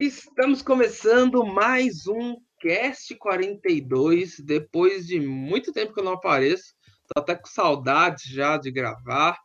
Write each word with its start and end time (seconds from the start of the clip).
Estamos 0.00 0.62
começando 0.62 1.44
mais 1.44 2.06
um 2.06 2.34
Cast 2.58 3.14
42, 3.16 4.40
depois 4.40 5.06
de 5.06 5.20
muito 5.20 5.74
tempo 5.74 5.92
que 5.92 6.00
eu 6.00 6.04
não 6.04 6.14
apareço, 6.14 6.74
tô 7.06 7.20
até 7.20 7.34
com 7.34 7.46
saudades 7.46 8.24
já 8.24 8.56
de 8.56 8.70
gravar. 8.70 9.38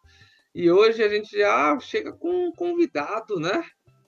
E 0.54 0.72
hoje 0.72 1.04
a 1.04 1.10
gente 1.10 1.38
já 1.38 1.78
chega 1.82 2.14
com 2.14 2.48
um 2.48 2.54
convidado, 2.54 3.38
né? 3.38 3.66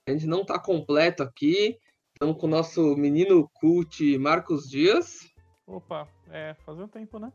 A 0.08 0.12
gente 0.12 0.26
não 0.26 0.46
tá 0.46 0.58
completo 0.58 1.22
aqui. 1.22 1.78
Estamos 2.14 2.40
com 2.40 2.48
o 2.48 2.50
nosso 2.50 2.96
menino 2.96 3.52
cult 3.56 4.18
Marcos 4.18 4.70
Dias. 4.70 5.30
Opa, 5.68 6.08
é, 6.32 6.56
faz 6.66 6.80
um 6.80 6.88
tempo, 6.88 7.20
né? 7.20 7.30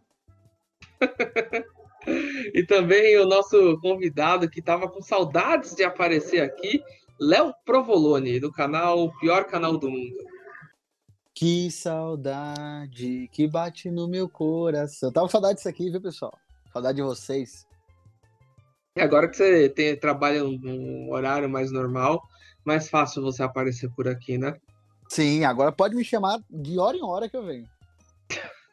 e 2.55 2.65
também 2.65 3.19
o 3.19 3.27
nosso 3.27 3.79
convidado 3.83 4.49
que 4.49 4.61
estava 4.61 4.89
com 4.89 5.03
saudades 5.03 5.75
de 5.75 5.85
aparecer 5.85 6.41
aqui, 6.41 6.83
Léo 7.25 7.55
Provolone, 7.65 8.41
do 8.41 8.51
canal 8.51 9.09
Pior 9.21 9.45
Canal 9.45 9.79
do 9.79 9.89
Mundo. 9.89 10.17
Que 11.33 11.71
saudade 11.71 13.29
que 13.31 13.47
bate 13.47 13.93
no 13.93 14.09
meu 14.09 14.29
coração. 14.29 15.13
Tava 15.13 15.29
saudade 15.29 15.55
disso 15.55 15.69
aqui, 15.69 15.89
viu, 15.89 16.03
pessoal? 16.03 16.37
Saudade 16.73 16.97
de 16.97 17.03
vocês. 17.03 17.65
E 18.97 19.01
agora 19.01 19.29
que 19.29 19.37
você 19.37 19.69
tem, 19.69 19.97
trabalha 19.97 20.43
num 20.43 21.13
horário 21.13 21.49
mais 21.49 21.71
normal, 21.71 22.21
mais 22.65 22.91
fácil 22.91 23.23
você 23.23 23.45
aparecer 23.45 23.89
por 23.95 24.09
aqui, 24.09 24.37
né? 24.37 24.57
Sim, 25.09 25.45
agora 25.45 25.71
pode 25.71 25.95
me 25.95 26.05
chamar 26.05 26.41
de 26.51 26.77
hora 26.77 26.97
em 26.97 27.05
hora 27.05 27.29
que 27.29 27.37
eu 27.37 27.47
venho. 27.47 27.69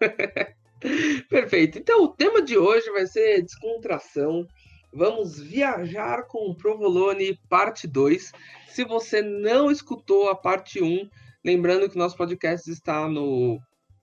Perfeito. 1.29 1.77
Então, 1.77 2.03
o 2.03 2.07
tema 2.07 2.41
de 2.41 2.57
hoje 2.57 2.89
vai 2.89 3.05
ser 3.05 3.43
descontração. 3.43 4.47
Vamos 4.91 5.39
viajar 5.39 6.23
com 6.23 6.49
o 6.49 6.55
Provolone 6.55 7.39
parte 7.47 7.87
2. 7.87 8.31
Se 8.67 8.83
você 8.83 9.21
não 9.21 9.69
escutou 9.69 10.29
a 10.29 10.35
parte 10.35 10.81
1, 10.81 11.07
lembrando 11.45 11.89
que 11.89 11.97
nosso 11.97 12.17
podcast 12.17 12.69
está 12.69 13.07
no 13.07 13.59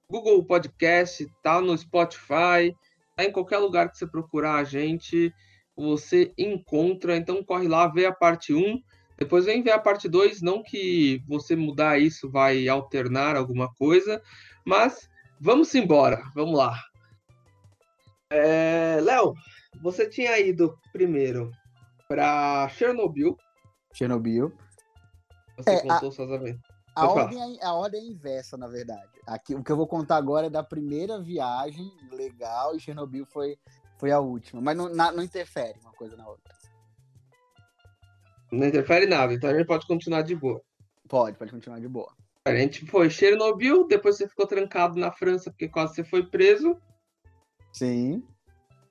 Google 0.08 0.44
Podcast, 0.44 1.24
está 1.24 1.60
no 1.60 1.76
Spotify, 1.76 2.72
está 3.10 3.24
em 3.24 3.32
qualquer 3.32 3.58
lugar 3.58 3.90
que 3.90 3.98
você 3.98 4.06
procurar 4.06 4.56
a 4.56 4.64
gente, 4.64 5.34
você 5.76 6.32
encontra. 6.38 7.16
Então 7.16 7.42
corre 7.42 7.66
lá, 7.66 7.88
vê 7.88 8.06
a 8.06 8.12
parte 8.12 8.54
1, 8.54 8.80
depois 9.18 9.44
vem 9.44 9.62
ver 9.62 9.72
a 9.72 9.80
parte 9.80 10.08
2, 10.08 10.40
não 10.40 10.62
que 10.62 11.20
você 11.26 11.56
mudar 11.56 11.98
isso 11.98 12.30
vai 12.30 12.68
alternar 12.68 13.34
alguma 13.34 13.72
coisa, 13.74 14.22
mas 14.64 15.08
vamos 15.40 15.74
embora, 15.74 16.22
vamos 16.32 16.56
lá. 16.56 16.80
É, 18.30 18.98
Léo, 19.02 19.34
você 19.82 20.08
tinha 20.08 20.38
ido 20.38 20.78
primeiro 20.92 21.50
para 22.08 22.68
Chernobyl. 22.70 23.36
Chernobyl. 23.92 24.52
Você 25.56 25.70
é, 25.70 25.80
contou 25.80 26.08
a, 26.08 26.12
suas 26.12 26.30
aventuras. 26.30 26.76
A 26.94 27.06
ordem, 27.06 27.58
é, 27.58 27.64
a 27.64 27.74
ordem 27.74 28.00
é 28.00 28.06
inversa, 28.06 28.56
na 28.56 28.66
verdade. 28.66 29.10
Aqui, 29.26 29.54
o 29.54 29.62
que 29.62 29.70
eu 29.70 29.76
vou 29.76 29.86
contar 29.86 30.16
agora 30.16 30.46
é 30.46 30.50
da 30.50 30.62
primeira 30.62 31.20
viagem 31.20 31.92
legal 32.10 32.74
e 32.74 32.80
Chernobyl 32.80 33.26
foi, 33.26 33.58
foi 33.98 34.10
a 34.10 34.20
última. 34.20 34.62
Mas 34.62 34.76
não, 34.76 34.88
na, 34.88 35.12
não 35.12 35.22
interfere 35.22 35.78
uma 35.80 35.92
coisa 35.92 36.16
na 36.16 36.26
outra. 36.26 36.54
Não 38.50 38.66
interfere 38.66 39.06
nada, 39.06 39.34
então 39.34 39.50
a 39.50 39.54
gente 39.54 39.66
pode 39.66 39.86
continuar 39.86 40.22
de 40.22 40.34
boa. 40.34 40.62
Pode, 41.08 41.36
pode 41.36 41.50
continuar 41.50 41.80
de 41.80 41.88
boa. 41.88 42.12
A 42.46 42.54
gente 42.54 42.86
foi 42.86 43.10
Chernobyl, 43.10 43.86
depois 43.86 44.16
você 44.16 44.28
ficou 44.28 44.46
trancado 44.46 44.98
na 44.98 45.10
França 45.10 45.50
porque 45.50 45.68
quase 45.68 45.96
você 45.96 46.04
foi 46.04 46.24
preso. 46.24 46.80
Sim. 47.72 48.22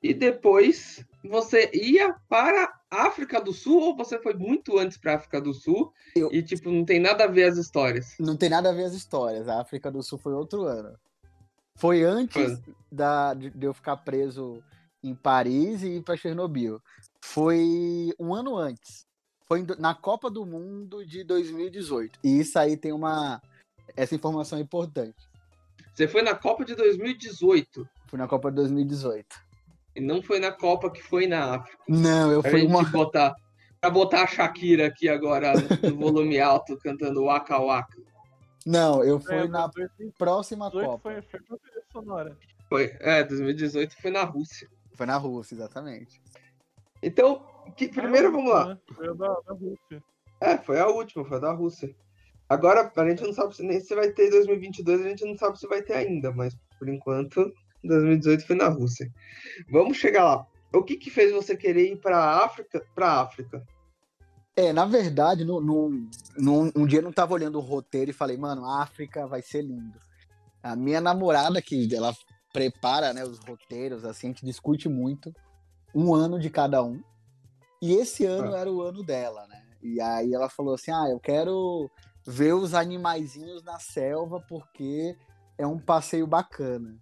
E 0.06 0.14
depois 0.14 1.03
você 1.23 1.72
ia 1.73 2.16
para 2.30 2.72
a 2.92 3.08
África 3.08 3.42
do 3.42 3.52
Sul 3.52 3.81
ou 3.81 3.98
você 3.98 4.20
foi 4.20 4.36
muito 4.36 4.78
antes 4.78 5.00
para 5.00 5.14
a 5.14 5.16
África 5.16 5.42
do 5.42 5.52
Sul 5.52 5.92
eu... 6.16 6.31
e 6.31 6.44
tipo 6.44 6.70
não 6.70 6.86
tem 6.86 7.00
nada 7.00 7.23
a 7.23 7.28
ver 7.28 7.45
as 7.45 7.58
histórias? 7.58 8.14
Não 8.20 8.38
tem 8.38 8.47
nada 8.47 8.70
a 8.70 8.72
ver 8.72 8.84
as 8.84 8.94
histórias. 8.94 9.47
A 9.47 9.59
África 9.59 9.89
do 9.89 10.03
Sul 10.03 10.20
foi 10.20 10.34
outro 10.34 10.66
ano. 10.66 10.95
Foi 11.75 12.03
antes 12.03 12.62
da, 12.92 13.34
de, 13.34 13.50
de 13.50 13.66
eu 13.66 13.73
ficar 13.73 13.97
preso 13.97 14.64
em 15.03 15.16
Paris 15.16 15.81
e 15.81 15.96
ir 15.96 16.03
para 16.03 16.16
Chernobyl. 16.16 16.80
Foi 17.19 18.13
um 18.19 18.31
ano 18.35 18.56
antes. 18.56 19.07
Foi 19.47 19.66
na 19.80 19.96
Copa 19.96 20.30
do 20.30 20.46
Mundo 20.46 21.03
de 21.03 21.24
2018. 21.24 22.19
E 22.24 22.41
isso 22.41 22.59
aí 22.59 22.78
tem 22.78 22.94
uma. 22.94 23.41
Essa 23.96 24.13
informação 24.13 24.59
é 24.59 24.62
importante. 24.62 25.28
Você 25.96 26.07
foi 26.07 26.22
na 26.22 26.35
Copa 26.35 26.63
de 26.63 26.75
2018? 26.75 27.90
Fui 28.06 28.19
na 28.19 28.28
Copa 28.28 28.51
de 28.51 28.57
2018. 28.57 29.44
E 29.95 30.01
não 30.01 30.22
foi 30.22 30.39
na 30.39 30.51
Copa 30.51 30.91
que 30.91 31.01
foi 31.01 31.25
na 31.25 31.56
África. 31.56 31.78
Não, 31.88 32.31
eu 32.31 32.44
fui 32.44 32.63
uma. 32.63 32.83
Botar, 32.83 33.33
pra 33.79 33.89
botar 33.89 34.23
a 34.23 34.28
Shakira 34.28 34.88
aqui 34.88 35.07
agora 35.07 35.53
no 35.81 35.95
volume 35.95 36.39
alto, 36.39 36.78
cantando 36.78 37.25
Waka 37.25 37.57
Waka. 37.57 37.97
Não, 38.66 39.03
eu 39.03 39.19
fui 39.19 39.35
é, 39.35 39.47
na 39.47 39.69
próxima 40.17 40.69
Copa. 40.72 41.00
Foi, 41.00 41.22
foi 41.22 41.39
sonora. 41.91 42.38
Foi, 42.67 42.95
é, 43.00 43.23
2018 43.23 43.95
foi 44.01 44.11
na 44.11 44.23
Rússia. 44.23 44.67
Foi 44.95 45.06
na 45.06 45.17
Rússia, 45.17 45.56
exatamente. 45.56 46.22
Então, 47.01 47.45
que, 47.77 47.88
primeiro 47.88 48.31
vamos 48.31 48.51
lá. 48.51 48.66
Né? 48.69 48.77
Foi 48.94 49.07
a 49.07 49.13
da, 49.13 49.27
da 49.47 49.53
Rússia. 49.53 50.03
É, 50.41 50.57
foi 50.57 50.79
a 50.79 50.88
última, 50.88 51.23
foi 51.23 51.38
a 51.38 51.41
da 51.41 51.51
Rússia. 51.51 51.95
Agora, 52.50 52.91
a 52.95 53.09
gente 53.09 53.23
não 53.23 53.33
sabe 53.33 53.56
se, 53.56 53.63
nem 53.63 53.79
se 53.79 53.95
vai 53.95 54.12
ter 54.12 54.29
2022, 54.29 55.01
a 55.01 55.09
gente 55.09 55.25
não 55.25 55.38
sabe 55.38 55.59
se 55.59 55.67
vai 55.67 55.81
ter 55.81 55.94
ainda, 55.94 56.31
mas 56.31 56.56
por 56.77 56.89
enquanto 56.89 57.51
2018 57.88 58.46
foi 58.46 58.56
na 58.56 58.68
Rússia. 58.68 59.12
Vamos 59.69 59.97
chegar 59.97 60.23
lá. 60.23 60.47
O 60.73 60.84
que, 60.84 60.97
que 60.97 61.09
fez 61.09 61.31
você 61.31 61.56
querer 61.56 61.91
ir 61.91 61.97
para 61.97 62.18
a 62.18 62.46
África? 62.46 62.85
Para 62.94 63.22
África? 63.22 63.66
É, 64.56 64.72
na 64.72 64.85
verdade, 64.85 65.44
no, 65.44 65.59
no, 65.59 66.07
no, 66.38 66.72
um 66.75 66.85
dia 66.85 67.00
eu 67.00 67.03
não 67.03 67.09
estava 67.09 67.34
olhando 67.34 67.57
o 67.57 67.62
roteiro 67.62 68.12
e 68.12 68.13
falei, 68.13 68.38
mano, 68.38 68.69
África 68.69 69.28
vai 69.28 69.41
ser 69.41 69.62
lindo. 69.62 70.00
A 70.63 70.75
minha 70.75 71.01
namorada, 71.01 71.62
que 71.62 71.94
ela 71.94 72.13
prepara 72.53 73.13
né, 73.13 73.24
os 73.24 73.40
roteiros, 73.40 74.06
assim, 74.06 74.28
a 74.28 74.29
gente 74.29 74.45
discute 74.45 74.88
muito, 74.88 75.34
um 75.94 76.13
ano 76.13 76.40
de 76.40 76.50
cada 76.50 76.81
um. 76.81 77.01
E 77.81 77.94
esse 77.94 78.25
ano 78.25 78.53
ah. 78.53 78.59
era 78.59 78.72
o 78.72 78.81
ano 78.81 79.03
dela, 79.03 79.45
né? 79.47 79.62
E 79.84 80.01
aí 80.01 80.34
ela 80.34 80.50
falou 80.50 80.74
assim: 80.74 80.91
ah, 80.91 81.07
eu 81.09 81.19
quero 81.19 81.91
ver 82.25 82.53
os 82.53 82.74
animaizinhos 82.74 83.62
na 83.63 83.78
selva 83.78 84.41
porque 84.47 85.16
é 85.57 85.68
um 85.68 85.78
passeio 85.78 86.25
bacana. 86.25 86.97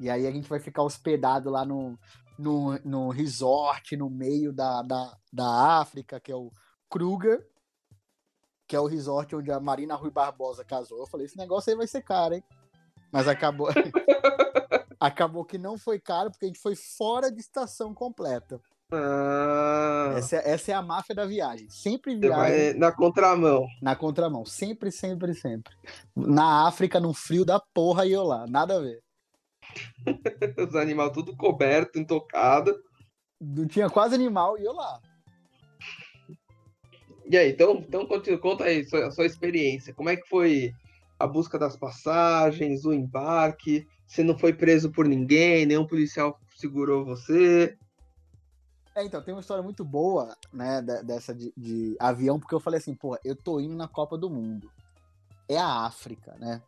E 0.00 0.08
aí 0.08 0.26
a 0.26 0.30
gente 0.30 0.48
vai 0.48 0.60
ficar 0.60 0.82
hospedado 0.82 1.50
lá 1.50 1.64
no, 1.64 1.98
no, 2.38 2.78
no 2.84 3.08
resort 3.10 3.96
no 3.96 4.08
meio 4.08 4.52
da, 4.52 4.82
da, 4.82 5.16
da 5.32 5.80
África, 5.80 6.20
que 6.20 6.30
é 6.30 6.36
o 6.36 6.52
Kruger, 6.88 7.46
que 8.66 8.76
é 8.76 8.80
o 8.80 8.86
resort 8.86 9.34
onde 9.34 9.50
a 9.50 9.58
Marina 9.58 9.94
Rui 9.94 10.10
Barbosa 10.10 10.64
casou. 10.64 10.98
Eu 10.98 11.06
falei, 11.06 11.26
esse 11.26 11.36
negócio 11.36 11.70
aí 11.70 11.76
vai 11.76 11.86
ser 11.86 12.02
caro, 12.02 12.34
hein? 12.34 12.44
Mas 13.10 13.26
acabou. 13.26 13.68
acabou 15.00 15.44
que 15.44 15.58
não 15.58 15.78
foi 15.78 15.98
caro, 15.98 16.30
porque 16.30 16.44
a 16.44 16.48
gente 16.48 16.60
foi 16.60 16.76
fora 16.76 17.30
de 17.32 17.40
estação 17.40 17.94
completa. 17.94 18.60
Ah. 18.92 20.14
Essa, 20.16 20.36
é, 20.36 20.50
essa 20.50 20.72
é 20.72 20.74
a 20.74 20.82
máfia 20.82 21.14
da 21.14 21.26
viagem. 21.26 21.68
Sempre 21.68 22.16
viagem. 22.16 22.78
na 22.78 22.90
contramão. 22.90 23.66
Na 23.82 23.94
contramão. 23.94 24.44
Sempre, 24.44 24.90
sempre, 24.90 25.34
sempre. 25.34 25.74
Na 26.16 26.66
África, 26.66 26.98
no 26.98 27.12
frio 27.12 27.44
da 27.44 27.60
porra, 27.60 28.06
e 28.06 28.12
eu 28.12 28.22
lá. 28.22 28.46
Nada 28.46 28.76
a 28.76 28.80
ver. 28.80 29.02
Os 30.68 30.74
animais 30.76 31.12
tudo 31.12 31.36
coberto, 31.36 31.98
intocado. 31.98 32.74
Não 33.40 33.66
tinha 33.66 33.88
quase 33.88 34.14
animal 34.14 34.58
e 34.58 34.64
eu 34.64 34.72
lá. 34.72 35.00
E 37.30 37.36
aí, 37.36 37.50
então, 37.52 37.76
então 37.76 38.06
conta, 38.40 38.64
aí 38.64 38.80
a 38.80 38.88
sua, 38.88 39.10
sua 39.10 39.26
experiência. 39.26 39.92
Como 39.94 40.08
é 40.08 40.16
que 40.16 40.26
foi 40.28 40.72
a 41.18 41.26
busca 41.26 41.58
das 41.58 41.76
passagens, 41.76 42.84
o 42.84 42.92
embarque? 42.92 43.86
Você 44.06 44.22
não 44.22 44.38
foi 44.38 44.52
preso 44.54 44.90
por 44.90 45.06
ninguém, 45.06 45.66
nenhum 45.66 45.86
policial 45.86 46.40
segurou 46.56 47.04
você? 47.04 47.76
É, 48.96 49.04
então, 49.04 49.22
tem 49.22 49.32
uma 49.32 49.40
história 49.40 49.62
muito 49.62 49.84
boa, 49.84 50.36
né, 50.52 50.82
dessa 50.82 51.34
de, 51.34 51.52
de, 51.56 51.96
avião, 52.00 52.40
porque 52.40 52.54
eu 52.54 52.60
falei 52.60 52.78
assim, 52.78 52.94
porra, 52.94 53.20
eu 53.24 53.36
tô 53.36 53.60
indo 53.60 53.76
na 53.76 53.86
Copa 53.86 54.18
do 54.18 54.28
Mundo. 54.28 54.68
É 55.48 55.56
a 55.56 55.84
África, 55.84 56.34
né? 56.38 56.62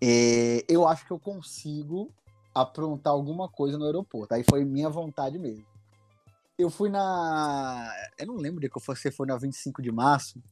E 0.00 0.64
eu 0.68 0.86
acho 0.86 1.04
que 1.06 1.12
eu 1.12 1.18
consigo 1.18 2.12
aprontar 2.54 3.12
alguma 3.12 3.48
coisa 3.48 3.78
no 3.78 3.84
aeroporto. 3.86 4.34
Aí 4.34 4.44
foi 4.48 4.64
minha 4.64 4.88
vontade 4.88 5.38
mesmo. 5.38 5.66
Eu 6.58 6.70
fui 6.70 6.88
na. 6.88 7.92
Eu 8.18 8.26
não 8.26 8.36
lembro 8.36 8.60
de 8.60 8.68
que 8.68 8.80
você 8.84 9.10
foi 9.10 9.26
na 9.26 9.36
25 9.36 9.80
de 9.80 9.92
março 9.92 10.42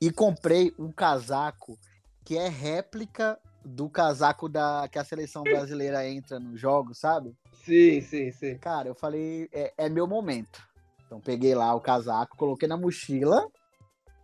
e 0.00 0.10
comprei 0.10 0.74
um 0.78 0.92
casaco 0.92 1.78
que 2.24 2.36
é 2.36 2.48
réplica 2.48 3.38
do 3.64 3.88
casaco 3.88 4.48
da 4.48 4.88
que 4.90 4.98
a 4.98 5.04
seleção 5.04 5.42
brasileira 5.42 6.06
entra 6.08 6.38
nos 6.38 6.60
jogos, 6.60 6.98
sabe? 6.98 7.34
Sim, 7.64 8.00
sim, 8.00 8.30
sim. 8.30 8.58
Cara, 8.58 8.88
eu 8.88 8.94
falei, 8.94 9.48
é, 9.52 9.72
é 9.76 9.88
meu 9.88 10.06
momento. 10.06 10.62
Então 11.06 11.20
peguei 11.20 11.54
lá 11.54 11.74
o 11.74 11.80
casaco, 11.80 12.36
coloquei 12.36 12.68
na 12.68 12.76
mochila 12.76 13.46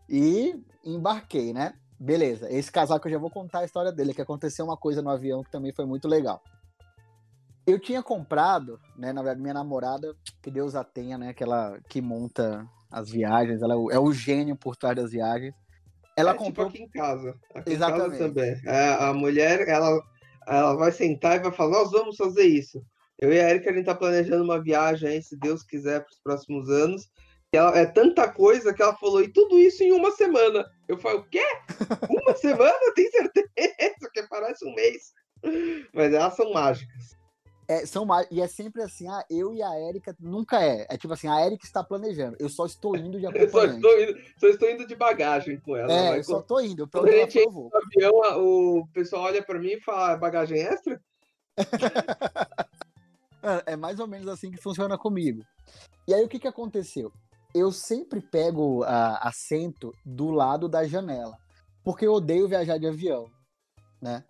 e 0.08 0.54
embarquei, 0.84 1.52
né? 1.52 1.74
Beleza, 2.02 2.52
esse 2.52 2.70
casaco 2.70 3.06
eu 3.06 3.12
já 3.12 3.18
vou 3.18 3.30
contar 3.30 3.60
a 3.60 3.64
história 3.64 3.92
dele, 3.92 4.12
que 4.12 4.20
aconteceu 4.20 4.64
uma 4.64 4.76
coisa 4.76 5.00
no 5.00 5.08
avião 5.08 5.44
que 5.44 5.52
também 5.52 5.72
foi 5.72 5.86
muito 5.86 6.08
legal. 6.08 6.42
Eu 7.64 7.78
tinha 7.78 8.02
comprado, 8.02 8.80
né, 8.98 9.12
na 9.12 9.22
verdade, 9.22 9.40
minha 9.40 9.54
namorada, 9.54 10.12
que 10.42 10.50
Deus 10.50 10.74
a 10.74 10.82
tenha, 10.82 11.16
né, 11.16 11.28
aquela 11.28 11.78
que 11.88 12.02
monta 12.02 12.66
as 12.90 13.08
viagens, 13.08 13.62
ela 13.62 13.74
é 13.74 13.76
o, 13.76 13.90
é 13.92 14.00
o 14.00 14.12
gênio 14.12 14.56
por 14.56 14.74
trás 14.74 14.96
das 14.96 15.12
viagens. 15.12 15.54
Ela 16.16 16.32
é 16.32 16.34
comprou. 16.34 16.66
tipo 16.66 16.82
aqui 16.82 16.82
em 16.82 16.90
casa. 16.90 17.36
Aqui 17.54 17.70
em 17.70 17.74
Exatamente. 17.74 18.18
casa 18.18 18.28
também. 18.28 18.60
A, 18.66 19.10
a 19.10 19.14
mulher, 19.14 19.68
ela, 19.68 20.02
ela 20.48 20.74
vai 20.74 20.90
sentar 20.90 21.36
e 21.36 21.42
vai 21.44 21.52
falar, 21.52 21.84
nós 21.84 21.92
vamos 21.92 22.16
fazer 22.16 22.42
isso. 22.42 22.84
Eu 23.16 23.32
e 23.32 23.38
a 23.38 23.48
Erika, 23.48 23.70
a 23.70 23.72
gente 23.72 23.86
tá 23.86 23.94
planejando 23.94 24.42
uma 24.42 24.60
viagem 24.60 25.08
aí, 25.08 25.22
se 25.22 25.38
Deus 25.38 25.62
quiser, 25.62 26.00
para 26.00 26.10
os 26.10 26.20
próximos 26.20 26.68
anos. 26.68 27.08
E 27.54 27.56
ela, 27.56 27.78
é 27.78 27.86
tanta 27.86 28.28
coisa 28.28 28.74
que 28.74 28.82
ela 28.82 28.96
falou, 28.96 29.22
e 29.22 29.28
tudo 29.28 29.56
isso 29.56 29.84
em 29.84 29.92
uma 29.92 30.10
semana. 30.10 30.64
Eu 30.92 30.98
falei, 30.98 31.18
o 31.18 31.24
quê? 31.24 31.44
Uma 32.08 32.34
semana? 32.36 32.78
Tem 32.94 33.10
certeza? 33.10 34.10
Que 34.12 34.22
parece 34.28 34.64
um 34.66 34.74
mês. 34.74 35.12
Mas 35.92 36.12
elas 36.12 36.34
são 36.34 36.52
mágicas. 36.52 37.16
É, 37.66 37.86
são 37.86 38.06
e 38.30 38.40
é 38.40 38.46
sempre 38.46 38.82
assim, 38.82 39.08
ah, 39.08 39.24
eu 39.30 39.54
e 39.54 39.62
a 39.62 39.74
Érica 39.74 40.14
nunca 40.20 40.62
é. 40.62 40.86
É 40.90 40.98
tipo 40.98 41.14
assim, 41.14 41.28
a 41.28 41.40
Érica 41.40 41.64
está 41.64 41.82
planejando, 41.82 42.36
eu 42.38 42.48
só 42.48 42.66
estou 42.66 42.94
indo 42.96 43.18
de 43.18 43.24
Eu 43.34 43.48
só 43.48 43.60
acompanhante. 43.64 43.76
estou 43.76 44.00
indo, 44.02 44.20
só 44.38 44.46
estou 44.48 44.70
indo 44.70 44.86
de 44.86 44.94
bagagem 44.94 45.58
com 45.60 45.76
ela. 45.76 45.90
É, 45.90 46.18
eu 46.18 46.24
só 46.24 46.42
tô 46.42 46.60
indo, 46.60 46.86
Quando 46.88 47.08
a 47.08 47.12
gente 47.12 47.38
eu 47.38 47.50
vou. 47.50 47.70
no 47.72 47.78
avião, 47.78 48.44
o 48.44 48.86
pessoal 48.92 49.22
olha 49.22 49.42
pra 49.42 49.58
mim 49.58 49.72
e 49.72 49.80
fala, 49.80 50.12
"É 50.12 50.16
bagagem 50.18 50.60
extra? 50.60 51.00
É, 53.44 53.72
é 53.72 53.76
mais 53.76 53.98
ou 53.98 54.06
menos 54.06 54.28
assim 54.28 54.52
que 54.52 54.56
funciona 54.56 54.96
comigo. 54.96 55.44
E 56.06 56.14
aí 56.14 56.22
o 56.24 56.28
que 56.28 56.38
que 56.38 56.46
aconteceu? 56.46 57.12
Eu 57.54 57.70
sempre 57.70 58.20
pego 58.20 58.82
ah, 58.84 59.18
assento 59.22 59.92
do 60.04 60.30
lado 60.30 60.68
da 60.68 60.84
janela, 60.86 61.36
porque 61.84 62.06
eu 62.06 62.14
odeio 62.14 62.48
viajar 62.48 62.78
de 62.78 62.86
avião, 62.86 63.30
né? 64.00 64.24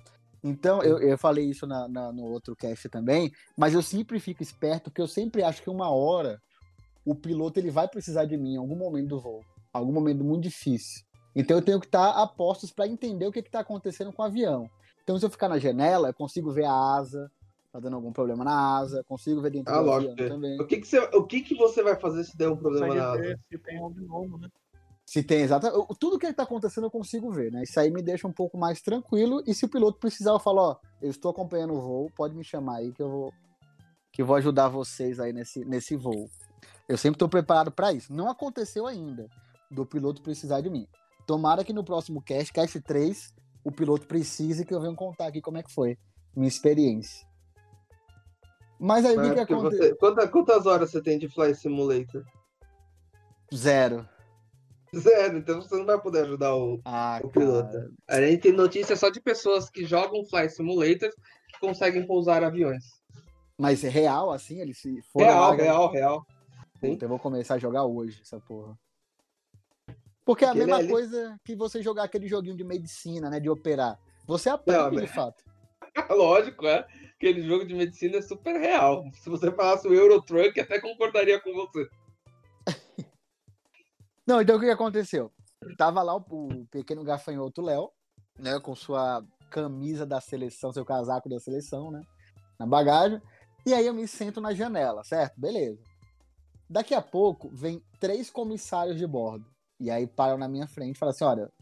Então, 0.45 0.83
eu, 0.83 0.99
eu 0.99 1.17
falei 1.17 1.45
isso 1.45 1.67
na- 1.69 1.87
na- 1.87 2.13
no 2.13 2.25
outro 2.25 2.57
cast 2.57 2.89
também, 2.89 3.31
mas 3.57 3.75
eu 3.75 3.83
sempre 3.83 4.19
fico 4.19 4.43
esperto, 4.43 4.85
porque 4.91 5.01
eu 5.01 5.07
sempre 5.07 5.43
acho 5.45 5.63
que 5.63 5.71
uma 5.71 5.89
hora 5.89 6.41
o 7.05 7.15
piloto 7.15 7.61
ele 7.61 7.71
vai 7.71 7.87
precisar 7.87 8.25
de 8.25 8.37
mim 8.37 8.55
em 8.55 8.57
algum 8.59 8.77
momento 8.77 9.09
do 9.09 9.21
voo, 9.21 9.45
algum 9.73 9.93
momento 9.93 10.25
muito 10.25 10.43
difícil. 10.43 11.05
Então 11.35 11.57
eu 11.57 11.63
tenho 11.63 11.79
que 11.81 11.87
estar 11.87 12.11
a 12.11 12.27
postos 12.27 12.73
para 12.73 12.89
entender 12.89 13.27
o 13.27 13.33
que 13.33 13.39
está 13.39 13.61
acontecendo 13.61 14.13
com 14.13 14.23
o 14.23 14.25
avião. 14.25 14.69
Então, 15.03 15.19
se 15.19 15.25
eu 15.25 15.31
ficar 15.31 15.49
na 15.49 15.59
janela, 15.59 16.09
eu 16.09 16.15
consigo 16.15 16.53
ver 16.53 16.65
a 16.65 16.73
asa, 16.73 17.31
tá 17.73 17.81
dando 17.81 17.97
algum 17.97 18.13
problema 18.13 18.45
na 18.45 18.77
asa, 18.77 19.03
consigo 19.05 19.41
ver 19.41 19.51
dentro 19.51 19.73
Ah, 19.73 19.83
do 19.83 19.91
avião 19.91 20.15
também. 20.15 20.61
O 20.61 20.67
que, 20.67 20.79
que, 20.79 20.87
você, 20.87 20.99
o 20.99 21.25
que, 21.25 21.41
que 21.41 21.55
você 21.55 21.83
vai 21.83 21.99
fazer 21.99 22.23
se 22.25 22.37
der 22.37 22.51
um 22.51 22.57
problema 22.57 22.95
na 22.95 23.13
asa? 23.13 23.39
se 23.51 23.59
tem 23.59 23.79
algo 23.79 24.01
novo, 24.01 24.39
né? 24.39 24.49
Se 25.07 25.23
tem 25.23 25.41
exatamente. 25.41 25.87
Tudo 25.99 26.19
que 26.19 26.27
está 26.27 26.43
acontecendo 26.43 26.85
eu 26.85 26.91
consigo 26.91 27.31
ver, 27.31 27.51
né? 27.51 27.63
Isso 27.63 27.79
aí 27.81 27.91
me 27.91 28.03
deixa 28.03 28.29
um 28.29 28.33
pouco 28.33 28.57
mais 28.59 28.81
tranquilo. 28.81 29.43
E 29.47 29.55
se 29.55 29.65
o 29.65 29.69
piloto 29.69 29.99
precisar, 29.99 30.31
eu 30.31 30.39
falo, 30.39 30.61
ó, 30.61 30.77
eu 31.01 31.11
estou 31.11 31.31
acompanhando 31.31 31.75
o 31.75 31.81
voo, 31.81 32.11
pode 32.15 32.35
me 32.35 32.45
chamar 32.45 32.77
aí 32.77 32.93
que 32.93 33.03
eu 33.03 33.11
vou, 33.11 33.33
que 34.13 34.23
eu 34.23 34.27
vou 34.27 34.37
ajudar 34.37 34.69
vocês 34.69 35.19
aí 35.19 35.33
nesse, 35.33 35.65
nesse 35.65 35.97
voo. 35.97 36.29
Eu 36.89 36.97
sempre 36.97 37.17
estou 37.17 37.29
preparado 37.29 37.71
para 37.73 37.93
isso. 37.93 38.13
Não 38.13 38.31
aconteceu 38.31 38.87
ainda 38.87 39.29
do 39.71 39.85
piloto 39.87 40.23
precisar 40.23 40.61
de 40.61 40.69
mim. 40.71 40.87
Tomara 41.27 41.65
que 41.65 41.73
no 41.73 41.85
próximo 41.85 42.23
cast, 42.23 42.53
cast 42.53 42.81
3, 42.81 43.35
o 43.65 43.73
piloto 43.73 44.07
precise 44.07 44.65
que 44.65 44.75
eu 44.75 44.81
venha 44.81 44.95
contar 44.95 45.27
aqui 45.27 45.41
como 45.41 45.59
é 45.59 45.63
que 45.63 45.73
foi 45.73 45.97
minha 46.37 46.49
experiência. 46.49 47.27
Mas 48.85 49.05
aí 49.05 49.17
o 49.17 49.21
que, 49.21 49.27
É, 49.27 49.31
que 49.31 49.37
porque 49.37 49.53
aconteceu? 49.55 49.85
você- 49.91 49.95
quanta- 49.95 50.29
quantas 50.29 50.67
horas 50.67 50.91
você 50.91 51.01
tem 51.01 51.17
de 51.17 51.29
Flight 51.29 51.57
Simulator? 51.57 52.25
Zero. 53.55 54.09
Zero, 54.95 55.39
então 55.39 55.63
você 55.63 55.77
não 55.77 55.87
vai 55.87 56.01
poder 56.01 56.23
ajudar 56.25 56.55
o, 56.57 56.81
Ah, 56.85 57.21
o 57.23 57.29
piloto. 57.29 57.77
A 58.09 58.21
gente 58.21 58.41
tem 58.43 58.53
notícia 58.53 58.97
só 58.97 59.09
de 59.09 59.21
pessoas 59.21 59.71
que 59.71 59.85
jogam 59.85 60.25
Flight 60.27 60.53
Simulator 60.53 61.11
que 61.49 61.61
conseguem 61.61 62.05
pousar 62.07 62.43
aviões. 62.43 62.85
Mas 63.57 63.85
é 63.85 63.89
real, 63.89 64.33
assim, 64.33 64.61
eles 64.61 64.79
se 64.81 65.01
foram 65.13 65.27
Real, 65.29 65.51
lá, 65.51 65.55
real, 65.55 65.93
real. 65.93 66.27
Sim. 66.81 66.91
Puta, 66.93 67.05
eu 67.05 67.09
vou 67.09 67.19
começar 67.21 67.55
a 67.55 67.59
jogar 67.59 67.85
hoje 67.85 68.21
essa 68.21 68.41
porra. 68.41 68.77
Porque 70.25 70.45
é 70.45 70.49
a 70.49 70.51
Porque 70.51 70.63
ele 70.65 70.73
mesma 70.73 70.83
é 70.85 70.89
coisa 70.91 71.41
que 71.45 71.55
você 71.55 71.81
jogar 71.83 72.03
aquele 72.05 72.27
joguinho 72.27 72.57
de 72.57 72.65
medicina, 72.65 73.31
né? 73.31 73.39
De 73.39 73.49
operar. 73.49 73.97
Você 74.27 74.49
aprende 74.49 74.97
Não, 74.97 75.03
de 75.03 75.07
fato. 75.07 75.43
Lógico, 76.11 76.67
é. 76.67 76.87
Aquele 77.17 77.43
jogo 77.43 77.65
de 77.65 77.75
medicina 77.75 78.19
é 78.19 78.23
super 78.23 78.59
real. 78.59 79.05
Se 79.15 79.29
você 79.29 79.51
falasse 79.53 79.87
o 79.87 79.95
Eurotruck, 79.95 80.59
até 80.61 80.81
concordaria 80.81 81.41
com 81.41 81.53
você. 81.53 81.89
Não, 84.27 84.41
então 84.41 84.57
o 84.57 84.61
que 84.61 84.71
aconteceu? 84.71 85.31
Tava 85.77 86.03
lá 86.03 86.17
o, 86.17 86.25
o 86.31 86.67
pequeno 86.67 87.05
gafanhoto 87.05 87.63
Léo, 87.63 87.91
né? 88.39 88.59
Com 88.61 88.75
sua 88.75 89.25
camisa 89.51 90.05
da 90.05 90.21
seleção, 90.21 90.73
seu 90.73 90.85
casaco 90.85 91.29
da 91.29 91.39
seleção, 91.39 91.91
né? 91.91 92.03
Na 92.59 92.67
bagagem. 92.67 93.21
E 93.65 93.73
aí 93.73 93.87
eu 93.87 93.95
me 93.95 94.09
sento 94.09 94.41
na 94.41 94.53
janela, 94.53 95.05
certo? 95.05 95.41
Beleza. 95.41 95.81
Daqui 96.69 96.95
a 96.95 97.03
pouco 97.03 97.49
vem 97.51 97.83
três 98.01 98.31
comissários 98.31 98.97
de 98.97 99.07
bordo. 99.07 99.47
E 99.79 99.91
aí 99.91 100.07
param 100.07 100.39
na 100.39 100.49
minha 100.49 100.67
frente 100.67 100.97
e 100.97 100.99
falam 100.99 101.11
assim: 101.11 101.25
olha, 101.25 101.53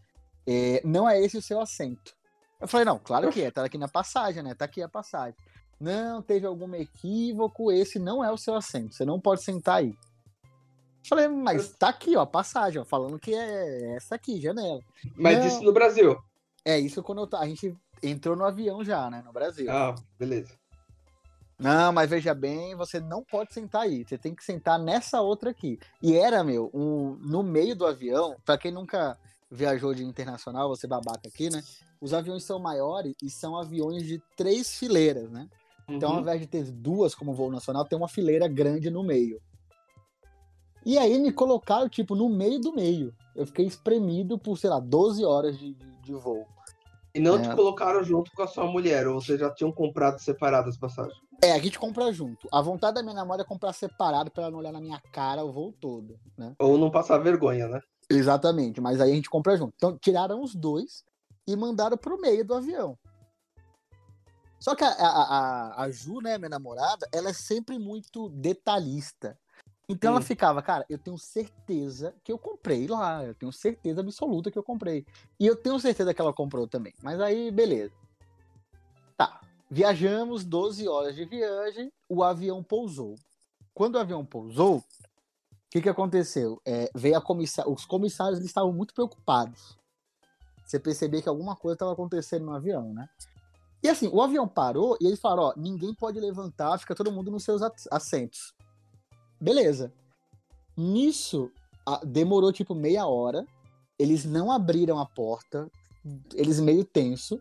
é, 0.47 0.81
não 0.85 1.09
é 1.09 1.21
esse 1.21 1.37
o 1.37 1.43
seu 1.43 1.61
assento. 1.61 2.15
Eu 2.61 2.69
falei, 2.69 2.85
não, 2.85 2.99
claro 2.99 3.31
que 3.31 3.43
é, 3.43 3.51
tá 3.51 3.65
aqui 3.65 3.79
na 3.79 3.89
passagem, 3.89 4.43
né? 4.43 4.55
Tá 4.55 4.67
aqui 4.67 4.83
a 4.83 4.89
passagem. 4.89 5.35
Não, 5.81 6.21
teve 6.21 6.47
algum 6.47 6.75
equívoco, 6.75 7.73
esse 7.73 7.99
não 7.99 8.23
é 8.23 8.31
o 8.31 8.37
seu 8.37 8.55
assento, 8.55 8.95
você 8.95 9.05
não 9.05 9.19
pode 9.19 9.43
sentar 9.43 9.77
aí. 9.77 9.89
Eu 9.89 11.09
falei, 11.09 11.29
mas 11.29 11.71
tá 11.71 11.89
aqui, 11.89 12.15
ó, 12.15 12.21
a 12.21 12.27
passagem, 12.27 12.81
ó, 12.81 12.85
falando 12.85 13.19
que 13.19 13.35
é 13.35 13.97
essa 13.97 14.15
aqui, 14.15 14.39
janela. 14.39 14.81
Mas 15.17 15.39
Não. 15.39 15.47
isso 15.47 15.63
no 15.63 15.73
Brasil. 15.73 16.19
É 16.63 16.79
isso 16.79 17.03
quando 17.03 17.27
eu 17.33 17.39
a 17.39 17.47
gente 17.47 17.75
entrou 18.03 18.37
no 18.37 18.45
avião 18.45 18.85
já, 18.85 19.09
né, 19.11 19.23
no 19.25 19.33
Brasil. 19.33 19.71
Ah, 19.71 19.95
beleza. 20.19 20.61
Não, 21.59 21.93
mas 21.93 22.09
veja 22.09 22.35
bem, 22.35 22.75
você 22.75 22.99
não 23.01 23.23
pode 23.23 23.53
sentar 23.53 23.83
aí. 23.83 24.03
Você 24.03 24.17
tem 24.17 24.35
que 24.35 24.43
sentar 24.43 24.79
nessa 24.79 25.21
outra 25.21 25.51
aqui. 25.51 25.79
E 26.03 26.17
era, 26.17 26.43
meu, 26.43 26.71
um, 26.73 27.17
no 27.21 27.43
meio 27.43 27.77
do 27.77 27.87
avião, 27.87 28.35
pra 28.47 28.57
quem 28.57 28.73
nunca 28.73 29.19
viajou 29.51 29.93
de 29.95 30.05
internacional, 30.05 30.69
você 30.69 30.87
babaca 30.87 31.27
aqui, 31.29 31.51
né? 31.51 31.63
Os 32.01 32.15
aviões 32.15 32.45
são 32.45 32.59
maiores 32.59 33.15
e 33.23 33.29
são 33.29 33.57
aviões 33.59 34.05
de 34.05 34.23
três 34.37 34.77
fileiras, 34.79 35.31
né? 35.31 35.49
Então, 35.89 36.11
ao 36.11 36.15
Uhum. 36.17 36.21
invés 36.23 36.41
de 36.41 36.47
ter 36.47 36.71
duas 36.71 37.15
como 37.15 37.35
voo 37.35 37.51
nacional, 37.51 37.85
tem 37.85 37.99
uma 37.99 38.09
fileira 38.09 38.47
grande 38.47 38.91
no 38.91 39.03
meio. 39.03 39.41
E 40.87 40.97
aí 40.97 41.19
me 41.19 41.33
colocaram, 41.33 41.89
tipo, 41.89 42.15
no 42.15 42.29
meio 42.29 42.59
do 42.61 42.73
meio. 42.73 43.15
Eu 43.35 43.47
fiquei 43.47 43.67
espremido 43.67 44.39
por, 44.39 44.57
sei 44.57 44.71
lá, 44.71 44.81
12 44.81 45.25
horas 45.25 45.59
de, 45.59 45.75
de, 45.75 45.97
de 46.01 46.15
voo. 46.15 46.47
E 47.15 47.19
não 47.19 47.37
É. 47.37 47.43
te 47.43 47.51
colocaram 47.55 48.03
junto 48.05 48.31
com 48.33 48.43
a 48.43 48.47
sua 48.47 48.67
mulher, 48.67 49.07
ou 49.09 49.21
vocês 49.21 49.39
já 49.39 49.53
tinham 49.53 49.73
comprado 49.73 50.19
separadas 50.21 50.75
as 50.75 50.81
passagens? 50.81 51.19
É, 51.43 51.53
a 51.53 51.59
gente 51.59 51.79
compra 51.79 52.13
junto. 52.13 52.49
A 52.53 52.63
vontade 52.63 52.95
da 52.95 53.03
minha 53.03 53.15
namorada 53.15 53.43
é 53.43 53.47
comprar 53.47 53.73
separado 53.73 54.31
pra 54.31 54.45
ela 54.45 54.53
não 54.53 54.59
olhar 54.61 54.73
na 54.73 54.81
minha 54.81 55.01
cara 55.13 55.45
o 55.45 55.51
voo 55.53 55.73
todo, 55.73 56.19
né? 56.39 56.55
Ou 56.59 56.79
não 56.79 56.91
passar 56.91 57.19
vergonha, 57.19 57.67
né? 57.67 57.81
Exatamente, 58.11 58.81
mas 58.81 59.01
aí 59.01 59.13
a 59.13 59.15
gente 59.15 59.31
compra 59.31 59.57
junto. 59.57 59.73
Então 59.77 59.97
tiraram 59.97 60.43
os 60.43 60.55
dois 60.55 61.05
e 61.47 61.55
mandaram 61.55 61.97
pro 61.97 62.21
meio 62.21 62.45
do 62.45 62.55
avião. 62.55 62.99
Só 64.59 64.75
que 64.75 64.85
a, 64.85 64.91
a, 64.91 65.83
a, 65.85 65.91
Ju, 65.91 66.21
né, 66.21 66.37
minha 66.37 66.51
namorada, 66.51 67.09
ela 67.13 67.31
é 67.31 67.33
sempre 67.33 67.79
muito 67.79 68.29
detalhista. 68.29 69.39
Então 69.89 70.11
ela 70.11 70.21
Hum. 70.21 70.25
ficava, 70.25 70.61
cara, 70.61 70.85
eu 70.89 70.99
tenho 70.99 71.17
certeza 71.17 72.15
que 72.23 72.31
eu 72.31 72.39
comprei 72.39 72.87
lá, 72.87 73.25
eu 73.25 73.35
tenho 73.35 73.51
certeza 73.53 74.01
absoluta 74.01 74.51
que 74.51 74.59
eu 74.59 74.63
comprei. 74.63 75.07
E 75.39 75.47
eu 75.47 75.57
tenho 75.57 75.79
certeza 75.81 76.13
que 76.13 76.21
ela 76.21 76.33
comprou 76.33 76.69
também. 76.69 76.93
Mas 77.03 77.21
aí, 77.21 77.51
beleza. 77.51 77.93
Tá, 79.17 79.41
viajamos 79.71 80.45
12 80.45 80.87
horas 80.87 81.15
de 81.15 81.25
viagem, 81.25 81.91
o 82.09 82.23
avião 82.23 82.63
pousou. 82.63 83.15
Quando 83.73 83.95
o 83.95 83.99
avião 83.99 84.27
pousou, 84.27 84.85
que, 85.71 85.81
que 85.81 85.89
aconteceu? 85.89 86.61
É, 86.67 86.91
veio 86.95 87.17
a 87.17 87.21
comissa... 87.21 87.69
Os 87.69 87.85
comissários 87.85 88.39
eles 88.39 88.51
estavam 88.51 88.73
muito 88.73 88.93
preocupados. 88.93 89.79
Você 90.65 90.79
percebia 90.79 91.23
que 91.23 91.29
alguma 91.29 91.57
coisa 91.57 91.75
estava 91.75 91.93
acontecendo 91.93 92.45
no 92.45 92.55
avião, 92.55 92.93
né? 92.93 93.09
E 93.83 93.89
assim, 93.89 94.09
o 94.13 94.21
avião 94.21 94.47
parou 94.47 94.97
e 95.01 95.07
eles 95.07 95.21
falaram: 95.21 95.45
ó, 95.45 95.55
ninguém 95.57 95.95
pode 95.95 96.21
levantar, 96.21 96.79
fica 96.79 96.95
todo 96.95 97.11
mundo 97.11 97.31
nos 97.31 97.45
seus 97.45 97.63
assentos. 97.91 98.55
Beleza. 99.41 99.93
Nisso, 100.77 101.51
a- 101.87 102.01
demorou 102.05 102.53
tipo 102.53 102.75
meia 102.75 103.07
hora. 103.07 103.45
Eles 103.99 104.25
não 104.25 104.51
abriram 104.51 104.99
a 104.99 105.07
porta, 105.07 105.71
eles 106.35 106.59
meio 106.61 106.85
tenso. 106.85 107.41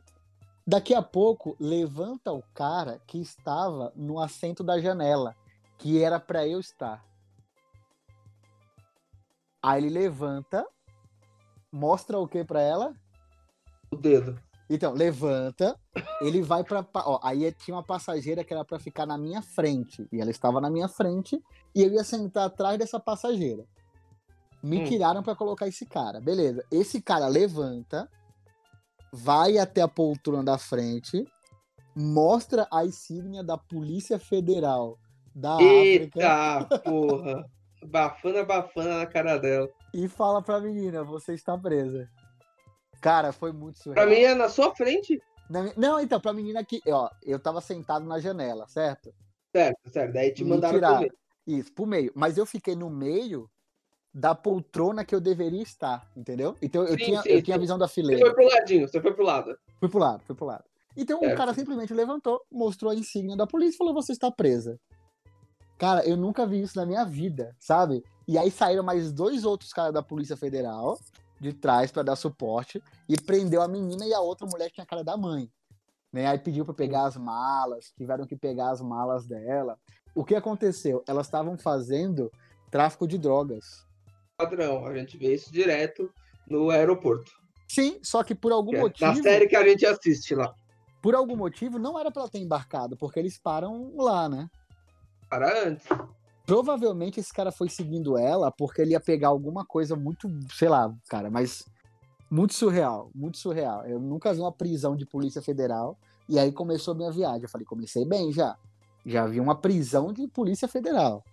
Daqui 0.67 0.93
a 0.93 1.01
pouco, 1.01 1.55
levanta 1.59 2.31
o 2.31 2.43
cara 2.53 2.99
que 3.07 3.19
estava 3.19 3.91
no 3.95 4.19
assento 4.19 4.63
da 4.63 4.79
janela, 4.79 5.35
que 5.77 6.01
era 6.01 6.19
para 6.19 6.47
eu 6.47 6.59
estar. 6.59 7.03
Aí 9.61 9.83
ele 9.83 9.89
levanta, 9.89 10.65
mostra 11.71 12.17
o 12.17 12.27
que 12.27 12.43
para 12.43 12.61
ela? 12.61 12.93
O 13.91 13.95
dedo. 13.95 14.39
Então, 14.69 14.93
levanta, 14.93 15.75
ele 16.21 16.41
vai 16.43 16.63
pra. 16.63 16.85
Ó, 16.93 17.19
aí 17.23 17.51
tinha 17.53 17.75
uma 17.75 17.83
passageira 17.83 18.43
que 18.43 18.53
era 18.53 18.63
pra 18.63 18.77
ficar 18.79 19.05
na 19.05 19.17
minha 19.17 19.41
frente. 19.41 20.07
E 20.11 20.21
ela 20.21 20.29
estava 20.29 20.61
na 20.61 20.69
minha 20.69 20.87
frente 20.87 21.41
e 21.73 21.81
eu 21.81 21.91
ia 21.91 22.03
sentar 22.03 22.45
atrás 22.45 22.77
dessa 22.77 22.99
passageira. 22.99 23.65
Me 24.61 24.79
Hum. 24.81 24.83
tiraram 24.83 25.23
pra 25.23 25.35
colocar 25.35 25.67
esse 25.67 25.85
cara. 25.87 26.21
Beleza. 26.21 26.63
Esse 26.69 27.01
cara 27.01 27.27
levanta, 27.27 28.07
vai 29.11 29.57
até 29.57 29.81
a 29.81 29.87
poltrona 29.87 30.43
da 30.43 30.57
frente, 30.59 31.25
mostra 31.95 32.67
a 32.71 32.85
insígnia 32.85 33.43
da 33.43 33.57
Polícia 33.57 34.19
Federal 34.19 34.99
da 35.33 35.55
África 35.55 36.19
Eita, 36.19 36.79
porra. 36.81 37.49
Bafana, 37.85 38.43
bafana 38.43 38.97
na 38.99 39.05
cara 39.05 39.37
dela. 39.37 39.69
e 39.93 40.07
fala 40.07 40.41
pra 40.41 40.59
menina: 40.59 41.03
você 41.03 41.33
está 41.33 41.57
presa. 41.57 42.09
Cara, 43.01 43.31
foi 43.31 43.51
muito 43.53 43.79
surreal. 43.79 44.05
Pra 44.05 44.13
mim 44.15 44.21
é 44.21 44.33
na 44.35 44.49
sua 44.49 44.75
frente. 44.75 45.21
Na 45.49 45.71
Não, 45.77 45.99
então, 45.99 46.19
pra 46.19 46.33
menina 46.33 46.63
que, 46.63 46.81
ó, 46.87 47.09
eu 47.23 47.39
tava 47.39 47.61
sentado 47.61 48.05
na 48.05 48.19
janela, 48.19 48.67
certo? 48.67 49.13
Certo, 49.55 49.89
certo. 49.89 50.13
Daí 50.13 50.33
te 50.33 50.43
Me 50.43 50.49
mandaram 50.51 50.75
tiraram. 50.75 50.97
comer. 50.97 51.13
Isso, 51.47 51.73
pro 51.73 51.85
meio. 51.87 52.11
Mas 52.13 52.37
eu 52.37 52.45
fiquei 52.45 52.75
no 52.75 52.89
meio 52.89 53.49
da 54.13 54.35
poltrona 54.35 55.05
que 55.05 55.15
eu 55.15 55.21
deveria 55.21 55.61
estar, 55.63 56.07
entendeu? 56.15 56.55
Então 56.61 56.83
eu 56.83 56.97
Sim, 56.97 57.05
tinha, 57.05 57.21
sim, 57.21 57.29
eu 57.29 57.41
tinha 57.41 57.55
a 57.55 57.57
sim. 57.57 57.61
visão 57.61 57.77
da 57.77 57.87
Você 57.87 57.93
fileira. 57.95 58.21
foi 58.25 58.33
pro 58.33 58.45
ladinho, 58.47 58.87
você 58.87 59.01
foi 59.01 59.13
pro 59.13 59.23
lado. 59.23 59.57
Fui 59.79 59.89
pro 59.89 59.99
lado, 59.99 60.23
fui 60.25 60.35
pro 60.35 60.45
lado. 60.45 60.63
Então 60.97 61.19
Certo. 61.19 61.33
o 61.33 61.37
cara 61.37 61.53
simplesmente 61.53 61.93
levantou, 61.93 62.41
mostrou 62.51 62.91
a 62.91 62.95
insígnia 62.95 63.37
da 63.37 63.47
polícia 63.47 63.75
e 63.75 63.77
falou: 63.77 63.93
você 63.93 64.11
está 64.11 64.29
presa. 64.29 64.77
Cara, 65.79 66.05
eu 66.05 66.17
nunca 66.17 66.45
vi 66.45 66.61
isso 66.61 66.77
na 66.77 66.85
minha 66.85 67.05
vida, 67.05 67.55
sabe? 67.57 68.03
E 68.27 68.37
aí 68.37 68.51
saíram 68.51 68.83
mais 68.83 69.13
dois 69.13 69.45
outros 69.45 69.71
caras 69.71 69.93
da 69.93 70.03
Polícia 70.03 70.35
Federal 70.35 70.99
de 71.39 71.53
trás 71.53 71.89
pra 71.89 72.03
dar 72.03 72.17
suporte 72.17 72.83
e 73.07 73.15
prendeu 73.15 73.61
a 73.61 73.67
menina 73.67 74.05
e 74.05 74.13
a 74.13 74.19
outra 74.19 74.45
mulher 74.45 74.67
que 74.67 74.73
tinha 74.73 74.83
a 74.83 74.87
cara 74.87 75.05
da 75.05 75.15
mãe. 75.15 75.49
Né? 76.11 76.27
Aí 76.27 76.37
pediu 76.37 76.65
pra 76.65 76.73
pegar 76.73 77.05
as 77.05 77.15
malas, 77.15 77.93
tiveram 77.97 78.27
que 78.27 78.35
pegar 78.35 78.71
as 78.71 78.81
malas 78.81 79.25
dela. 79.25 79.79
O 80.13 80.25
que 80.25 80.35
aconteceu? 80.35 81.01
Elas 81.07 81.27
estavam 81.27 81.57
fazendo 81.57 82.29
tráfico 82.69 83.07
de 83.07 83.17
drogas. 83.17 83.87
Padrão, 84.37 84.85
a 84.85 84.93
gente 84.93 85.17
vê 85.17 85.33
isso 85.33 85.49
direto 85.49 86.11
no 86.45 86.71
aeroporto. 86.71 87.31
Sim, 87.69 87.99
só 88.03 88.21
que 88.21 88.35
por 88.35 88.51
algum 88.51 88.75
é 88.75 88.81
motivo. 88.81 89.13
Na 89.13 89.23
série 89.23 89.47
que 89.47 89.55
a 89.55 89.65
gente 89.65 89.85
assiste 89.85 90.35
lá. 90.35 90.53
por 91.01 91.15
algum 91.15 91.37
motivo, 91.37 91.79
não 91.79 91.97
era 91.97 92.11
pra 92.11 92.23
ela 92.23 92.29
ter 92.29 92.39
embarcado, 92.39 92.97
porque 92.97 93.17
eles 93.17 93.39
param 93.39 93.95
lá, 93.95 94.27
né? 94.27 94.49
Para 95.29 95.67
antes. 95.67 95.85
Provavelmente 96.45 97.19
esse 97.19 97.31
cara 97.31 97.51
foi 97.51 97.69
seguindo 97.69 98.17
ela 98.17 98.51
porque 98.51 98.81
ele 98.81 98.91
ia 98.91 98.99
pegar 98.99 99.27
alguma 99.27 99.63
coisa 99.63 99.95
muito, 99.95 100.27
sei 100.51 100.67
lá, 100.67 100.91
cara, 101.07 101.29
mas 101.29 101.63
muito 102.29 102.53
surreal, 102.53 103.11
muito 103.13 103.37
surreal. 103.37 103.85
Eu 103.85 103.99
nunca 103.99 104.33
vi 104.33 104.39
uma 104.39 104.51
prisão 104.51 104.95
de 104.95 105.05
polícia 105.05 105.41
federal 105.41 105.97
e 106.27 106.39
aí 106.39 106.51
começou 106.51 106.93
a 106.93 106.97
minha 106.97 107.11
viagem. 107.11 107.43
Eu 107.43 107.49
falei, 107.49 107.65
comecei 107.65 108.05
bem 108.05 108.31
já. 108.31 108.57
Já 109.05 109.25
vi 109.25 109.39
uma 109.39 109.55
prisão 109.55 110.11
de 110.11 110.27
polícia 110.27 110.67
federal. 110.67 111.23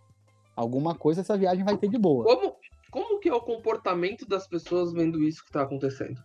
Alguma 0.55 0.95
coisa 0.95 1.21
essa 1.21 1.37
viagem 1.37 1.65
vai 1.65 1.77
ter 1.77 1.89
de 1.89 1.99
boa. 1.99 2.25
Como, 2.25 2.57
como 2.91 3.21
que 3.21 3.29
é 3.29 3.35
o 3.35 3.41
comportamento 3.41 4.27
das 4.27 4.47
pessoas 4.47 4.93
vendo 4.93 5.23
isso 5.23 5.45
que 5.45 5.53
tá 5.53 5.63
acontecendo? 5.63 6.23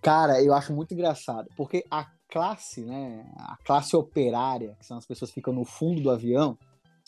Cara, 0.00 0.42
eu 0.42 0.54
acho 0.54 0.72
muito 0.72 0.94
engraçado, 0.94 1.46
porque 1.54 1.84
a 1.90 2.06
classe, 2.30 2.82
né, 2.82 3.30
a 3.36 3.56
classe 3.64 3.94
operária, 3.94 4.74
que 4.78 4.86
são 4.86 4.96
as 4.96 5.04
pessoas 5.04 5.30
que 5.30 5.34
ficam 5.34 5.52
no 5.52 5.64
fundo 5.64 6.00
do 6.00 6.10
avião, 6.10 6.56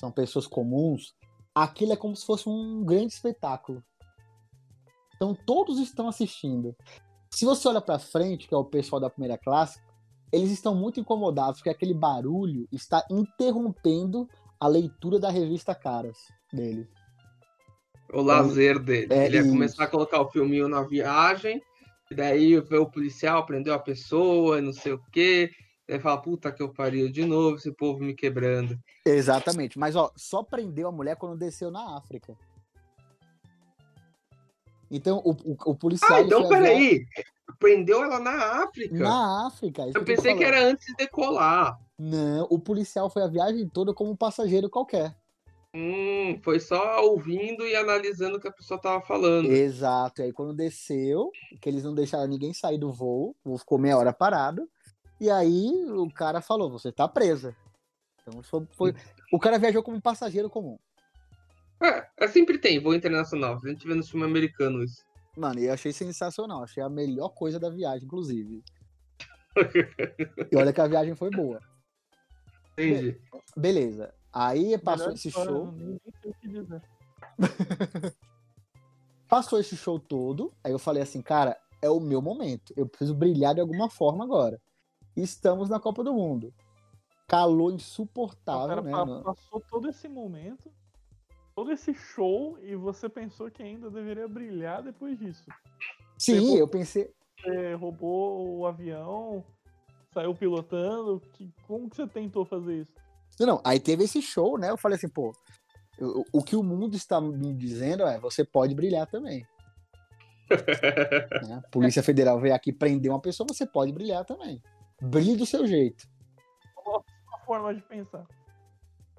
são 0.02 0.10
pessoas 0.10 0.48
comuns, 0.48 1.14
aquilo 1.54 1.92
é 1.92 1.96
como 1.96 2.16
se 2.16 2.26
fosse 2.26 2.48
um 2.48 2.84
grande 2.84 3.12
espetáculo. 3.12 3.80
Então 5.14 5.32
todos 5.32 5.78
estão 5.78 6.08
assistindo. 6.08 6.74
Se 7.30 7.44
você 7.44 7.68
olha 7.68 7.80
pra 7.80 8.00
frente, 8.00 8.48
que 8.48 8.54
é 8.54 8.58
o 8.58 8.64
pessoal 8.64 8.98
da 8.98 9.08
primeira 9.08 9.38
classe, 9.38 9.80
eles 10.32 10.50
estão 10.50 10.74
muito 10.74 10.98
incomodados 10.98 11.58
porque 11.60 11.70
aquele 11.70 11.94
barulho 11.94 12.66
está 12.72 13.06
interrompendo 13.08 14.28
a 14.58 14.66
leitura 14.66 15.20
da 15.20 15.30
revista 15.30 15.72
Caras 15.72 16.18
dele. 16.52 16.88
O 18.12 18.22
lazer 18.22 18.80
dele. 18.80 19.14
É 19.14 19.26
Ele 19.26 19.36
ia 19.36 19.42
isso. 19.42 19.50
começar 19.50 19.84
a 19.84 19.88
colocar 19.88 20.20
o 20.20 20.30
filminho 20.30 20.68
na 20.68 20.82
viagem, 20.82 21.62
e 22.10 22.14
daí 22.14 22.60
veio 22.60 22.82
o 22.82 22.90
policial, 22.90 23.46
prendeu 23.46 23.72
a 23.72 23.78
pessoa, 23.78 24.58
e 24.58 24.62
não 24.62 24.72
sei 24.72 24.94
o 24.94 25.02
quê. 25.12 25.52
Daí 25.88 25.98
fala, 25.98 26.20
puta 26.20 26.52
que 26.52 26.62
eu 26.62 26.72
pariu 26.72 27.10
de 27.10 27.24
novo, 27.24 27.56
esse 27.56 27.72
povo 27.72 28.00
me 28.00 28.14
quebrando. 28.14 28.78
Exatamente. 29.04 29.78
Mas 29.78 29.96
ó, 29.96 30.12
só 30.16 30.42
prendeu 30.42 30.88
a 30.88 30.92
mulher 30.92 31.16
quando 31.16 31.38
desceu 31.38 31.70
na 31.70 31.96
África. 31.96 32.36
Então 34.90 35.22
o, 35.24 35.30
o, 35.30 35.56
o 35.70 35.74
policial. 35.74 36.18
Ah, 36.18 36.22
então 36.22 36.48
peraí. 36.48 37.04
Prendeu 37.58 38.02
ela 38.02 38.18
na 38.18 38.64
África. 38.64 38.94
Na 38.94 39.46
África. 39.46 39.86
isso 39.88 39.98
eu 39.98 40.04
que 40.04 40.14
pensei 40.14 40.34
que 40.34 40.44
falando. 40.44 40.56
era 40.56 40.68
antes 40.68 40.86
de 40.86 40.94
decolar. 40.94 41.78
Não, 41.98 42.46
o 42.50 42.58
policial 42.58 43.08
foi 43.08 43.22
a 43.22 43.28
viagem 43.28 43.68
toda 43.68 43.94
como 43.94 44.10
um 44.10 44.16
passageiro 44.16 44.68
qualquer. 44.68 45.16
Hum, 45.74 46.38
foi 46.42 46.60
só 46.60 47.02
ouvindo 47.02 47.66
e 47.66 47.74
analisando 47.74 48.36
o 48.36 48.40
que 48.40 48.48
a 48.48 48.52
pessoa 48.52 48.80
tava 48.80 49.00
falando. 49.00 49.50
Exato. 49.50 50.20
E 50.20 50.24
aí 50.24 50.32
quando 50.32 50.52
desceu, 50.52 51.30
que 51.60 51.68
eles 51.68 51.82
não 51.82 51.94
deixaram 51.94 52.26
ninguém 52.26 52.52
sair 52.52 52.78
do 52.78 52.92
voo, 52.92 53.34
o 53.42 53.50
voo 53.50 53.58
ficou 53.58 53.78
meia 53.78 53.96
hora 53.96 54.12
parado. 54.12 54.68
E 55.22 55.30
aí 55.30 55.70
o 55.88 56.10
cara 56.12 56.40
falou: 56.40 56.68
você 56.68 56.90
tá 56.90 57.06
presa. 57.06 57.54
Então 58.20 58.42
foi, 58.42 58.66
foi- 58.72 58.94
o 59.32 59.38
cara 59.38 59.56
viajou 59.56 59.80
como 59.80 59.96
um 59.96 60.00
passageiro 60.00 60.50
comum. 60.50 60.76
É, 61.80 62.08
é, 62.24 62.26
sempre 62.26 62.58
tem 62.58 62.82
voo 62.82 62.92
internacional. 62.92 63.60
A 63.64 63.68
gente 63.68 63.86
vê 63.86 63.94
no 63.94 64.02
filme 64.02 64.26
americano 64.26 64.82
isso. 64.82 65.04
Mano, 65.36 65.60
e 65.60 65.66
eu 65.66 65.72
achei 65.72 65.92
sensacional. 65.92 66.64
Achei 66.64 66.82
a 66.82 66.88
melhor 66.88 67.28
coisa 67.28 67.60
da 67.60 67.70
viagem, 67.70 68.04
inclusive. 68.04 68.64
e 70.50 70.56
olha 70.56 70.72
que 70.72 70.80
a 70.80 70.88
viagem 70.88 71.14
foi 71.14 71.30
boa. 71.30 71.60
Entendi. 72.72 73.16
Beleza. 73.56 74.12
Aí 74.32 74.76
passou 74.76 75.06
Melhor 75.06 75.14
esse 75.14 75.28
história, 75.28 75.52
show. 75.52 75.70
Nem, 75.70 75.86
nem 75.86 76.00
sei 76.20 76.30
o 76.32 76.34
que 76.34 76.48
dizer. 76.48 76.82
Passou 79.28 79.60
esse 79.60 79.76
show 79.76 80.00
todo. 80.00 80.52
Aí 80.64 80.72
eu 80.72 80.80
falei 80.80 81.00
assim, 81.00 81.22
cara, 81.22 81.56
é 81.80 81.88
o 81.88 82.00
meu 82.00 82.20
momento. 82.20 82.74
Eu 82.76 82.88
preciso 82.88 83.14
brilhar 83.14 83.54
de 83.54 83.60
alguma 83.60 83.88
forma 83.88 84.24
agora. 84.24 84.60
Estamos 85.16 85.68
na 85.68 85.78
Copa 85.78 86.02
do 86.02 86.12
Mundo. 86.12 86.52
Calor 87.28 87.72
O 87.72 87.76
insuportável, 87.76 88.82
cara 88.82 89.04
né? 89.06 89.22
passou 89.22 89.60
todo 89.70 89.88
esse 89.88 90.08
momento, 90.08 90.70
todo 91.54 91.72
esse 91.72 91.94
show, 91.94 92.58
e 92.62 92.74
você 92.74 93.08
pensou 93.08 93.50
que 93.50 93.62
ainda 93.62 93.90
deveria 93.90 94.28
brilhar 94.28 94.82
depois 94.82 95.18
disso. 95.18 95.44
Sim, 96.18 96.40
Pegou- 96.40 96.58
eu 96.58 96.68
pensei. 96.68 97.10
Você 97.40 97.74
roubou 97.74 98.58
o 98.58 98.66
avião, 98.66 99.44
saiu 100.12 100.34
pilotando. 100.34 101.20
Que, 101.32 101.50
como 101.66 101.90
que 101.90 101.96
você 101.96 102.06
tentou 102.06 102.44
fazer 102.44 102.82
isso? 102.82 102.92
Não, 103.40 103.46
não, 103.46 103.60
aí 103.64 103.80
teve 103.80 104.04
esse 104.04 104.20
show, 104.22 104.58
né? 104.58 104.70
Eu 104.70 104.76
falei 104.76 104.96
assim, 104.96 105.08
pô, 105.08 105.34
o, 105.98 106.24
o 106.32 106.42
que 106.42 106.54
o 106.54 106.62
mundo 106.62 106.96
está 106.96 107.20
me 107.20 107.52
dizendo 107.52 108.04
é, 108.04 108.18
você 108.20 108.44
pode 108.44 108.74
brilhar 108.74 109.06
também. 109.06 109.46
né? 111.48 111.62
Polícia 111.70 112.02
Federal 112.02 112.38
veio 112.38 112.54
aqui 112.54 112.72
prender 112.72 113.10
uma 113.10 113.20
pessoa, 113.20 113.46
você 113.48 113.66
pode 113.66 113.92
brilhar 113.92 114.24
também. 114.24 114.62
Brilhe 115.02 115.36
do 115.36 115.44
seu 115.44 115.66
jeito. 115.66 116.06
Uma 116.86 117.38
forma 117.44 117.74
de 117.74 117.82
pensar. 117.82 118.24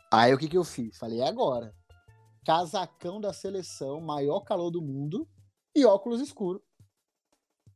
Aí 0.10 0.34
o 0.34 0.38
que, 0.38 0.48
que 0.48 0.58
eu 0.58 0.64
fiz? 0.64 0.98
Falei, 0.98 1.20
é 1.20 1.28
agora. 1.28 1.74
Casacão 2.46 3.20
da 3.20 3.34
seleção, 3.34 4.00
maior 4.00 4.42
calor 4.42 4.70
do 4.72 4.82
mundo 4.82 5.28
e 5.76 5.86
óculos 5.86 6.22
escuros. 6.22 6.62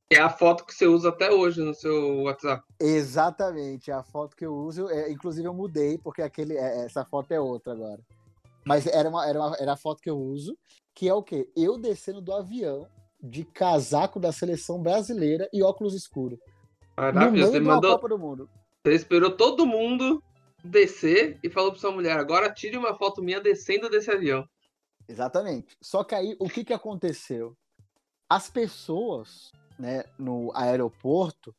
É 0.10 0.22
a 0.22 0.30
foto 0.30 0.66
que 0.66 0.74
você 0.74 0.88
usa 0.88 1.10
até 1.10 1.30
hoje 1.30 1.62
no 1.62 1.74
seu 1.74 2.22
WhatsApp. 2.24 2.64
Exatamente, 2.80 3.92
a 3.92 4.02
foto 4.02 4.38
que 4.38 4.46
eu 4.46 4.56
uso, 4.56 4.90
é, 4.90 5.12
inclusive 5.12 5.46
eu 5.46 5.54
mudei, 5.54 5.98
porque 5.98 6.22
aquele, 6.22 6.56
é, 6.56 6.86
essa 6.86 7.04
foto 7.04 7.34
é 7.34 7.40
outra 7.42 7.74
agora. 7.74 8.02
Mas 8.66 8.88
era, 8.88 9.10
uma, 9.10 9.28
era, 9.28 9.38
uma, 9.38 9.56
era 9.58 9.74
a 9.74 9.78
foto 9.78 10.02
que 10.02 10.10
eu 10.10 10.18
uso, 10.18 10.58
que 10.96 11.10
é 11.10 11.14
o 11.14 11.22
quê? 11.22 11.52
Eu 11.58 11.78
descendo 11.78 12.22
do 12.22 12.34
avião 12.34 12.88
de 13.22 13.44
casaco 13.44 14.18
da 14.18 14.32
seleção 14.32 14.82
brasileira 14.82 15.50
e 15.52 15.62
óculos 15.62 15.94
escuros. 15.94 16.40
No 16.98 17.32
meio 17.32 17.46
Você 17.46 17.60
uma 17.60 17.76
mandou. 17.76 17.92
Copa 17.92 18.10
do 18.10 18.18
Mundo. 18.18 18.50
Você 18.84 18.96
esperou 18.96 19.32
todo 19.32 19.66
mundo 19.66 20.24
descer 20.64 21.40
e 21.44 21.50
falou 21.50 21.72
pra 21.72 21.80
sua 21.80 21.92
mulher: 21.92 22.18
agora 22.18 22.52
tire 22.52 22.78
uma 22.78 22.96
foto 22.96 23.22
minha 23.22 23.40
descendo 23.40 23.90
desse 23.90 24.10
avião. 24.10 24.48
Exatamente. 25.08 25.78
Só 25.82 26.04
que 26.04 26.16
aí, 26.16 26.36
o 26.40 26.50
que, 26.50 26.66
que 26.66 26.74
aconteceu? 26.74 27.56
As 28.30 28.50
pessoas, 28.50 29.52
né, 29.80 30.04
no 30.18 30.52
aeroporto, 30.54 31.56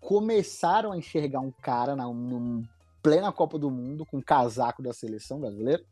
começaram 0.00 0.92
a 0.92 0.98
enxergar 0.98 1.40
um 1.40 1.50
cara 1.50 1.96
na 1.96 2.04
num 2.04 2.62
plena 3.02 3.32
Copa 3.32 3.58
do 3.58 3.70
Mundo 3.70 4.06
com 4.06 4.22
casaco 4.22 4.82
da 4.82 4.92
seleção 4.92 5.40
brasileira, 5.40 5.82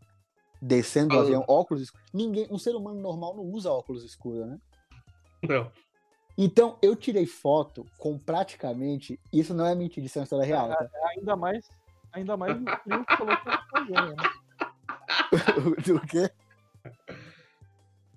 descendo 0.61 1.09
do 1.15 1.21
avião, 1.21 1.45
óculos 1.49 1.83
escuros. 1.83 2.07
Ninguém, 2.13 2.47
um 2.51 2.59
ser 2.59 2.75
humano 2.75 3.01
normal 3.01 3.37
não 3.37 3.45
usa 3.45 3.71
óculos 3.71 4.05
escuros, 4.05 4.47
né? 4.47 4.59
Não. 5.43 5.71
Então, 6.37 6.79
eu 6.83 6.97
tirei 6.97 7.27
foto 7.27 7.87
com 7.99 8.19
praticamente. 8.19 9.21
Isso 9.33 9.53
não 9.55 9.67
é 9.67 9.75
mentira, 9.75 10.07
isso 10.07 10.19
é 10.19 10.21
uma 10.21 10.25
história 10.25 10.47
real, 10.47 10.69
tá? 10.69 10.89
Ainda 11.17 11.37
mais, 11.37 11.69
ainda 12.13 12.37
mais 12.37 12.59
no 12.61 12.71
frio 12.79 13.05
que 13.05 13.17
falou 13.17 13.37
que 13.37 13.45
tava 13.45 13.63
fazendo, 13.71 14.17
né? 14.17 14.23
Do 15.87 16.01
quê? 16.07 16.31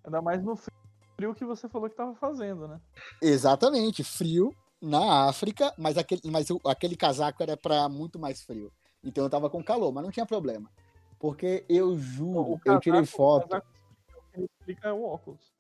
Ainda 0.04 0.22
mais 0.22 0.44
no 0.44 0.56
frio 0.56 1.36
que 1.36 1.46
você 1.46 1.68
falou 1.68 1.90
que 1.90 1.96
tava 1.96 2.16
fazendo, 2.16 2.68
né? 2.68 2.80
Exatamente, 3.22 4.04
frio 4.04 4.56
na 4.82 5.28
África, 5.28 5.74
mas 5.78 5.98
aquele, 5.98 6.22
mas 6.26 6.48
aquele 6.66 6.96
casaco 6.96 7.42
era 7.42 7.58
para 7.58 7.90
muito 7.90 8.20
mais 8.20 8.44
frio. 8.44 8.72
Então 9.04 9.24
eu 9.24 9.30
tava 9.30 9.50
com 9.50 9.64
calor, 9.64 9.92
mas 9.92 10.04
não 10.04 10.12
tinha 10.12 10.26
problema. 10.26 10.70
Porque 11.20 11.66
eu 11.68 11.98
juro, 11.98 12.60
eu 12.66 12.80
tirei 12.80 13.02
casaco- 13.02 13.18
foto. 13.18 13.46
O 13.46 13.50
casaco 13.50 13.68
explica, 14.38 14.88
é 14.90 14.94
o 14.94 15.04
óculos. 15.04 15.55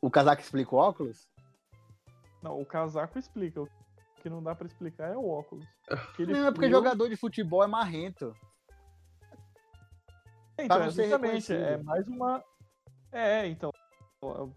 O 0.00 0.10
casaco 0.10 0.40
explica 0.42 0.74
o 0.74 0.78
óculos? 0.78 1.28
Não, 2.42 2.60
o 2.60 2.64
casaco 2.64 3.18
explica. 3.18 3.62
O 3.62 3.68
que 4.22 4.30
não 4.30 4.42
dá 4.42 4.54
pra 4.54 4.66
explicar 4.66 5.08
é 5.12 5.16
o 5.16 5.28
óculos. 5.28 5.66
Aquele 5.88 6.32
Não, 6.32 6.46
é 6.46 6.50
porque 6.50 6.66
frio- 6.66 6.76
jogador 6.78 7.08
de 7.08 7.16
futebol 7.16 7.62
é 7.62 7.66
marrento. 7.66 8.34
Então, 10.58 10.78
não 10.78 10.90
ser 10.90 11.04
exatamente. 11.04 11.52
É 11.52 11.76
mais 11.82 12.06
uma. 12.08 12.42
É, 13.12 13.46
então. 13.46 13.70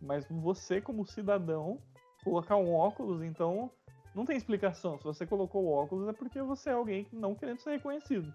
Mas 0.01 0.25
você, 0.29 0.81
como 0.81 1.05
cidadão, 1.05 1.79
colocar 2.23 2.55
um 2.55 2.73
óculos, 2.73 3.21
então 3.23 3.69
não 4.15 4.25
tem 4.25 4.35
explicação. 4.35 4.97
Se 4.97 5.03
você 5.03 5.27
colocou 5.27 5.63
o 5.65 5.71
óculos 5.71 6.07
é 6.07 6.13
porque 6.13 6.41
você 6.41 6.71
é 6.71 6.73
alguém 6.73 7.03
que 7.05 7.15
não 7.15 7.35
querendo 7.35 7.59
ser 7.59 7.71
reconhecido. 7.71 8.33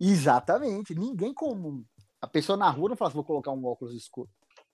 Exatamente. 0.00 0.94
Ninguém 0.94 1.34
comum. 1.34 1.84
A 2.20 2.28
pessoa 2.28 2.56
na 2.56 2.70
rua 2.70 2.90
não 2.90 2.96
fala 2.96 3.08
assim, 3.08 3.16
vou 3.16 3.24
colocar 3.24 3.50
um 3.50 3.64
óculos 3.66 3.94
escuro. 3.94 4.28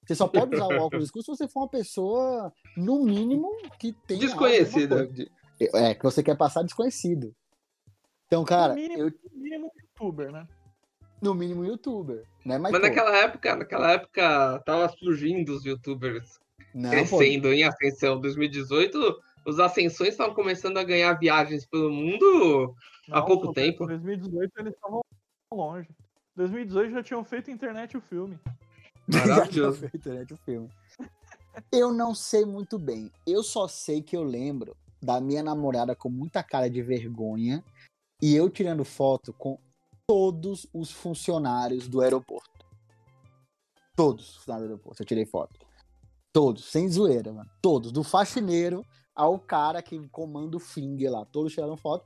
Você 0.06 0.14
só 0.14 0.26
pode 0.26 0.54
usar 0.54 0.66
o 0.66 0.80
óculos 0.80 1.04
escuro 1.04 1.24
se 1.24 1.30
você 1.30 1.48
for 1.48 1.60
uma 1.60 1.68
pessoa, 1.68 2.52
no 2.76 3.04
mínimo, 3.04 3.48
que 3.78 3.92
tem. 4.06 4.18
Desconhecida. 4.18 5.08
É, 5.60 5.94
que 5.94 6.02
você 6.02 6.22
quer 6.22 6.36
passar 6.36 6.62
desconhecido. 6.62 7.32
Então, 8.26 8.44
cara, 8.44 8.74
no 8.74 8.80
mínimo, 8.80 9.02
eu. 9.02 9.12
no 9.32 9.42
mínimo 9.42 9.70
youtuber, 9.80 10.32
né? 10.32 10.48
No 11.20 11.34
mínimo, 11.34 11.64
youtuber. 11.64 12.24
Né? 12.44 12.58
Mas, 12.58 12.72
Mas 12.72 12.72
pô, 12.72 12.78
naquela 12.80 13.16
época, 13.16 13.56
naquela 13.56 13.92
época, 13.92 14.62
tava 14.66 14.88
surgindo 14.88 15.54
os 15.54 15.64
youtubers 15.64 16.40
não, 16.74 16.90
pô, 16.90 17.18
crescendo 17.18 17.52
em 17.52 17.62
ascensão. 17.62 18.20
2018, 18.20 19.20
os 19.46 19.60
ascensões 19.60 20.10
estavam 20.10 20.34
começando 20.34 20.78
a 20.78 20.84
ganhar 20.84 21.12
viagens 21.14 21.64
pelo 21.64 21.92
mundo 21.92 22.74
há 23.08 23.20
Não, 23.20 23.26
pouco 23.26 23.46
pô, 23.46 23.52
tempo. 23.52 23.86
2018 23.86 24.52
eles 24.58 24.74
estavam 24.74 25.00
longe. 25.52 25.88
2018 26.34 26.92
já 26.92 27.02
tinham 27.02 27.24
feito 27.24 27.50
internet 27.50 27.96
o 27.96 28.00
filme. 28.00 28.38
Maravilhoso. 29.06 29.86
O 30.32 30.36
filme. 30.36 30.70
Eu 31.70 31.92
não 31.92 32.14
sei 32.14 32.44
muito 32.44 32.78
bem. 32.78 33.10
Eu 33.26 33.42
só 33.42 33.68
sei 33.68 34.02
que 34.02 34.16
eu 34.16 34.22
lembro 34.22 34.76
da 35.02 35.20
minha 35.20 35.42
namorada 35.42 35.94
com 35.94 36.08
muita 36.08 36.42
cara 36.42 36.70
de 36.70 36.80
vergonha 36.80 37.62
e 38.20 38.34
eu 38.34 38.48
tirando 38.48 38.84
foto 38.84 39.32
com 39.32 39.58
todos 40.06 40.66
os 40.72 40.90
funcionários 40.90 41.88
do 41.88 42.00
aeroporto. 42.00 42.66
Todos 43.96 44.30
os 44.30 44.36
funcionários 44.36 44.68
do 44.68 44.72
aeroporto, 44.72 45.02
eu 45.02 45.06
tirei 45.06 45.26
foto. 45.26 45.58
Todos, 46.32 46.64
sem 46.64 46.88
zoeira, 46.88 47.32
mano. 47.32 47.50
Todos, 47.60 47.92
do 47.92 48.02
faxineiro 48.02 48.84
ao 49.14 49.38
cara 49.38 49.82
que 49.82 50.08
comanda 50.08 50.56
o 50.56 50.60
finger 50.60 51.10
lá. 51.10 51.26
Todos 51.26 51.52
tiraram 51.52 51.76
foto. 51.76 52.04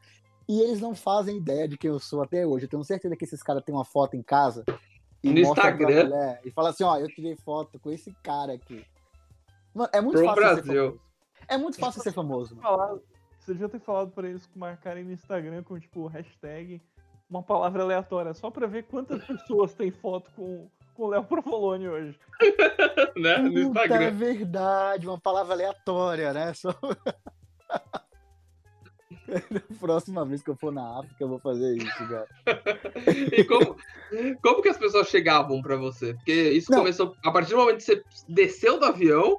E 0.49 0.61
eles 0.61 0.81
não 0.81 0.95
fazem 0.95 1.37
ideia 1.37 1.69
de 1.69 1.77
quem 1.77 1.91
eu 1.91 1.99
sou 1.99 2.23
até 2.23 2.47
hoje. 2.47 2.65
Eu 2.65 2.71
tenho 2.71 2.85
certeza 2.85 3.17
que 3.17 3.25
esses 3.25 3.43
caras 3.43 3.63
têm 3.65 3.75
uma 3.75 3.85
foto 3.85 4.15
em 4.15 4.23
casa 4.23 4.65
e 5.29 5.33
No 5.33 5.39
Instagram. 5.41 6.05
mulher 6.05 6.41
e 6.45 6.51
fala 6.51 6.71
assim, 6.71 6.85
ó, 6.85 6.97
eu 6.99 7.09
tirei 7.09 7.37
foto 7.37 7.79
com 7.79 7.91
esse 7.91 8.13
cara 8.23 8.53
aqui. 8.55 8.85
Mano, 9.75 9.91
é 9.93 10.01
muito 10.01 10.17
Pro 10.19 10.27
fácil 10.27 10.45
ser 10.45 10.63
Brasil. 10.63 10.83
famoso. 10.85 11.01
É 11.49 11.57
muito 11.59 11.79
fácil 11.79 12.03
ser 12.03 12.13
famoso. 12.13 12.57
Falado- 12.57 13.03
Você 13.39 13.53
devia 13.53 13.69
ter 13.69 13.81
falado 13.81 14.11
pra 14.11 14.29
eles 14.29 14.49
marcarem 14.57 15.05
no 15.05 15.13
Instagram 15.13 15.63
com, 15.63 15.79
tipo, 15.79 16.07
hashtag 16.07 16.81
uma 17.31 17.43
palavra 17.43 17.83
aleatória, 17.83 18.33
só 18.35 18.51
pra 18.51 18.67
ver 18.67 18.85
quantas 18.85 19.23
pessoas 19.27 19.75
têm 19.75 19.91
foto 19.91 20.31
com, 20.35 20.69
com 20.95 21.03
o 21.05 21.09
Léo 21.09 21.25
Provolone 21.25 21.89
hoje. 21.89 22.19
né? 23.17 23.39
No 23.39 23.51
Puta, 23.53 23.81
é 23.81 23.83
Instagram. 23.85 24.11
verdade, 24.13 25.07
uma 25.09 25.21
palavra 25.21 25.55
aleatória, 25.55 26.33
né? 26.33 26.55
Só... 26.55 26.71
Próxima 29.81 30.25
vez 30.25 30.43
que 30.43 30.51
eu 30.51 30.57
for 30.57 30.73
na 30.73 30.99
África, 30.99 31.17
eu 31.23 31.29
vou 31.29 31.39
fazer 31.39 31.77
isso, 31.77 32.09
cara. 32.09 32.29
E 33.33 33.45
como, 33.45 33.77
como 34.43 34.63
que 34.63 34.69
as 34.69 34.79
pessoas 34.79 35.09
chegavam 35.09 35.61
pra 35.61 35.77
você? 35.77 36.15
Porque 36.15 36.51
isso 36.51 36.71
Não. 36.71 36.79
começou 36.79 37.15
a 37.25 37.31
partir 37.31 37.51
do 37.51 37.59
momento 37.59 37.79
que 37.79 37.85
você 37.85 38.03
desceu 38.29 38.79
do 38.79 38.87
avião, 38.87 39.39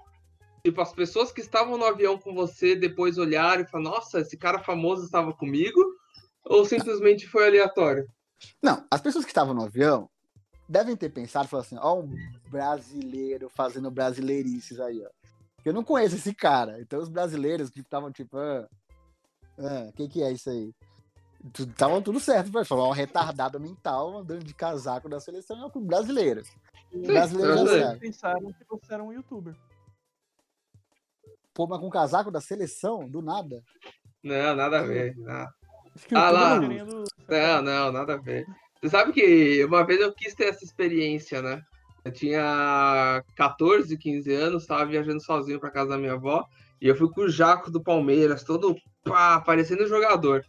tipo, 0.63 0.82
as 0.82 0.94
pessoas 0.94 1.32
que 1.32 1.41
estavam 1.41 1.77
no 1.77 1.86
avião 1.86 2.17
com 2.17 2.34
você 2.34 2.75
depois 2.75 3.17
olharam 3.17 3.63
e 3.63 3.67
falaram, 3.67 3.91
nossa, 3.91 4.20
esse 4.20 4.38
cara 4.38 4.60
famoso 4.60 5.06
estava 5.06 5.34
comigo, 5.34 5.82
ou 6.46 6.65
simplesmente 6.65 7.27
foi 7.27 7.48
aleatório? 7.48 8.08
Não, 8.62 8.86
as 8.91 9.01
pessoas 9.01 9.25
que 9.25 9.32
estavam 9.32 9.53
no 9.53 9.63
avião 9.63 10.10
devem 10.67 10.96
ter 10.96 11.10
pensado, 11.10 11.48
falaram 11.48 11.65
assim, 11.65 11.77
ó, 11.79 12.00
um 12.00 12.13
brasileiro 12.50 13.50
fazendo 13.50 13.89
brasileirices 13.89 14.79
aí, 14.79 15.03
ó. 15.03 15.10
Eu 15.65 15.74
não 15.74 15.84
conheço 15.84 16.15
esse 16.15 16.34
cara. 16.34 16.79
Então 16.79 17.00
os 17.00 17.10
brasileiros 17.10 17.70
que 17.70 17.82
estavam 17.82 18.12
tipo, 18.12 18.38
ah, 18.38 18.67
ah, 19.57 19.91
que 19.95 20.07
que 20.07 20.23
é 20.23 20.31
isso 20.31 20.49
aí? 20.49 20.73
Estavam 21.57 22.01
tudo 22.01 22.19
certo, 22.19 22.51
vai 22.51 22.65
falar 22.65 22.88
um 22.88 22.91
retardado 22.91 23.60
mental 23.60 24.19
andando 24.19 24.43
de 24.43 24.53
casaco 24.53 25.08
da 25.08 25.19
seleção 25.19 25.62
é 25.62 25.77
um 25.77 25.86
brasileiro. 25.86 26.41
Brasileiro 26.93 27.58
já 27.67 27.88
sabe. 27.88 27.99
pensaram 27.99 28.53
que 28.53 28.65
você 28.69 28.93
era 28.93 29.03
um 29.03 29.13
youtuber. 29.13 29.55
Pô, 31.53 31.67
mas 31.67 31.79
com 31.79 31.89
casaco 31.89 32.32
da 32.32 32.41
seleção, 32.41 33.08
do 33.10 33.21
nada. 33.21 33.63
Não, 34.23 34.55
nada 34.55 34.79
a 34.79 34.84
ver. 34.84 35.15
Que 36.08 36.15
Ah, 36.15 36.29
o 36.29 36.34
lá. 36.34 36.60
Querendo... 36.60 37.03
não, 37.27 37.62
não, 37.62 37.91
nada 37.91 38.13
a 38.13 38.17
ver. 38.17 38.45
Você 38.79 38.89
sabe 38.89 39.12
que 39.12 39.63
uma 39.65 39.86
vez 39.86 39.99
eu 39.99 40.13
quis 40.13 40.36
ter 40.36 40.49
essa 40.49 40.63
experiência, 40.63 41.41
né? 41.41 41.62
Eu 42.05 42.12
tinha 42.12 43.23
14, 43.36 43.97
15 43.97 44.34
anos, 44.34 44.62
estava 44.63 44.86
viajando 44.86 45.21
sozinho 45.21 45.60
para 45.60 45.71
casa 45.71 45.89
da 45.89 45.97
minha 45.97 46.13
avó, 46.13 46.45
e 46.79 46.88
eu 46.88 46.95
fui 46.95 47.10
com 47.10 47.21
o 47.21 47.29
Jaco 47.29 47.71
do 47.71 47.82
Palmeiras, 47.82 48.43
todo 48.43 48.75
pá, 49.08 49.41
parecendo 49.41 49.88
jogador, 49.88 50.46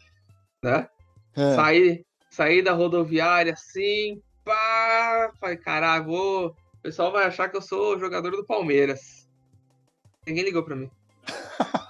né? 0.63 0.89
É. 1.37 1.55
Saí, 1.55 2.05
saí 2.31 2.63
da 2.63 2.73
rodoviária 2.73 3.53
assim, 3.53 4.21
pá, 4.45 5.33
falei, 5.41 5.57
caralho, 5.57 6.05
vou. 6.05 6.47
O 6.49 6.81
pessoal 6.83 7.13
vai 7.13 7.25
achar 7.25 7.49
que 7.49 7.57
eu 7.57 7.63
sou 7.63 7.99
jogador 7.99 8.31
do 8.31 8.47
Palmeiras. 8.47 9.29
Ninguém 10.27 10.45
ligou 10.45 10.63
pra 10.63 10.77
mim. 10.77 10.91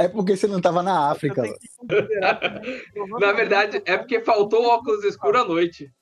É 0.00 0.08
porque 0.08 0.34
você 0.34 0.46
não 0.46 0.62
tava 0.62 0.82
na 0.82 1.10
África. 1.10 1.42
Tem 1.42 3.08
Na 3.20 3.32
verdade, 3.32 3.82
é 3.84 3.98
porque 3.98 4.22
faltou 4.22 4.64
óculos 4.64 5.04
escuros 5.04 5.42
à 5.42 5.44
noite. 5.44 5.92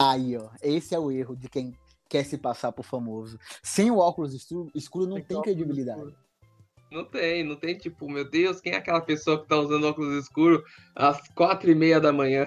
Aí, 0.00 0.36
ó. 0.36 0.48
Esse 0.62 0.94
é 0.94 0.98
o 1.00 1.10
erro 1.10 1.34
de 1.34 1.48
quem 1.48 1.76
quer 2.08 2.24
se 2.24 2.38
passar 2.38 2.70
por 2.70 2.84
famoso. 2.84 3.36
Sem 3.60 3.90
o 3.90 3.98
óculos 3.98 4.32
escuro, 4.32 4.70
escuro 4.76 5.06
não 5.08 5.16
tem 5.16 5.36
óculos 5.36 5.42
credibilidade. 5.42 5.98
escuros. 5.98 6.18
Não 6.92 7.04
tem, 7.06 7.42
não 7.42 7.56
tem 7.56 7.76
tipo, 7.78 8.08
meu 8.10 8.28
Deus, 8.28 8.60
quem 8.60 8.74
é 8.74 8.76
aquela 8.76 9.00
pessoa 9.00 9.40
que 9.40 9.48
tá 9.48 9.56
usando 9.56 9.84
óculos 9.84 10.12
escuros 10.22 10.62
às 10.94 11.26
quatro 11.28 11.70
e 11.70 11.74
meia 11.74 11.98
da 11.98 12.12
manhã? 12.12 12.46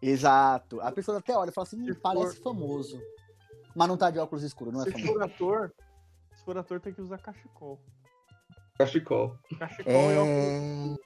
Exato. 0.00 0.80
A 0.80 0.92
pessoa 0.92 1.18
até 1.18 1.36
olha 1.36 1.50
e 1.50 1.52
fala 1.52 1.66
assim, 1.66 1.80
hum, 1.82 1.86
Se 1.92 2.00
parece 2.00 2.36
for- 2.36 2.42
famoso. 2.54 3.00
Mas 3.74 3.88
não 3.88 3.96
tá 3.96 4.10
de 4.10 4.18
óculos 4.20 4.44
escuros, 4.44 4.72
não 4.72 4.82
é 4.82 4.84
Se 4.84 4.92
famoso. 4.92 5.12
for 5.12 5.22
ator, 5.22 5.74
se 6.36 6.44
for 6.44 6.56
ator 6.58 6.80
tem 6.80 6.92
que 6.94 7.00
usar 7.00 7.18
cachecol. 7.18 7.80
Cachecol. 8.78 9.36
Cachecol 9.58 9.92
é, 9.92 10.18
óculos 10.18 11.00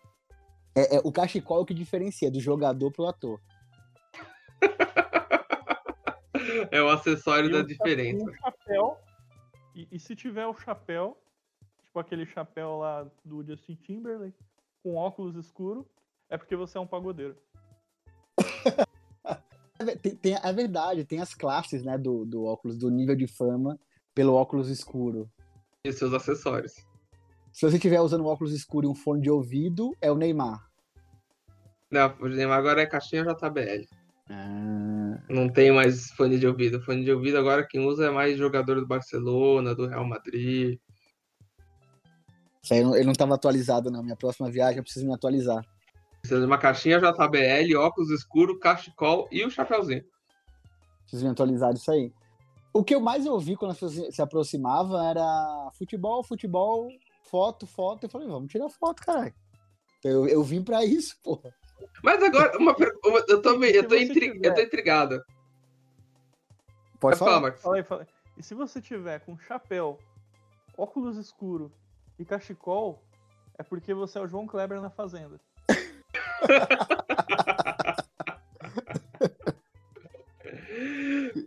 É... 0.77 0.81
É, 0.81 0.97
é, 0.97 1.01
o 1.03 1.11
cachecol 1.11 1.59
é 1.59 1.61
o 1.63 1.65
que 1.65 1.75
diferencia 1.75 2.31
do 2.31 2.39
jogador 2.41 2.93
pro 2.93 3.07
ator. 3.07 3.41
É 6.71 6.81
o 6.83 6.89
acessório 6.89 7.49
E 7.51 7.53
da 7.53 7.59
cha- 7.61 7.65
diferença. 7.67 8.25
Chapéu. 8.43 8.97
E, 9.75 9.87
e 9.93 9.99
se 9.99 10.15
tiver 10.17 10.47
o 10.47 10.55
chapéu, 10.55 11.17
tipo 11.89 11.99
aquele 11.99 12.27
chapéu 12.27 12.79
lá 12.79 13.11
do 13.25 13.43
Justin 13.45 13.75
Timberlake, 13.77 14.37
com 14.83 14.95
óculos 14.95 15.35
escuro, 15.37 15.87
é 16.29 16.37
porque 16.37 16.55
você 16.55 16.79
é 16.79 16.81
um 16.81 16.87
pagodeiro. 16.87 17.37
É, 19.81 19.95
tem, 19.95 20.17
tem- 20.17 20.35
é 20.35 20.53
verdade, 20.53 21.05
tem 21.05 21.21
as 21.21 21.33
classes, 21.33 21.85
né, 21.85 21.97
do, 21.97 22.25
do 22.25 22.43
óculos, 22.45 22.77
do 22.77 22.91
nível 22.91 23.15
de 23.15 23.29
fama 23.29 23.79
pelo 24.13 24.35
óculos 24.35 24.69
escuro. 24.69 25.31
E 25.85 25.93
seus 25.93 26.13
acessórios. 26.13 26.73
Se 27.53 27.65
você 27.65 27.77
estiver 27.77 28.01
usando 28.01 28.25
um 28.25 28.27
óculos 28.27 28.53
escuro 28.53 28.89
e 28.89 28.91
um 28.91 28.95
fone 28.97 29.23
de 29.23 29.31
ouvido, 29.31 29.97
é 30.01 30.11
o 30.11 30.17
Neymar. 30.17 30.69
Não, 31.89 32.13
o 32.21 32.27
Neymar 32.29 32.59
agora 32.59 32.83
é 32.83 32.87
caixinha 32.87 33.23
JBL. 33.23 33.87
Ah, 34.29 35.23
Não 35.31 35.49
tem 35.49 35.71
mais 35.71 36.11
fone 36.11 36.41
de 36.41 36.49
ouvido. 36.49 36.83
Fone 36.83 37.05
de 37.05 37.13
ouvido 37.13 37.39
agora 37.39 37.65
quem 37.65 37.87
usa 37.87 38.07
é 38.07 38.11
mais 38.11 38.37
jogador 38.37 38.81
do 38.81 38.87
Barcelona, 38.87 39.77
do 39.77 39.87
Real 39.87 40.05
Madrid. 40.05 40.81
Ele 42.77 43.05
não 43.05 43.13
estava 43.13 43.35
atualizado, 43.35 43.91
não. 43.91 44.03
Minha 44.03 44.17
próxima 44.17 44.51
viagem 44.51 44.79
eu 44.79 44.83
preciso 44.83 45.07
me 45.07 45.15
atualizar. 45.15 45.65
Precisa 46.21 46.41
de 46.41 46.47
uma 46.47 46.59
caixinha 46.59 46.99
JBL, 46.99 47.77
óculos 47.79 48.11
escuro, 48.11 48.59
cachecol 48.59 49.29
e 49.31 49.45
o 49.45 49.51
chapéuzinho. 49.51 50.05
Preciso 51.03 51.25
me 51.25 51.31
atualizar 51.31 51.73
disso 51.73 51.91
aí. 51.91 52.13
O 52.73 52.85
que 52.85 52.95
eu 52.95 53.01
mais 53.01 53.27
ouvi 53.27 53.57
quando 53.57 53.71
as 53.73 53.79
pessoas 53.81 54.15
se 54.15 54.21
aproximavam 54.21 55.03
era 55.03 55.71
futebol, 55.79 56.23
futebol, 56.23 56.89
foto, 57.31 57.67
foto. 57.67 58.05
Eu 58.05 58.11
falei, 58.11 58.29
vamos 58.29 58.51
tirar 58.51 58.69
foto, 58.69 59.03
caralho. 59.03 59.35
Eu, 60.05 60.29
eu 60.29 60.43
vim 60.43 60.63
pra 60.63 60.85
isso, 60.85 61.17
porra. 61.23 61.55
Mas 62.03 62.23
agora, 62.23 62.57
uma 62.59 62.75
pergunta. 62.75 63.25
Eu 63.29 63.41
tô, 63.41 63.57
meio- 63.57 63.75
eu, 63.77 63.89
tô 63.89 63.95
eu 63.95 64.55
tô 64.55 64.61
intrigado. 64.61 65.23
Pode 67.01 67.17
Pode 67.17 67.19
falar, 67.19 67.31
falar. 67.31 67.41
Marcos. 67.41 67.63
Fala 67.63 67.77
aí, 67.77 67.83
fala 67.85 68.01
aí. 68.03 68.07
E 68.37 68.43
se 68.43 68.55
você 68.55 68.81
tiver 68.81 69.21
com 69.21 69.39
chapéu, 69.39 69.99
óculos 70.77 71.17
escuro 71.17 71.73
e 72.19 72.25
cachecol, 72.25 73.03
é 73.59 73.63
porque 73.63 73.93
você 73.95 74.19
é 74.19 74.23
o 74.23 74.27
João 74.29 74.47
Kleber 74.47 74.81
na 74.81 74.91
Fazenda. 74.91 75.39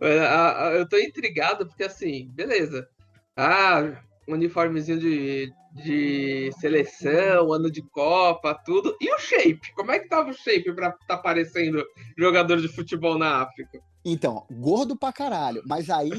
É, 0.00 0.20
a- 0.20 0.68
a- 0.68 0.72
Eu 0.72 0.88
tô 0.88 0.96
intrigado 0.98 1.66
porque, 1.66 1.84
assim, 1.84 2.28
beleza. 2.32 2.88
Ah, 3.36 4.00
uniformezinho 4.28 4.98
de, 4.98 5.52
de 5.72 6.50
seleção, 6.60 7.52
ano 7.52 7.70
de 7.70 7.82
Copa, 7.82 8.54
tudo. 8.64 8.96
E 9.00 9.12
o 9.12 9.18
shape? 9.18 9.72
Como 9.74 9.90
é 9.90 9.98
que 9.98 10.08
tava 10.08 10.30
o 10.30 10.34
shape 10.34 10.72
pra 10.72 10.92
tá 11.06 11.16
parecendo 11.16 11.84
jogador 12.16 12.60
de 12.60 12.68
futebol 12.68 13.18
na 13.18 13.42
África? 13.42 13.80
Então, 14.04 14.46
gordo 14.50 14.96
pra 14.96 15.12
caralho. 15.12 15.62
Mas 15.66 15.88
aí, 15.88 16.10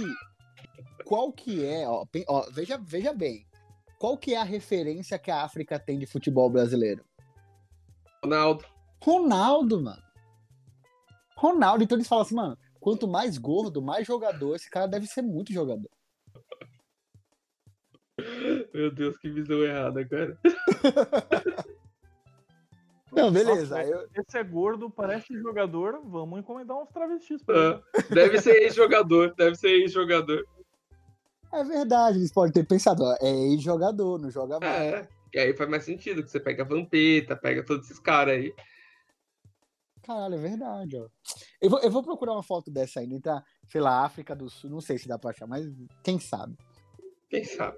qual 1.06 1.32
que 1.32 1.64
é, 1.66 1.88
ó, 1.88 2.06
ó, 2.28 2.50
veja, 2.52 2.78
veja 2.82 3.14
bem. 3.14 3.46
Qual 4.04 4.18
que 4.18 4.34
é 4.34 4.38
a 4.38 4.44
referência 4.44 5.18
que 5.18 5.32
a 5.32 5.44
África 5.44 5.80
tem 5.80 5.98
de 5.98 6.06
futebol 6.06 6.50
brasileiro? 6.50 7.06
Ronaldo. 8.22 8.66
Ronaldo, 9.02 9.82
mano. 9.82 10.04
Ronaldo, 11.38 11.86
então 11.86 11.96
eles 11.96 12.06
falam 12.10 12.24
assim, 12.24 12.36
mano, 12.36 12.58
quanto 12.82 13.08
mais 13.08 13.38
gordo, 13.38 13.82
mais 13.82 14.06
jogador, 14.06 14.58
esse 14.58 14.70
cara 14.70 14.88
deve 14.90 15.08
ser 15.08 15.22
muito 15.22 15.54
jogador. 15.54 15.90
Meu 18.74 18.92
Deus, 18.94 19.16
que 19.18 19.30
visão 19.30 19.64
errada, 19.64 20.06
cara. 20.06 20.38
Não, 23.10 23.32
beleza. 23.32 23.78
Nossa, 23.78 23.88
eu- 23.90 24.10
Esse 24.18 24.38
é 24.38 24.44
gordo, 24.44 24.90
parece 24.90 25.34
jogador. 25.40 26.02
Vamos 26.04 26.40
encomendar 26.40 26.78
uns 26.78 26.90
travestis 26.90 27.42
pra 27.42 27.56
ele. 27.56 27.76
Ah, 27.76 27.82
deve 28.14 28.42
ser 28.42 28.64
ex-jogador, 28.64 29.34
deve 29.36 29.56
ser 29.56 29.70
ex-jogador. 29.70 30.46
É 31.54 31.64
verdade, 31.64 32.18
eles 32.18 32.32
podem 32.32 32.52
ter 32.52 32.66
pensado, 32.66 33.04
ó, 33.04 33.16
é 33.22 33.30
ex-jogador, 33.30 34.20
não 34.20 34.32
joga 34.32 34.60
mais. 34.60 34.82
É, 34.82 35.08
e 35.32 35.40
aí 35.40 35.56
faz 35.56 35.70
mais 35.70 35.84
sentido, 35.84 36.24
que 36.24 36.32
você 36.32 36.40
pega 36.40 36.64
a 36.64 36.66
Vampeta, 36.66 37.36
pega 37.36 37.64
todos 37.64 37.86
esses 37.86 38.00
caras 38.00 38.36
aí. 38.36 38.52
Caralho, 40.02 40.34
é 40.34 40.40
verdade, 40.40 40.98
ó. 40.98 41.08
Eu 41.62 41.70
vou, 41.70 41.80
eu 41.80 41.92
vou 41.92 42.04
procurar 42.04 42.34
uma 42.34 42.44
foto 42.44 42.72
dessa 42.72 43.00
ainda, 43.00 43.20
tá? 43.22 43.44
Sei 43.68 43.80
lá, 43.80 44.04
África 44.04 44.36
do 44.36 44.50
Sul, 44.50 44.70
não 44.70 44.82
sei 44.82 44.98
se 44.98 45.08
dá 45.08 45.18
pra 45.20 45.30
achar, 45.30 45.46
mas 45.48 45.66
quem 46.04 46.20
sabe. 46.20 46.58
Quem 47.30 47.44
sabe? 47.44 47.78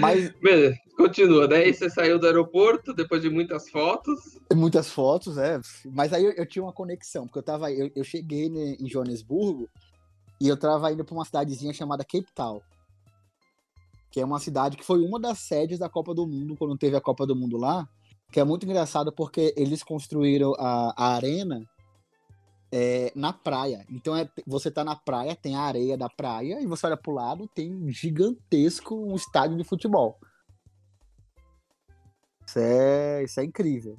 Mas 0.00 0.30
Beleza, 0.40 0.76
continua. 0.96 1.46
Daí 1.46 1.72
você 1.72 1.90
saiu 1.90 2.18
do 2.18 2.26
aeroporto, 2.26 2.94
depois 2.94 3.20
de 3.20 3.28
muitas 3.28 3.68
fotos. 3.68 4.38
muitas 4.54 4.90
fotos, 4.90 5.36
é. 5.36 5.60
Mas 5.92 6.14
aí 6.14 6.24
eu, 6.24 6.32
eu 6.32 6.46
tinha 6.46 6.62
uma 6.62 6.72
conexão, 6.72 7.26
porque 7.26 7.38
eu 7.38 7.44
tava. 7.44 7.70
Eu, 7.70 7.90
eu 7.94 8.02
cheguei 8.02 8.48
né, 8.48 8.76
em 8.80 8.88
Joanesburgo 8.88 9.68
e 10.42 10.48
eu 10.48 10.56
tava 10.56 10.90
indo 10.90 11.04
pra 11.04 11.14
uma 11.14 11.24
cidadezinha 11.24 11.72
chamada 11.72 12.02
Cape 12.02 12.26
Town. 12.34 12.60
Que 14.10 14.20
é 14.20 14.24
uma 14.24 14.40
cidade 14.40 14.76
que 14.76 14.84
foi 14.84 15.00
uma 15.06 15.20
das 15.20 15.38
sedes 15.38 15.78
da 15.78 15.88
Copa 15.88 16.12
do 16.12 16.26
Mundo, 16.26 16.56
quando 16.56 16.76
teve 16.76 16.96
a 16.96 17.00
Copa 17.00 17.24
do 17.24 17.36
Mundo 17.36 17.56
lá. 17.56 17.88
Que 18.32 18.40
é 18.40 18.44
muito 18.44 18.66
engraçado 18.66 19.12
porque 19.12 19.54
eles 19.56 19.84
construíram 19.84 20.52
a, 20.58 20.92
a 20.96 21.14
arena 21.14 21.64
é, 22.72 23.12
na 23.14 23.32
praia. 23.32 23.86
Então 23.88 24.16
é, 24.16 24.28
você 24.44 24.68
tá 24.68 24.82
na 24.82 24.96
praia, 24.96 25.36
tem 25.36 25.54
a 25.54 25.60
areia 25.60 25.96
da 25.96 26.08
praia, 26.08 26.60
e 26.60 26.66
você 26.66 26.86
olha 26.86 26.96
pro 26.96 27.12
lado, 27.12 27.46
tem 27.46 27.72
um 27.72 27.88
gigantesco 27.88 28.96
um 28.96 29.14
estádio 29.14 29.56
de 29.56 29.62
futebol. 29.62 30.18
Isso 32.44 32.58
é, 32.58 33.22
isso 33.22 33.38
é 33.38 33.44
incrível. 33.44 33.96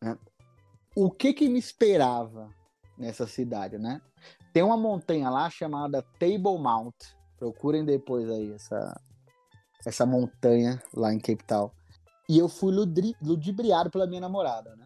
né? 0.00 0.16
O 0.96 1.10
que 1.10 1.34
que 1.34 1.46
me 1.46 1.58
esperava 1.58 2.58
nessa 3.00 3.26
cidade, 3.26 3.78
né? 3.78 4.00
Tem 4.52 4.62
uma 4.62 4.76
montanha 4.76 5.30
lá 5.30 5.48
chamada 5.48 6.02
Table 6.18 6.58
Mount. 6.58 6.94
Procurem 7.38 7.84
depois 7.84 8.28
aí 8.28 8.52
essa, 8.52 9.00
essa 9.86 10.04
montanha 10.04 10.80
lá 10.94 11.12
em 11.12 11.18
Cape 11.18 11.44
Town. 11.44 11.70
E 12.28 12.38
eu 12.38 12.48
fui 12.48 12.72
ludibriado 13.22 13.90
pela 13.90 14.06
minha 14.06 14.20
namorada, 14.20 14.76
né? 14.76 14.84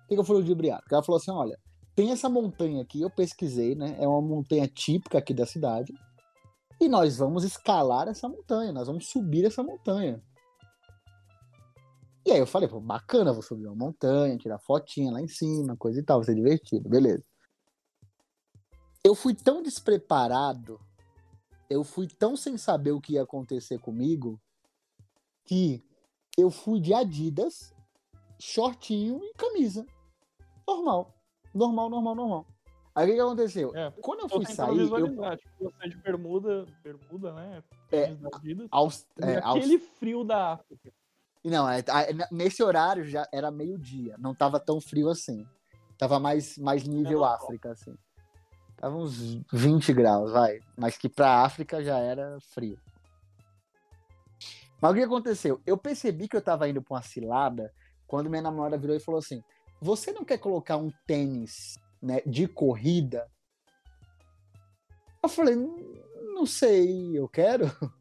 Por 0.00 0.08
que, 0.08 0.14
que 0.14 0.20
eu 0.20 0.24
fui 0.24 0.36
ludibriado? 0.36 0.80
Porque 0.82 0.94
ela 0.94 1.04
falou 1.04 1.18
assim: 1.18 1.30
olha, 1.30 1.58
tem 1.94 2.10
essa 2.10 2.28
montanha 2.28 2.82
aqui, 2.82 3.02
eu 3.02 3.10
pesquisei, 3.10 3.74
né? 3.74 3.96
É 4.00 4.08
uma 4.08 4.22
montanha 4.22 4.66
típica 4.66 5.18
aqui 5.18 5.34
da 5.34 5.46
cidade. 5.46 5.92
E 6.80 6.88
nós 6.88 7.18
vamos 7.18 7.44
escalar 7.44 8.08
essa 8.08 8.28
montanha, 8.28 8.72
nós 8.72 8.86
vamos 8.86 9.08
subir 9.08 9.44
essa 9.44 9.62
montanha. 9.62 10.22
E 12.26 12.32
aí 12.32 12.40
eu 12.40 12.46
falei, 12.46 12.68
pô, 12.68 12.80
bacana, 12.80 13.32
vou 13.32 13.40
subir 13.40 13.66
uma 13.68 13.76
montanha, 13.76 14.36
tirar 14.36 14.58
fotinha 14.58 15.12
lá 15.12 15.22
em 15.22 15.28
cima, 15.28 15.76
coisa 15.76 16.00
e 16.00 16.02
tal, 16.02 16.18
vai 16.18 16.26
ser 16.26 16.34
divertido, 16.34 16.88
beleza. 16.88 17.24
Eu 19.04 19.14
fui 19.14 19.32
tão 19.32 19.62
despreparado, 19.62 20.80
eu 21.70 21.84
fui 21.84 22.08
tão 22.08 22.36
sem 22.36 22.58
saber 22.58 22.90
o 22.90 23.00
que 23.00 23.12
ia 23.12 23.22
acontecer 23.22 23.78
comigo, 23.78 24.40
que 25.44 25.84
eu 26.36 26.50
fui 26.50 26.80
de 26.80 26.92
Adidas, 26.92 27.72
shortinho 28.40 29.20
e 29.22 29.32
camisa. 29.34 29.86
Normal. 30.66 31.14
Normal, 31.54 31.88
normal, 31.88 32.14
normal. 32.16 32.46
Aí 32.92 33.04
o 33.04 33.08
que, 33.08 33.14
que 33.14 33.20
aconteceu? 33.20 33.76
É, 33.76 33.92
Quando 34.02 34.22
eu 34.22 34.28
fui 34.28 34.46
sair, 34.46 34.78
eu, 34.80 35.36
tipo, 35.36 35.54
você 35.60 35.88
de 35.88 35.96
bermuda, 35.98 36.66
bermuda, 36.82 37.32
né? 37.34 37.62
É, 37.92 38.16
Adidas, 38.32 38.66
aos, 38.72 39.06
é, 39.22 39.38
aos- 39.38 39.64
frio 40.00 40.24
da 40.24 40.54
África. 40.54 40.92
Não, 41.48 41.68
é, 41.68 41.78
a- 41.88 42.28
nesse 42.32 42.62
horário 42.62 43.04
já 43.04 43.26
era 43.32 43.50
meio-dia, 43.50 44.16
não 44.18 44.34
tava 44.34 44.58
tão 44.58 44.80
frio 44.80 45.08
assim. 45.08 45.46
Tava 45.96 46.18
mais, 46.18 46.58
mais 46.58 46.84
nível. 46.84 47.24
África, 47.24 47.70
assim. 47.72 47.96
Tava 48.76 48.96
uns 48.96 49.40
20 49.52 49.92
graus, 49.92 50.30
vai. 50.32 50.60
Mas 50.76 50.98
que 50.98 51.08
pra 51.08 51.42
África 51.42 51.82
já 51.82 51.98
era 51.98 52.38
frio. 52.52 52.78
Mas 54.80 54.92
o 54.92 54.94
que 54.94 55.02
aconteceu? 55.02 55.60
Eu 55.64 55.78
percebi 55.78 56.28
que 56.28 56.36
eu 56.36 56.42
tava 56.42 56.68
indo 56.68 56.82
pra 56.82 56.96
uma 56.96 57.02
cilada 57.02 57.72
quando 58.06 58.28
minha 58.28 58.42
namorada 58.42 58.76
virou 58.76 58.94
e 58.94 59.00
falou 59.00 59.18
assim: 59.20 59.42
Você 59.80 60.12
não 60.12 60.24
quer 60.24 60.38
colocar 60.38 60.76
um 60.76 60.90
tênis 61.06 61.78
né, 62.02 62.20
de 62.26 62.46
corrida? 62.46 63.26
Eu 65.22 65.28
falei: 65.28 65.54
"Não- 65.56 65.96
Não 66.34 66.44
sei, 66.44 67.16
eu 67.18 67.26
quero. 67.28 67.64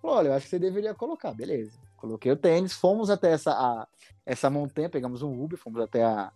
Falou, 0.00 0.16
Olha, 0.16 0.28
eu 0.28 0.32
acho 0.32 0.44
que 0.46 0.50
você 0.50 0.58
deveria 0.58 0.94
colocar. 0.94 1.34
Beleza. 1.34 1.78
Coloquei 2.00 2.32
o 2.32 2.36
tênis, 2.36 2.72
fomos 2.72 3.10
até 3.10 3.30
essa, 3.32 3.52
a- 3.52 3.86
essa 4.24 4.48
montanha, 4.48 4.88
pegamos 4.88 5.22
um 5.22 5.38
Uber, 5.42 5.58
fomos 5.58 5.80
até 5.82 6.02
a, 6.02 6.32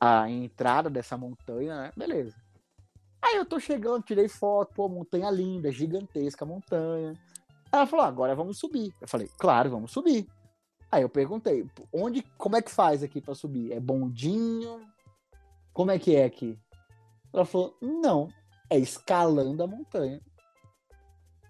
a 0.00 0.28
entrada 0.30 0.90
dessa 0.90 1.16
montanha, 1.16 1.74
né? 1.74 1.92
Beleza. 1.96 2.36
Aí 3.22 3.36
eu 3.36 3.46
tô 3.46 3.58
chegando, 3.58 4.04
tirei 4.04 4.28
foto, 4.28 4.74
pô, 4.74 4.88
montanha 4.88 5.30
linda, 5.30 5.72
gigantesca 5.72 6.44
montanha. 6.44 7.14
Ela 7.72 7.86
falou, 7.86 8.04
agora 8.04 8.34
vamos 8.34 8.58
subir. 8.58 8.94
Eu 9.00 9.08
falei, 9.08 9.28
claro, 9.38 9.70
vamos 9.70 9.90
subir. 9.90 10.28
Aí 10.92 11.02
eu 11.02 11.08
perguntei, 11.08 11.66
onde, 11.92 12.22
como 12.38 12.56
é 12.56 12.62
que 12.62 12.70
faz 12.70 13.02
aqui 13.02 13.20
pra 13.20 13.34
subir? 13.34 13.72
É 13.72 13.80
bondinho? 13.80 14.86
Como 15.72 15.90
é 15.90 15.98
que 15.98 16.14
é 16.14 16.24
aqui? 16.24 16.58
Ela 17.32 17.44
falou, 17.44 17.76
não, 17.82 18.28
é 18.70 18.78
escalando 18.78 19.62
a 19.62 19.66
montanha. 19.66 20.20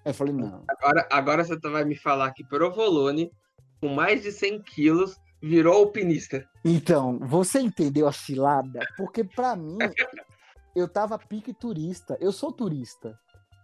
Aí 0.07 0.11
eu 0.11 0.15
falei, 0.15 0.33
não. 0.33 0.63
Agora, 0.69 1.09
agora 1.11 1.45
você 1.45 1.57
vai 1.69 1.85
me 1.85 1.97
falar 1.97 2.31
que 2.31 2.45
Provolone, 2.45 3.33
com 3.81 3.89
mais 3.89 4.23
de 4.23 4.31
100 4.31 4.63
quilos, 4.63 5.17
virou 5.43 5.75
alpinista. 5.75 6.49
Então, 6.65 7.19
você 7.19 7.59
entendeu 7.59 8.07
a 8.07 8.13
cilada? 8.13 8.87
Porque 8.97 9.25
pra 9.25 9.57
mim, 9.57 9.77
eu 10.77 10.87
tava 10.87 11.19
pique 11.19 11.53
turista. 11.53 12.17
Eu 12.21 12.31
sou 12.31 12.53
turista. 12.53 13.19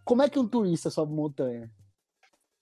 Como 0.05 0.20
é 0.20 0.28
que 0.28 0.37
um 0.37 0.48
turista 0.48 0.90
sobe 0.90 1.14
montanha? 1.14 1.70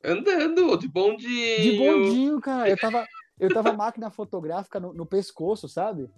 Andando, 0.05 0.77
de 0.77 0.87
bondinho. 0.87 1.63
De 1.63 1.79
bondinho, 1.79 2.39
cara. 2.39 2.69
Eu 2.69 2.77
tava, 2.77 3.07
eu 3.39 3.49
tava 3.49 3.73
máquina 3.73 4.11
fotográfica 4.11 4.79
no, 4.79 4.93
no 4.93 5.07
pescoço, 5.07 5.71
sabe? 5.71 6.11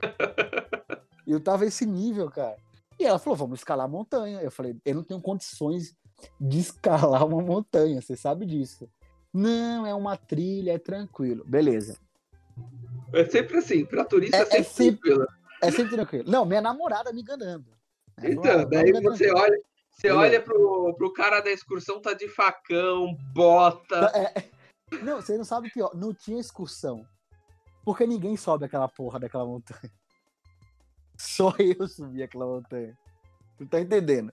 Eu 1.24 1.38
tava 1.38 1.64
esse 1.64 1.86
nível, 1.86 2.28
cara. 2.28 2.56
E 2.98 3.04
ela 3.04 3.16
falou, 3.16 3.36
vamos 3.36 3.60
escalar 3.60 3.86
a 3.86 3.88
montanha. 3.88 4.40
Eu 4.40 4.50
falei, 4.50 4.76
eu 4.84 4.96
não 4.96 5.04
tenho 5.04 5.20
condições 5.20 5.96
de 6.40 6.58
escalar 6.60 7.26
uma 7.26 7.42
montanha, 7.42 8.00
você 8.00 8.16
sabe 8.16 8.46
disso. 8.46 8.88
Não, 9.32 9.86
é 9.86 9.94
uma 9.94 10.16
trilha, 10.16 10.72
é 10.72 10.78
tranquilo. 10.78 11.44
Beleza. 11.46 11.98
É 13.12 13.24
sempre 13.24 13.58
assim, 13.58 13.84
pra 13.84 14.04
turista 14.04 14.36
É- 14.36 14.40
é, 14.40 14.42
é 14.42 14.46
sempre 14.62 14.64
sempre- 14.64 15.00
tranquilo. 15.10 15.26
É 15.62 15.70
sempre 15.70 15.94
tranquilo. 15.94 16.30
Não, 16.30 16.44
minha 16.44 16.60
namorada 16.60 17.12
me 17.12 17.22
enganando. 17.22 17.66
Minha 18.18 18.32
Então, 18.32 18.42
namorada, 18.44 18.68
daí 18.70 18.92
você 18.92 19.30
olha, 19.32 19.58
você 19.90 20.08
Beleza. 20.08 20.18
olha 20.20 20.42
pro, 20.42 20.94
pro 20.96 21.12
cara 21.12 21.40
da 21.40 21.50
excursão, 21.50 22.00
tá 22.00 22.12
de 22.12 22.28
facão, 22.28 23.16
bota. 23.32 24.10
É, 24.14 24.44
não, 25.02 25.16
você 25.22 25.36
não 25.38 25.44
sabe 25.44 25.68
o 25.68 25.72
pior. 25.72 25.94
Não 25.94 26.12
tinha 26.12 26.40
excursão. 26.40 27.06
Porque 27.84 28.06
ninguém 28.06 28.36
sobe 28.36 28.64
aquela 28.64 28.88
porra 28.88 29.18
daquela 29.20 29.46
montanha. 29.46 29.80
Só 31.16 31.54
eu 31.58 31.86
subi 31.88 32.22
aquela 32.22 32.46
montanha. 32.46 32.96
Não 33.58 33.66
tá 33.66 33.80
entendendo? 33.80 34.32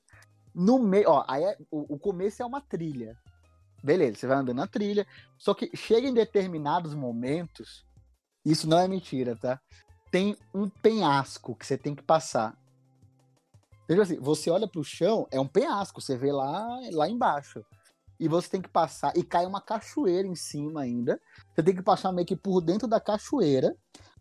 No 0.60 0.78
meio, 0.78 1.10
ó, 1.10 1.24
aí 1.26 1.41
é- 1.41 1.58
o, 1.72 1.95
o 1.95 1.98
começo 1.98 2.43
é 2.43 2.45
uma 2.45 2.60
trilha. 2.60 3.17
Beleza, 3.82 4.17
você 4.17 4.28
vai 4.28 4.36
andando 4.36 4.58
na 4.58 4.67
trilha. 4.67 5.08
Só 5.38 5.54
que 5.54 5.72
chega 5.74 6.06
em 6.06 6.13
determinados 6.13 6.93
momentos, 6.93 7.86
isso 8.43 8.67
não 8.67 8.78
é 8.78 8.86
mentira, 8.86 9.38
tá? 9.38 9.58
Tem 10.12 10.36
um 10.54 10.67
penhasco 10.67 11.56
que 11.56 11.65
você 11.65 11.78
tem 11.78 11.95
que 11.95 12.04
passar. 12.04 12.58
Veja 13.88 14.02
assim, 14.02 14.19
você 14.19 14.50
olha 14.50 14.67
pro 14.67 14.84
chão, 14.84 15.26
é 15.32 15.39
um 15.39 15.48
penhasco, 15.48 16.02
você 16.02 16.17
vê 16.17 16.34
lá, 16.34 16.67
lá 16.91 17.08
embaixo. 17.08 17.63
E 18.19 18.28
você 18.28 18.50
tem 18.50 18.62
que 18.62 18.67
passar, 18.67 19.15
e 19.15 19.24
cai 19.24 19.45
uma 19.45 19.62
cachoeira 19.62 20.28
em 20.28 20.36
cima 20.36 20.82
ainda. 20.82 21.22
Você 21.56 21.63
tem 21.63 21.74
que 21.74 21.82
passar 21.82 22.12
meio 22.12 22.28
que 22.28 22.36
por 22.36 22.60
dentro 22.60 22.86
da 22.86 23.00
cachoeira. 23.00 23.74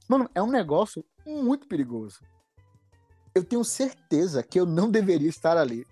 Mano, 0.09 0.31
é 0.37 0.41
um 0.41 0.53
negócio 0.53 1.05
muito 1.27 1.67
perigoso. 1.67 2.21
Eu 3.35 3.43
tenho 3.43 3.65
certeza 3.65 4.41
que 4.41 4.61
eu 4.61 4.65
não 4.65 4.89
deveria 4.89 5.29
estar 5.29 5.57
ali. 5.57 5.85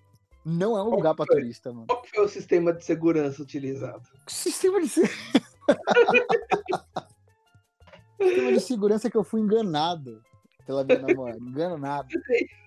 Não 0.49 0.79
é 0.79 0.83
um 0.83 0.91
lugar 0.91 1.13
para 1.17 1.27
turista, 1.27 1.73
mano. 1.73 1.87
Qual 1.89 2.05
foi 2.07 2.25
o 2.25 2.29
sistema 2.29 2.73
de 2.73 2.85
segurança 2.85 3.43
utilizado? 3.43 4.03
Sistema 4.29 4.81
de, 4.81 4.89
se- 4.89 5.03
Sistema 8.21 8.53
de 8.53 8.61
segurança 8.61 9.11
que 9.11 9.17
eu 9.17 9.25
fui 9.25 9.41
enganado 9.41 10.23
pela 10.65 10.85
minha 10.85 11.01
namorada. 11.01 11.39
Enganado. 11.39 12.09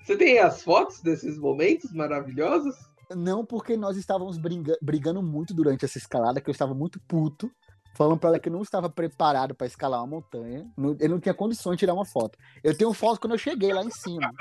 Você 0.04 0.18
tem 0.18 0.39
as 0.39 0.62
fotos 0.62 1.02
desses 1.02 1.38
momentos 1.38 1.92
maravilhosos? 1.94 2.76
Não, 3.15 3.46
porque 3.46 3.76
nós 3.76 3.98
estávamos 3.98 4.38
briga- 4.38 4.78
brigando 4.82 5.24
muito 5.24 5.54
durante 5.54 5.86
essa 5.86 5.98
escalada, 5.98 6.39
que 6.39 6.50
eu 6.50 6.52
estava 6.52 6.74
muito 6.76 7.00
puto, 7.08 7.50
falando 7.96 8.20
pra 8.20 8.30
ela 8.30 8.39
que 8.39 8.50
eu 8.50 8.54
não 8.54 8.62
estava 8.62 8.89
preparado 8.89 9.56
para 9.56 9.65
escalar 9.65 10.02
uma 10.02 10.08
montanha. 10.18 10.70
Não- 10.78 10.96
Eu 11.00 11.10
não 11.10 11.20
tinha 11.20 11.34
condições 11.34 11.76
de 11.76 11.80
tirar 11.80 11.94
uma 11.94 12.06
foto. 12.06 12.38
Eu 12.63 12.78
tenho 12.78 12.94
foto 12.94 13.20
quando 13.20 13.34
eu 13.34 13.39
cheguei 13.39 13.74
lá 13.74 13.84
em 13.84 13.89
cima. 13.89 14.32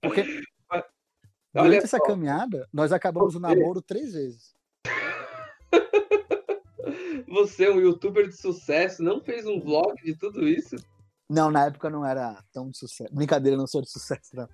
Porque 0.00 0.24
Olha 1.54 1.64
durante 1.64 1.84
essa 1.84 1.98
só. 1.98 2.04
caminhada, 2.04 2.68
nós 2.72 2.92
acabamos 2.92 3.34
o 3.34 3.40
namoro 3.40 3.82
três 3.82 4.12
vezes. 4.12 4.54
Você, 7.28 7.68
um 7.68 7.80
youtuber 7.80 8.28
de 8.28 8.36
sucesso, 8.36 9.02
não 9.02 9.20
fez 9.20 9.46
um 9.46 9.60
vlog 9.60 9.94
de 10.02 10.16
tudo 10.16 10.48
isso? 10.48 10.76
Não, 11.28 11.50
na 11.50 11.66
época 11.66 11.88
não 11.88 12.04
era 12.04 12.42
tão 12.52 12.70
de 12.70 12.78
sucesso. 12.78 13.14
Brincadeira, 13.14 13.56
não 13.56 13.66
sou 13.66 13.82
de 13.82 13.90
sucesso, 13.90 14.34
não. 14.34 14.48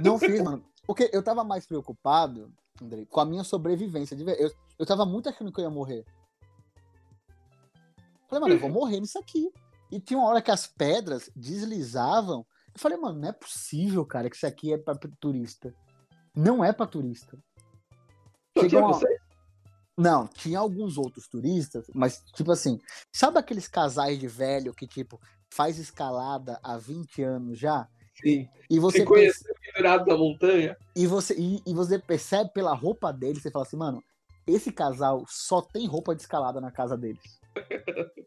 Não 0.00 0.18
fiz, 0.18 0.42
mano. 0.42 0.64
Porque 0.86 1.08
eu 1.12 1.22
tava 1.22 1.44
mais 1.44 1.66
preocupado, 1.66 2.52
Andrei, 2.82 3.06
com 3.06 3.20
a 3.20 3.24
minha 3.24 3.44
sobrevivência. 3.44 4.16
Eu, 4.38 4.50
eu 4.78 4.86
tava 4.86 5.06
muito 5.06 5.28
achando 5.28 5.52
que 5.52 5.60
eu 5.60 5.64
ia 5.64 5.70
morrer. 5.70 6.04
Falei, 8.28 8.40
mano, 8.40 8.54
eu 8.54 8.60
vou 8.60 8.70
morrer 8.70 9.00
nisso 9.00 9.18
aqui. 9.18 9.50
E 9.90 10.00
tinha 10.00 10.18
uma 10.18 10.28
hora 10.28 10.42
que 10.42 10.50
as 10.50 10.66
pedras 10.66 11.30
deslizavam. 11.34 12.44
Eu 12.74 12.80
falei, 12.80 12.98
mano, 12.98 13.20
não 13.20 13.28
é 13.28 13.32
possível, 13.32 14.04
cara, 14.04 14.28
que 14.28 14.36
isso 14.36 14.46
aqui 14.46 14.72
é 14.72 14.78
pra 14.78 14.96
turista. 15.20 15.74
Não 16.36 16.62
é 16.64 16.72
pra 16.72 16.86
turista. 16.86 17.36
Não 18.54 18.62
Chegou 18.62 18.68
tinha 18.68 18.80
uma- 18.84 18.92
você? 18.94 19.16
Não, 19.98 20.26
tinha 20.26 20.58
alguns 20.58 20.98
outros 20.98 21.26
turistas, 21.26 21.86
mas, 21.94 22.22
tipo 22.34 22.52
assim, 22.52 22.78
sabe 23.10 23.38
aqueles 23.38 23.66
casais 23.66 24.18
de 24.18 24.28
velho 24.28 24.74
que, 24.74 24.86
tipo, 24.86 25.18
faz 25.50 25.78
escalada 25.78 26.60
há 26.62 26.76
20 26.76 27.22
anos 27.22 27.58
já? 27.58 27.88
Sim. 28.22 28.46
E 28.68 28.78
você, 28.78 28.98
Você 28.98 29.04
conheceu 29.06 29.54
pendurado 29.62 30.06
na 30.06 30.16
montanha? 30.18 30.76
e 30.94 31.06
você, 31.06 31.34
e, 31.38 31.62
e 31.66 31.72
você 31.72 31.98
percebe 31.98 32.50
pela 32.52 32.74
roupa 32.74 33.10
deles, 33.10 33.42
você 33.42 33.50
fala 33.50 33.64
assim, 33.64 33.76
mano, 33.78 34.02
esse 34.46 34.70
casal 34.70 35.24
só 35.28 35.62
tem 35.62 35.86
roupa 35.86 36.14
de 36.14 36.20
escalada 36.22 36.60
na 36.60 36.70
casa 36.70 36.96
deles. 36.96 37.40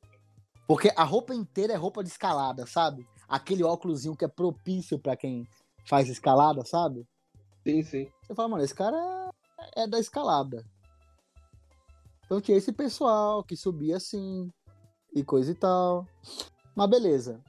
Porque 0.68 0.92
a 0.96 1.04
roupa 1.04 1.34
inteira 1.36 1.74
é 1.74 1.76
roupa 1.76 2.04
de 2.04 2.10
escalada, 2.10 2.66
sabe? 2.66 3.08
Aquele 3.28 3.64
óculosinho 3.64 4.16
que 4.16 4.26
é 4.26 4.28
propício 4.28 4.98
pra 5.00 5.16
quem 5.16 5.48
faz 5.86 6.08
escalada, 6.10 6.64
sabe? 6.66 7.06
Sim, 7.64 7.84
sim. 7.84 8.12
Você 8.24 8.34
fala, 8.36 8.50
mano, 8.50 8.64
esse 8.64 8.76
cara 8.76 9.30
é 9.76 9.88
da 9.88 10.00
escalada. 10.00 10.66
Então 12.26 12.40
tinha 12.40 12.58
esse 12.58 12.72
pessoal 12.72 13.44
que 13.44 13.58
subia 13.58 13.98
assim, 13.98 14.52
e 15.14 15.24
coisa 15.24 15.52
e 15.52 15.56
tal. 15.56 16.08
Mas 16.76 16.90
beleza. 16.90 17.42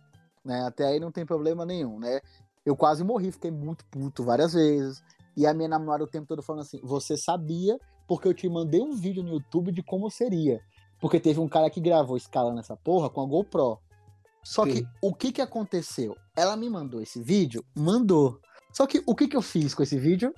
Né? 0.45 0.63
Até 0.67 0.87
aí 0.87 1.01
não 1.01 1.13
tem 1.13 1.27
problema 1.27 1.65
nenhum, 1.67 1.99
né? 1.99 2.21
Eu 2.65 2.77
quase 2.77 3.05
morri, 3.05 3.33
fiquei 3.33 3.51
muito 3.51 3.85
puto 3.87 4.25
várias 4.25 4.55
vezes. 4.55 5.03
E 5.37 5.47
a 5.47 5.55
minha 5.55 5.69
namorada 5.69 6.05
o 6.05 6.09
tempo 6.09 6.27
todo 6.27 6.43
falando 6.43 6.63
assim: 6.63 6.81
você 6.83 7.17
sabia 7.17 7.79
porque 8.07 8.27
eu 8.27 8.35
te 8.35 8.49
mandei 8.49 8.81
um 8.81 8.93
vídeo 8.93 9.23
no 9.23 9.31
YouTube 9.31 9.73
de 9.73 9.83
como 9.83 10.11
seria. 10.11 10.61
Porque 11.01 11.21
teve 11.21 11.41
um 11.41 11.49
cara 11.49 11.71
que 11.71 11.81
gravou 11.81 12.17
escala 12.17 12.53
nessa 12.53 12.77
porra 12.77 13.09
com 13.09 13.23
a 13.23 13.27
GoPro. 13.27 13.79
Só 14.43 14.65
que 14.65 14.79
Sim. 14.79 14.87
o 15.03 15.15
que 15.15 15.33
que 15.33 15.41
aconteceu? 15.41 16.17
Ela 16.37 16.57
me 16.57 16.69
mandou 16.69 17.01
esse 17.01 17.23
vídeo? 17.23 17.65
Mandou. 17.77 18.39
Só 18.73 18.87
que 18.87 19.03
o 19.07 19.15
que 19.15 19.29
que 19.29 19.37
eu 19.37 19.43
fiz 19.43 19.75
com 19.75 19.83
esse 19.83 19.99
vídeo? 19.99 20.33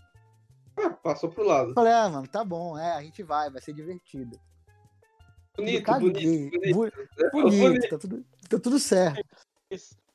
Ah, 0.77 0.91
passou 0.91 1.31
pro 1.31 1.45
lado. 1.45 1.75
Falei, 1.75 1.93
ah, 1.93 2.09
mano, 2.09 2.27
tá 2.27 2.45
bom, 2.45 2.79
é, 2.79 2.93
a 2.93 3.03
gente 3.03 3.23
vai, 3.23 3.51
vai 3.51 3.61
ser 3.61 3.73
divertido. 3.75 4.39
Bonito, 5.57 5.85
Caguei. 5.85 6.11
bonito, 6.11 6.61
bonito. 6.73 6.97
Bu- 7.33 7.43
bonito, 7.51 7.89
Tá, 7.91 7.99
tudo, 7.99 8.25
tá 8.49 8.59
tudo 8.59 8.79
certo. 8.79 9.23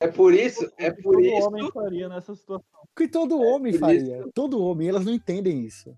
É 0.00 0.06
por 0.08 0.32
isso, 0.34 0.68
é 0.76 0.88
O 0.90 0.96
que 0.96 1.02
por 1.02 1.12
todo 1.14 1.24
isso. 1.24 1.46
homem 1.48 1.70
faria 1.72 2.08
nessa 2.08 2.34
situação. 2.34 2.64
O 2.82 2.96
que 2.96 3.08
todo 3.08 3.40
homem 3.40 3.72
por 3.72 3.80
faria. 3.80 4.24
Todo 4.34 4.60
homem, 4.62 4.88
elas 4.88 5.04
não 5.04 5.12
entendem 5.12 5.64
isso. 5.64 5.96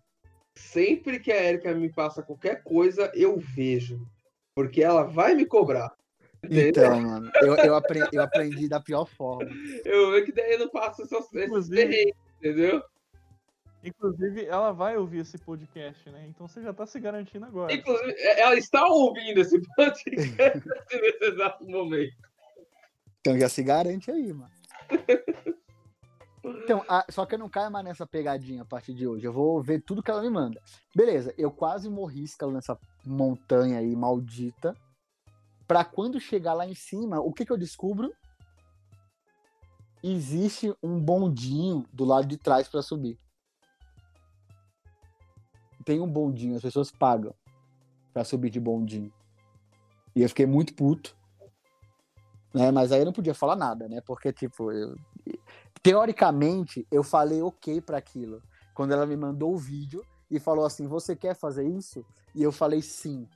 Sempre 0.56 1.20
que 1.20 1.32
a 1.32 1.42
Erika 1.42 1.74
me 1.74 1.90
passa 1.90 2.22
qualquer 2.22 2.62
coisa, 2.62 3.10
eu 3.14 3.38
vejo. 3.38 4.06
Porque 4.54 4.82
ela 4.82 5.04
vai 5.04 5.34
me 5.34 5.46
cobrar. 5.46 5.94
Então, 6.42 7.00
mano, 7.00 7.30
eu, 7.42 7.54
eu, 7.56 7.74
aprendi, 7.74 8.08
eu 8.12 8.22
aprendi 8.22 8.68
da 8.68 8.80
pior 8.80 9.04
forma. 9.06 9.50
Eu 9.84 10.10
vejo 10.12 10.26
que 10.26 10.32
daí 10.32 10.52
eu 10.52 10.60
não 10.60 10.68
passo 10.70 11.02
essas, 11.02 11.32
esses 11.34 11.68
perrengues, 11.68 12.14
entendeu? 12.38 12.82
Inclusive, 13.82 14.44
ela 14.44 14.72
vai 14.72 14.96
ouvir 14.96 15.20
esse 15.20 15.38
podcast, 15.38 16.08
né? 16.10 16.26
Então 16.28 16.46
você 16.46 16.62
já 16.62 16.72
tá 16.72 16.86
se 16.86 17.00
garantindo 17.00 17.46
agora. 17.46 17.72
Inclusive, 17.72 18.12
é, 18.12 18.40
ela 18.40 18.54
está 18.56 18.86
ouvindo 18.86 19.38
esse 19.40 19.60
podcast 19.74 20.10
nesse 20.92 21.24
exato 21.24 21.64
momento. 21.66 22.14
Então 23.20 23.38
já 23.38 23.48
se 23.48 23.62
garante 23.62 24.10
aí, 24.10 24.32
mano. 24.32 24.50
Então, 26.42 26.82
a- 26.88 27.04
só 27.10 27.26
que 27.26 27.34
eu 27.34 27.38
não 27.38 27.48
caio 27.48 27.70
mais 27.70 27.84
nessa 27.84 28.06
pegadinha 28.06 28.62
a 28.62 28.66
partir 28.66 28.94
de 28.94 29.06
hoje. 29.06 29.26
Eu 29.26 29.32
vou 29.32 29.62
ver 29.62 29.82
tudo 29.82 30.02
que 30.02 30.10
ela 30.10 30.22
me 30.22 30.30
manda. 30.30 30.60
Beleza, 30.94 31.34
eu 31.36 31.50
quase 31.50 31.88
morri 31.88 32.24
escalando 32.24 32.56
nessa 32.56 32.78
montanha 33.04 33.78
aí 33.78 33.94
maldita. 33.94 34.74
Pra 35.70 35.84
quando 35.84 36.18
chegar 36.18 36.52
lá 36.52 36.66
em 36.66 36.74
cima, 36.74 37.20
o 37.20 37.32
que 37.32 37.46
que 37.46 37.52
eu 37.52 37.56
descubro? 37.56 38.12
Existe 40.02 40.74
um 40.82 40.98
bondinho 40.98 41.86
do 41.92 42.04
lado 42.04 42.26
de 42.26 42.36
trás 42.36 42.66
pra 42.66 42.82
subir. 42.82 43.16
Tem 45.84 46.00
um 46.00 46.10
bondinho, 46.10 46.56
as 46.56 46.62
pessoas 46.62 46.90
pagam 46.90 47.32
pra 48.12 48.24
subir 48.24 48.50
de 48.50 48.58
bondinho. 48.58 49.12
E 50.16 50.22
eu 50.22 50.28
fiquei 50.28 50.44
muito 50.44 50.74
puto 50.74 51.16
né? 52.52 52.72
Mas 52.72 52.90
aí 52.90 53.02
eu 53.02 53.06
não 53.06 53.12
podia 53.12 53.32
falar 53.32 53.54
nada, 53.54 53.88
né? 53.88 54.00
Porque, 54.00 54.32
tipo, 54.32 54.72
eu... 54.72 54.96
teoricamente, 55.80 56.84
eu 56.90 57.04
falei 57.04 57.42
ok 57.42 57.80
para 57.80 57.96
aquilo. 57.96 58.42
Quando 58.74 58.90
ela 58.90 59.06
me 59.06 59.16
mandou 59.16 59.54
o 59.54 59.58
vídeo 59.58 60.04
e 60.28 60.40
falou 60.40 60.64
assim: 60.64 60.88
Você 60.88 61.14
quer 61.14 61.36
fazer 61.36 61.64
isso? 61.64 62.04
E 62.34 62.42
eu 62.42 62.50
falei 62.50 62.82
sim. 62.82 63.28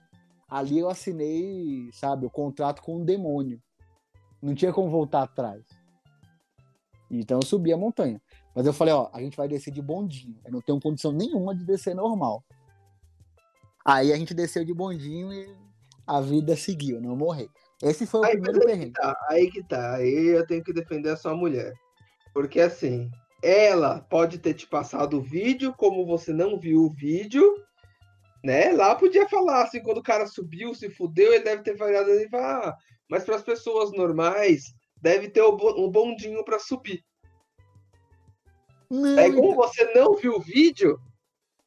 Ali 0.54 0.78
eu 0.78 0.88
assinei, 0.88 1.90
sabe, 1.92 2.26
o 2.26 2.30
contrato 2.30 2.80
com 2.80 2.98
um 2.98 3.04
demônio. 3.04 3.60
Não 4.40 4.54
tinha 4.54 4.72
como 4.72 4.88
voltar 4.88 5.24
atrás. 5.24 5.64
Então 7.10 7.40
eu 7.40 7.44
subi 7.44 7.72
a 7.72 7.76
montanha. 7.76 8.22
Mas 8.54 8.64
eu 8.64 8.72
falei: 8.72 8.94
Ó, 8.94 9.10
a 9.12 9.20
gente 9.20 9.36
vai 9.36 9.48
descer 9.48 9.72
de 9.72 9.82
bondinho. 9.82 10.38
Eu 10.44 10.52
não 10.52 10.60
tenho 10.60 10.78
condição 10.80 11.10
nenhuma 11.10 11.56
de 11.56 11.64
descer 11.64 11.92
normal. 11.92 12.44
Aí 13.84 14.12
a 14.12 14.16
gente 14.16 14.32
desceu 14.32 14.64
de 14.64 14.72
bondinho 14.72 15.32
e 15.32 15.52
a 16.06 16.20
vida 16.20 16.54
seguiu, 16.54 17.00
não 17.00 17.16
morri. 17.16 17.50
Esse 17.82 18.06
foi 18.06 18.20
o 18.20 18.24
Aí, 18.24 18.32
primeiro 18.34 18.60
que 18.60 18.66
perrengue. 18.66 18.92
tá, 18.92 19.26
aí 19.30 19.50
que 19.50 19.62
tá. 19.64 19.96
Aí 19.96 20.36
eu 20.36 20.46
tenho 20.46 20.62
que 20.62 20.72
defender 20.72 21.08
a 21.08 21.16
sua 21.16 21.34
mulher. 21.34 21.72
Porque 22.32 22.60
assim, 22.60 23.10
ela 23.42 23.98
pode 24.08 24.38
ter 24.38 24.54
te 24.54 24.68
passado 24.68 25.18
o 25.18 25.20
vídeo, 25.20 25.74
como 25.76 26.06
você 26.06 26.32
não 26.32 26.60
viu 26.60 26.84
o 26.84 26.90
vídeo, 26.90 27.42
né? 28.44 28.72
Lá 28.72 28.94
podia 28.94 29.26
falar 29.28 29.64
assim, 29.64 29.82
quando 29.82 29.98
o 29.98 30.02
cara 30.02 30.26
subiu, 30.26 30.74
se 30.74 30.90
fudeu, 30.90 31.32
ele 31.32 31.42
deve 31.42 31.62
ter 31.62 31.76
falhado 31.78 32.10
e 32.10 32.28
falar, 32.28 32.68
ah, 32.68 32.76
mas 33.10 33.24
para 33.24 33.36
as 33.36 33.42
pessoas 33.42 33.90
normais, 33.92 34.64
deve 35.00 35.30
ter 35.30 35.42
um 35.42 35.56
bo- 35.56 35.90
bondinho 35.90 36.44
para 36.44 36.58
subir. 36.58 37.02
Não, 38.90 39.18
Aí, 39.18 39.32
como 39.32 39.52
então- 39.52 39.56
você 39.56 39.92
não 39.94 40.14
viu 40.14 40.34
o 40.34 40.40
vídeo 40.40 41.00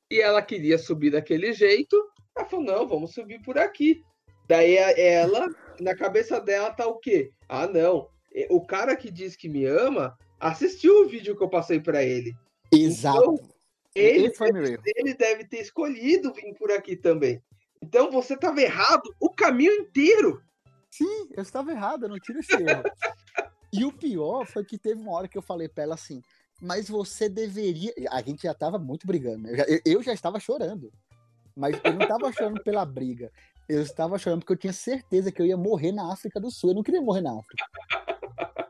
e 0.09 0.21
ela 0.21 0.41
queria 0.41 0.77
subir 0.77 1.11
daquele 1.11 1.51
jeito, 1.51 1.95
ela 2.35 2.45
falou: 2.47 2.63
não, 2.65 2.87
vamos 2.87 3.13
subir 3.13 3.41
por 3.41 3.57
aqui. 3.57 4.03
Daí 4.47 4.77
ela, 4.77 5.47
na 5.81 5.95
cabeça 5.95 6.39
dela, 6.39 6.71
tá 6.71 6.87
o 6.87 6.99
quê? 6.99 7.31
Ah, 7.49 7.67
não. 7.67 8.07
O 8.49 8.65
cara 8.65 8.95
que 8.95 9.11
diz 9.11 9.35
que 9.35 9.49
me 9.49 9.65
ama 9.65 10.15
assistiu 10.39 11.01
o 11.01 11.07
vídeo 11.09 11.35
que 11.35 11.43
eu 11.43 11.49
passei 11.49 11.79
pra 11.81 12.03
ele. 12.03 12.33
Exato. 12.71 13.17
Então, 13.33 13.49
Ele, 13.99 14.27
erro. 14.27 14.83
ele 14.95 15.13
deve 15.13 15.45
ter 15.45 15.59
escolhido 15.61 16.33
vir 16.33 16.53
por 16.55 16.71
aqui 16.71 16.95
também. 16.95 17.41
Então 17.81 18.11
você 18.11 18.33
estava 18.33 18.61
errado 18.61 19.03
o 19.19 19.29
caminho 19.29 19.71
inteiro. 19.73 20.41
Sim, 20.91 21.27
eu 21.35 21.43
estava 21.43 21.71
errado, 21.71 22.03
eu 22.03 22.09
não 22.09 22.19
tiro 22.19 22.39
esse 22.39 22.53
erro. 22.53 22.83
E 23.73 23.83
o 23.83 23.91
pior 23.91 24.45
foi 24.45 24.63
que 24.63 24.77
teve 24.77 25.01
uma 25.01 25.11
hora 25.11 25.27
que 25.27 25.37
eu 25.37 25.41
falei 25.41 25.67
pra 25.67 25.83
ela 25.83 25.93
assim, 25.95 26.21
mas 26.61 26.87
você 26.87 27.27
deveria. 27.27 27.93
A 28.09 28.21
gente 28.21 28.43
já 28.43 28.53
tava 28.53 28.79
muito 28.79 29.05
brigando, 29.05 29.39
né? 29.43 29.51
Eu 29.51 29.57
já, 29.57 29.63
eu- 29.65 29.81
eu 29.85 30.01
já 30.03 30.13
estava 30.13 30.39
chorando. 30.39 30.89
Mas 31.53 31.75
eu 31.83 31.93
não 31.93 32.01
estava 32.01 32.31
chorando 32.31 32.63
pela 32.63 32.85
briga. 32.85 33.29
Eu 33.67 33.81
estava 33.81 34.17
chorando 34.17 34.39
porque 34.39 34.53
eu 34.53 34.57
tinha 34.57 34.71
certeza 34.73 35.33
que 35.33 35.41
eu 35.41 35.45
ia 35.45 35.57
morrer 35.57 35.91
na 35.91 36.13
África 36.13 36.39
do 36.39 36.49
Sul. 36.49 36.69
Eu 36.69 36.75
não 36.75 36.81
queria 36.83 37.01
morrer 37.01 37.19
na 37.21 37.37
África. 37.37 37.65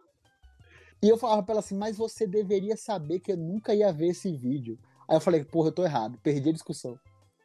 E 0.99 1.07
eu 1.07 1.15
falava 1.15 1.43
pra 1.43 1.53
ela 1.53 1.59
assim, 1.59 1.77
mas 1.77 1.95
você 1.95 2.25
deveria 2.25 2.75
saber 2.75 3.19
que 3.19 3.31
eu 3.31 3.37
nunca 3.37 3.71
ia 3.75 3.93
ver 3.93 4.07
esse 4.07 4.31
vídeo. 4.35 4.79
Aí 5.09 5.15
eu 5.15 5.21
falei, 5.21 5.43
porra, 5.43 5.69
eu 5.69 5.73
tô 5.73 5.83
errado, 5.85 6.17
perdi 6.21 6.49
a 6.49 6.53
discussão. 6.53 6.97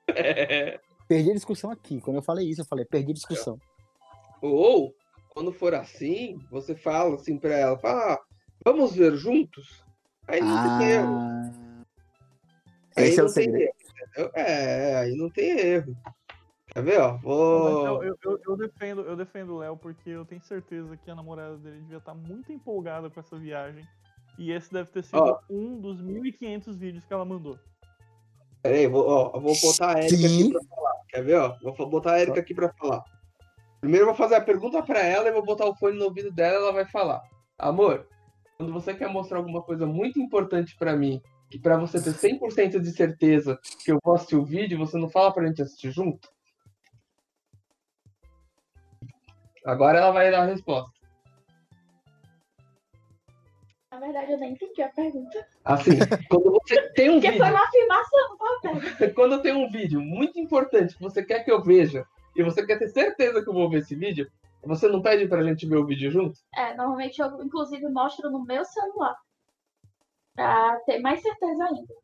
Perdi 1.09 1.31
a 1.31 1.35
discussão 1.35 1.70
aqui. 1.70 2.01
Quando 2.01 2.16
eu 2.16 2.22
falei 2.22 2.48
isso, 2.48 2.62
eu 2.62 2.64
falei, 2.64 2.85
perdi 2.87 3.11
a 3.11 3.14
discussão. 3.14 3.59
Ou, 4.40 4.94
quando 5.29 5.53
for 5.53 5.75
assim, 5.75 6.38
você 6.51 6.75
fala 6.75 7.16
assim 7.16 7.38
pra 7.38 7.55
ela: 7.55 7.79
fala, 7.79 8.14
ah, 8.14 8.18
vamos 8.64 8.94
ver 8.94 9.14
juntos? 9.16 9.85
Aí 10.27 10.40
não 10.40 10.62
tem 10.62 10.83
erro. 10.88 11.18
Ah, 11.18 11.83
Aí 12.96 13.09
esse 13.09 13.20
é 13.20 13.22
o 13.22 13.27
não 13.27 13.33
tem 13.35 13.44
segredo. 13.44 13.72
erro? 14.16 14.31
É, 14.35 14.96
aí 14.96 15.14
não 15.16 15.29
tem 15.31 15.51
erro. 15.59 15.96
Quer 16.72 16.83
ver, 16.83 17.01
ó? 17.01 17.18
Vou. 17.18 17.68
eu, 17.68 18.03
eu, 18.03 18.18
eu- 18.25 18.40
eu 18.46 18.57
defendo, 18.57 19.03
eu 19.03 19.16
defendo 19.16 19.55
o 19.55 19.59
Léo 19.59 19.77
porque 19.77 20.09
eu 20.09 20.25
tenho 20.25 20.42
certeza 20.42 20.96
que 20.96 21.11
a 21.11 21.14
namorada 21.14 21.59
dele 21.59 21.81
devia 21.81 21.98
estar 21.98 22.14
muito 22.14 22.51
empolgada 22.53 23.11
com 23.11 23.20
essa 23.20 23.37
viagem. 23.38 23.87
E 24.38 24.51
esse 24.51 24.73
deve 24.73 24.90
ter 24.90 25.05
sido 25.05 25.18
Ó. 25.18 25.40
um 25.49 25.81
dos 25.81 26.03
1.500 26.03 26.77
vídeos 26.77 27.05
que 27.05 27.12
ela 27.12 27.25
mandou. 27.25 27.59
Peraí, 28.62 28.87
vou, 28.87 29.07
ó, 29.07 29.33
eu 29.35 29.40
vou 29.40 29.55
botar 29.61 29.97
a 29.97 30.05
Erika 30.05 30.27
aqui 30.27 30.51
pra 30.51 30.62
falar. 30.64 30.95
Quer 31.09 31.25
ver, 31.25 31.38
ó? 31.38 31.57
Vou 31.62 31.90
botar 31.90 32.12
a 32.12 32.21
Erika 32.21 32.40
aqui 32.40 32.55
pra 32.55 32.73
falar. 32.75 33.05
Primeiro 33.81 34.05
eu 34.05 34.09
vou 34.09 34.16
fazer 34.16 34.37
a 34.37 34.40
pergunta 34.40 34.83
pra 34.83 35.01
ela 35.01 35.29
e 35.29 35.33
vou 35.33 35.45
botar 35.45 35.66
o 35.66 35.75
fone 35.75 35.99
no 35.99 36.05
ouvido 36.05 36.31
dela 36.31 36.55
e 36.55 36.62
ela 36.62 36.73
vai 36.73 36.87
falar. 36.87 37.21
Amor, 37.59 38.07
quando 38.57 38.73
você 38.73 38.95
quer 38.95 39.09
mostrar 39.09 39.38
alguma 39.38 39.62
coisa 39.62 39.87
muito 39.87 40.21
importante 40.21 40.77
pra 40.77 40.97
mim, 40.97 41.21
e 41.53 41.59
pra 41.59 41.77
você 41.77 42.01
ter 42.01 42.14
100% 42.14 42.81
de 42.81 42.92
certeza 42.92 43.59
que 43.85 43.92
eu 43.92 43.99
vou 44.03 44.14
assistir 44.14 44.37
o 44.37 44.45
vídeo, 44.45 44.79
você 44.79 44.97
não 44.97 45.11
fala 45.11 45.33
pra 45.35 45.47
gente 45.47 45.61
assistir 45.61 45.90
junto? 45.90 46.31
Agora 49.66 49.99
ela 49.99 50.12
vai 50.12 50.31
dar 50.31 50.42
a 50.42 50.47
resposta. 50.47 50.90
Na 53.92 53.98
verdade, 53.98 54.33
eu 54.33 54.38
nem 54.38 54.52
entendi 54.52 54.81
a 54.81 54.88
pergunta. 54.88 55.46
Assim, 55.66 55.98
quando 56.31 56.50
você 56.50 56.81
tem 56.96 57.11
um 57.11 57.14
Porque 57.14 57.31
vídeo, 57.31 57.44
foi 57.44 57.50
uma 57.50 57.62
afirmação, 57.62 58.38
uma 58.40 59.12
quando 59.14 59.42
tem 59.42 59.52
um 59.52 59.70
vídeo 59.70 60.00
muito 60.00 60.40
importante 60.40 60.96
que 60.96 61.02
você 61.02 61.22
quer 61.22 61.44
que 61.44 61.52
eu 61.52 61.62
veja 61.62 62.07
e 62.35 62.42
você 62.42 62.64
quer 62.64 62.78
ter 62.78 62.88
certeza 62.88 63.42
que 63.42 63.50
eu 63.50 63.52
vou 63.52 63.68
ver 63.68 63.81
esse 63.81 63.94
vídeo, 63.94 64.31
você 64.64 64.88
não 64.88 65.02
pede 65.02 65.28
pra 65.28 65.44
gente 65.44 65.66
ver 65.66 65.76
o 65.76 65.85
vídeo 65.85 66.11
junto? 66.11 66.40
É, 66.57 66.74
normalmente 66.74 67.20
eu, 67.20 67.42
inclusive, 67.42 67.87
mostro 67.90 68.31
no 68.31 68.42
meu 68.46 68.64
celular. 68.64 69.14
Pra 70.35 70.81
ter 70.87 70.98
mais 71.00 71.20
certeza 71.20 71.62
ainda. 71.62 71.94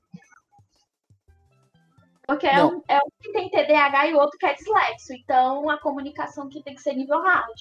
Porque 2.27 2.47
é 2.47 2.63
um, 2.63 2.83
é 2.87 2.99
um 2.99 3.09
que 3.23 3.33
tem 3.33 3.49
TDAH 3.49 4.09
e 4.09 4.15
o 4.15 4.19
outro 4.19 4.37
que 4.39 4.45
é 4.45 4.53
dislexo. 4.53 5.15
Então, 5.15 5.71
a 5.71 5.81
comunicação 5.81 6.51
que 6.51 6.63
tem 6.63 6.75
que 6.75 6.83
ser 6.83 6.93
nível 6.93 7.23
hard. 7.23 7.57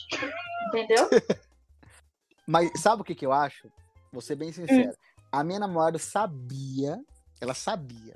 Entendeu? 0.67 1.07
Mas 2.45 2.69
sabe 2.81 3.01
o 3.01 3.05
que, 3.05 3.15
que 3.15 3.25
eu 3.25 3.31
acho? 3.31 3.71
Vou 4.11 4.21
ser 4.21 4.35
bem 4.35 4.51
sincero. 4.51 4.95
A 5.31 5.43
minha 5.43 5.59
namorada 5.59 5.99
sabia, 5.99 6.99
ela 7.41 7.53
sabia, 7.53 8.15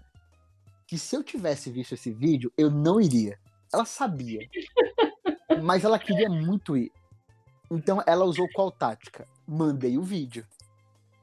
que 0.88 0.98
se 0.98 1.16
eu 1.16 1.24
tivesse 1.24 1.70
visto 1.70 1.94
esse 1.94 2.12
vídeo, 2.12 2.52
eu 2.58 2.70
não 2.70 3.00
iria. 3.00 3.40
Ela 3.74 3.86
sabia. 3.86 4.40
Mas 5.64 5.84
ela 5.84 6.00
queria 6.00 6.30
muito 6.30 6.76
ir. 6.76 6.92
Então 7.70 8.04
ela 8.06 8.26
usou 8.26 8.48
qual 8.54 8.72
tática? 8.72 9.28
Mandei 9.48 9.98
o 9.98 10.04
vídeo. 10.04 10.46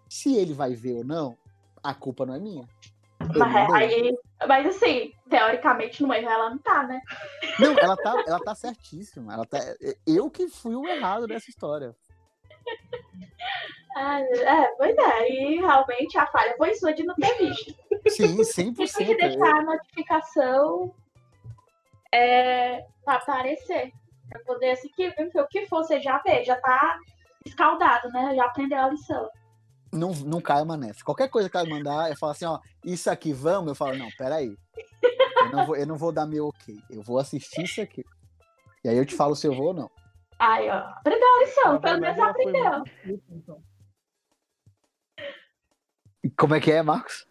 Se 0.09 0.35
ele 0.35 0.55
vai 0.55 0.75
ver 0.75 0.97
ou 0.97 1.05
não, 1.05 1.37
a 1.83 1.93
culpa 1.93 2.25
não 2.25 2.35
é 2.35 2.41
minha. 2.41 2.67
Mas, 3.21 3.75
aí, 3.75 4.17
mas 4.47 4.67
assim, 4.67 5.13
teoricamente 5.29 6.03
no 6.03 6.15
erro 6.15 6.31
ela 6.31 6.51
não 6.51 6.59
tá, 6.59 6.85
né? 6.85 7.03
Não, 7.59 7.79
ela 7.79 7.97
tá, 7.97 8.25
ela 8.27 8.41
tá 8.41 8.55
certíssima. 8.55 9.35
Ela 9.35 9.45
tá, 9.45 9.59
eu 10.07 10.31
que 10.31 10.49
fui 10.49 10.75
o 10.75 10.87
errado 10.87 11.27
dessa 11.27 11.51
história. 11.51 11.95
Ah, 13.97 14.21
é, 14.21 14.69
pois 14.77 14.97
é. 14.97 15.31
E 15.31 15.57
realmente 15.57 16.17
a 16.19 16.27
falha 16.27 16.55
foi 16.57 16.75
sua 16.75 16.93
de 16.93 17.05
não 17.05 17.15
ter 17.15 17.37
visto. 17.39 17.75
Sim, 18.09 18.37
100%. 18.37 18.81
E 18.81 18.93
tem 18.93 19.07
que 19.07 19.17
deixar 19.17 19.57
a 19.57 19.63
notificação 19.63 20.95
é, 22.13 22.85
pra 23.05 23.15
aparecer. 23.15 23.93
Pra 24.29 24.41
poder, 24.41 24.73
assim, 24.73 24.89
que, 24.91 25.09
o 25.09 25.47
que 25.49 25.67
for, 25.67 25.83
você 25.83 26.01
já 26.01 26.19
vê, 26.19 26.45
já 26.45 26.57
tá 26.57 26.99
escaldado, 27.45 28.09
né? 28.11 28.35
Já 28.37 28.45
aprendeu 28.45 28.79
a 28.79 28.89
lição. 28.91 29.29
não, 29.93 30.11
não 30.13 30.41
caia 30.41 30.63
uma 30.63 30.77
nessa. 30.77 31.03
Qualquer 31.03 31.29
coisa 31.29 31.49
que 31.49 31.57
ela 31.57 31.69
mandar, 31.69 32.11
eu 32.11 32.17
falo 32.17 32.33
assim, 32.33 32.45
ó, 32.45 32.59
isso 32.85 33.11
aqui 33.11 33.33
vamos, 33.33 33.69
eu 33.69 33.75
falo, 33.75 33.97
não, 33.97 34.09
peraí. 34.19 34.55
Eu 35.41 35.51
não 35.51 35.67
vou, 35.67 35.77
eu 35.77 35.87
não 35.87 35.97
vou 35.97 36.13
dar 36.13 36.27
meu 36.27 36.49
ok. 36.49 36.77
Eu 36.91 37.03
vou 37.03 37.19
assistir 37.19 37.63
isso 37.63 37.81
aqui. 37.81 38.05
E 38.85 38.89
aí 38.89 38.97
eu 38.97 39.07
te 39.07 39.15
falo 39.15 39.35
se 39.35 39.47
eu 39.47 39.55
vou 39.55 39.69
ou 39.69 39.75
não. 39.75 39.91
Aí, 40.39 40.69
ó, 40.69 40.77
aprendeu 40.77 41.27
a 41.27 41.41
lição, 41.41 41.73
Na 41.73 41.81
pelo 41.81 42.01
menos 42.01 42.19
ela 42.19 42.35
foi 42.35 42.53
Como 46.39 46.55
é 46.55 46.61
que 46.61 46.71
é, 46.71 46.83
Marcos? 46.83 47.27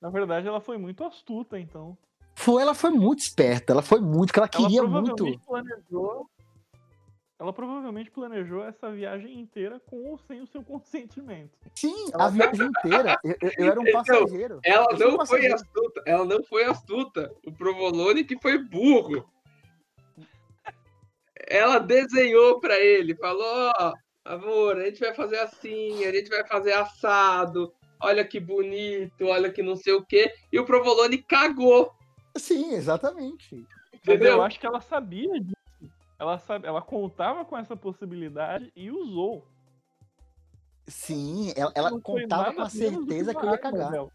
Na 0.00 0.10
verdade, 0.10 0.46
ela 0.46 0.60
foi 0.60 0.76
muito 0.78 1.04
astuta, 1.04 1.58
então. 1.58 1.96
Foi, 2.34 2.62
ela 2.62 2.74
foi 2.74 2.90
muito 2.90 3.20
esperta, 3.20 3.72
ela 3.72 3.82
foi 3.82 4.00
muito, 4.00 4.32
que 4.32 4.38
ela 4.38 4.48
Ela 4.52 4.64
queria 4.66 4.82
muito. 4.82 5.38
planejou. 5.46 6.26
Ela 7.38 7.52
provavelmente 7.52 8.10
planejou 8.10 8.62
essa 8.64 8.90
viagem 8.92 9.40
inteira 9.40 9.80
com 9.80 9.96
ou 10.10 10.18
sem 10.18 10.40
o 10.40 10.46
seu 10.46 10.62
consentimento. 10.64 11.50
Sim, 11.74 12.10
a 12.14 12.28
viagem 12.28 12.66
inteira. 12.66 13.18
Eu, 13.24 13.36
eu- 13.40 13.50
eu 13.58 13.66
era 13.70 13.80
um 13.80 13.86
Então, 13.86 13.92
passageiro. 14.04 14.60
Ela 14.64 14.96
fui 14.96 14.96
um 14.96 14.98
não 14.98 15.10
foi 15.10 15.18
passageiro. 15.18 15.54
astuta, 15.54 16.02
ela 16.06 16.24
não 16.24 16.44
foi 16.44 16.64
astuta. 16.64 17.34
O 17.46 17.52
Provolone 17.52 18.24
que 18.24 18.38
foi 18.40 18.58
burro. 18.58 19.28
Ela 21.48 21.78
desenhou 21.78 22.60
pra 22.60 22.78
ele, 22.78 23.14
falou, 23.16 23.72
ó, 23.78 23.92
amor, 24.24 24.76
a 24.76 24.84
gente 24.84 25.00
vai 25.00 25.12
fazer 25.14 25.38
assim, 25.40 26.04
a 26.04 26.12
gente 26.12 26.28
vai 26.30 26.46
fazer 26.46 26.72
assado, 26.72 27.72
olha 28.02 28.24
que 28.26 28.38
bonito, 28.40 29.26
olha 29.26 29.50
que 29.50 29.62
não 29.62 29.76
sei 29.76 29.94
o 29.94 30.04
quê. 30.04 30.34
E 30.52 30.58
o 30.58 30.66
Provolone 30.66 31.18
cagou, 31.22 31.94
Sim, 32.36 32.72
exatamente. 32.74 33.66
Entendeu? 33.92 34.36
eu 34.36 34.42
acho 34.42 34.58
que 34.58 34.66
ela 34.66 34.80
sabia 34.80 35.38
disso. 35.40 35.56
Ela, 36.18 36.38
sabe, 36.38 36.66
ela 36.66 36.80
contava 36.80 37.44
com 37.44 37.56
essa 37.58 37.76
possibilidade 37.76 38.72
e 38.76 38.90
usou. 38.90 39.44
Sim, 40.86 41.52
ela, 41.56 41.72
ela 41.74 42.00
contava 42.00 42.52
com 42.54 42.62
a 42.62 42.70
certeza 42.70 43.34
que 43.34 43.44
eu 43.44 43.50
ia 43.50 43.58
cagar. 43.58 43.82
Marvel. 43.84 44.10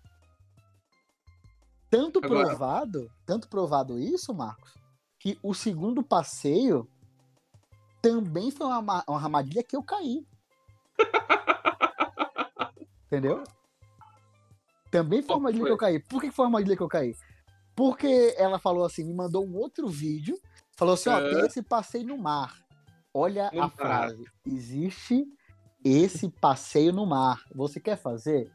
Tanto 1.90 2.20
Agora- 2.24 2.48
provado, 2.48 3.12
tanto 3.26 3.48
provado 3.48 4.00
isso, 4.00 4.34
Marcos, 4.34 4.74
que 5.20 5.38
o 5.42 5.54
segundo 5.54 6.04
passeio 6.04 6.88
também 8.02 8.52
foi 8.52 8.68
uma, 8.68 8.82
ma- 8.82 9.04
uma 9.08 9.18
armadilha 9.18 9.64
que 9.64 9.76
eu 9.76 9.84
caí. 9.84 10.26
Entendeu? 13.06 13.44
Também 14.92 15.22
foi 15.22 15.36
uma 15.36 15.50
armadilha 15.50 15.66
que 15.66 15.72
eu 15.72 15.78
caí. 15.78 16.00
Por 16.00 16.22
que 16.22 16.32
foi 16.32 16.46
uma 16.46 16.50
armadilha 16.58 16.76
que 16.78 16.84
eu 16.84 16.88
caí? 16.88 17.16
Porque 17.76 18.34
ela 18.38 18.58
falou 18.60 18.86
assim, 18.86 19.04
me 19.04 19.14
mandou 19.14 19.46
um 19.46 19.56
outro 19.56 19.88
vídeo, 19.88 20.38
falou 20.76 20.94
assim, 20.96 21.10
ó, 21.10 21.20
É. 21.20 21.30
tem 21.36 21.46
esse 21.46 21.62
passeio 21.62 22.06
no 22.08 22.18
mar. 22.18 22.56
Olha 23.14 23.50
No 23.54 23.60
a 23.62 23.68
mar. 23.68 23.72
frase. 23.76 24.24
Existe 24.46 25.26
esse 25.84 26.30
passeio 26.30 26.92
no 26.94 27.06
mar. 27.06 27.42
Você 27.54 27.80
quer 27.80 27.98
fazer? 27.98 28.52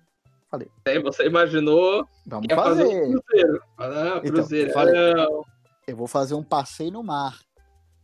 Aí 0.84 0.98
você 1.00 1.24
imaginou 1.26 2.06
Vamos 2.26 2.46
fazer 2.52 2.82
fazer. 2.84 3.06
um 3.16 3.20
cruzeiro. 3.20 3.62
Ah, 3.78 4.20
Então, 4.22 4.32
cruzeiro. 4.34 4.68
eu 4.70 4.74
falei. 4.74 5.14
não. 5.14 5.44
eu 5.86 5.96
vou 5.96 6.06
fazer 6.06 6.34
um 6.34 6.42
passeio 6.42 6.90
no 6.92 7.02
mar. 7.02 7.38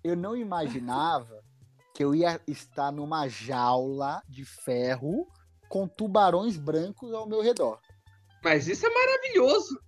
Eu 0.02 0.16
não 0.16 0.34
imaginava 0.36 1.42
que 1.94 2.02
eu 2.04 2.14
ia 2.14 2.40
estar 2.46 2.90
numa 2.90 3.28
jaula 3.28 4.22
de 4.28 4.44
ferro 4.44 5.26
com 5.68 5.86
tubarões 5.86 6.56
brancos 6.56 7.12
ao 7.12 7.26
meu 7.28 7.42
redor. 7.42 7.78
Mas 8.48 8.66
isso 8.66 8.86
é 8.86 8.90
maravilhoso. 8.90 9.78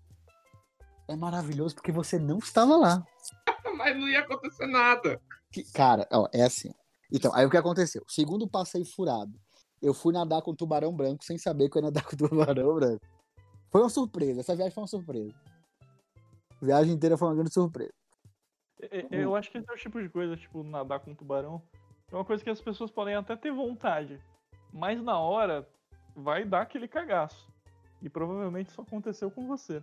É 1.09 1.16
maravilhoso 1.16 1.75
porque 1.75 1.90
você 1.90 2.18
não 2.18 2.37
estava 2.37 2.77
lá. 2.77 3.03
Mas 3.75 3.96
não 3.96 4.07
ia 4.07 4.20
acontecer 4.20 4.66
nada. 4.66 5.18
Que- 5.51 5.64
Cara, 5.73 6.07
ó, 6.12 6.29
é 6.31 6.42
assim. 6.42 6.70
Então, 7.11 7.35
aí 7.35 7.46
o 7.46 7.51
que 7.51 7.57
aconteceu? 7.57 8.05
Segundo 8.07 8.46
passeio 8.46 8.85
furado, 8.85 9.33
eu 9.81 9.94
fui 9.94 10.12
nadar 10.12 10.42
com 10.42 10.55
tubarão 10.55 10.94
branco 10.94 11.25
sem 11.25 11.38
saber 11.38 11.70
que 11.70 11.79
eu 11.79 11.81
ia 11.81 11.87
nadar 11.87 12.05
com 12.05 12.14
tubarão 12.14 12.75
branco. 12.75 13.01
Foi 13.73 13.81
uma 13.81 13.88
surpresa. 13.88 14.40
Essa 14.40 14.55
viagem 14.55 14.75
foi 14.75 14.83
uma 14.83 14.88
surpresa. 14.88 15.35
A 16.61 16.64
viagem 16.66 16.92
inteira 16.92 17.16
foi 17.16 17.29
uma 17.29 17.35
grande 17.35 17.55
surpresa. 17.55 17.94
É- 18.83 18.99
é- 18.99 19.25
Eu 19.25 19.35
acho 19.35 19.51
que 19.51 19.57
esse 19.57 19.70
é 19.70 19.73
o 19.73 19.79
tipo 19.79 20.03
de 20.03 20.11
coisa, 20.11 20.37
tipo, 20.37 20.62
nadar 20.62 21.01
com 21.01 21.14
tubarão. 21.14 21.62
É 22.12 22.14
uma 22.14 22.27
coisa 22.27 22.44
que 22.44 22.51
as 22.51 22.61
pessoas 22.61 22.90
podem 22.90 23.14
até 23.14 23.35
ter 23.37 23.53
vontade. 23.53 24.23
Mas 24.70 25.03
na 25.03 25.18
hora 25.18 25.66
vai 26.14 26.44
dar 26.44 26.61
aquele 26.61 26.87
cagaço. 26.87 27.49
E 28.02 28.08
provavelmente 28.08 28.70
isso 28.70 28.80
aconteceu 28.80 29.30
com 29.30 29.46
você. 29.46 29.82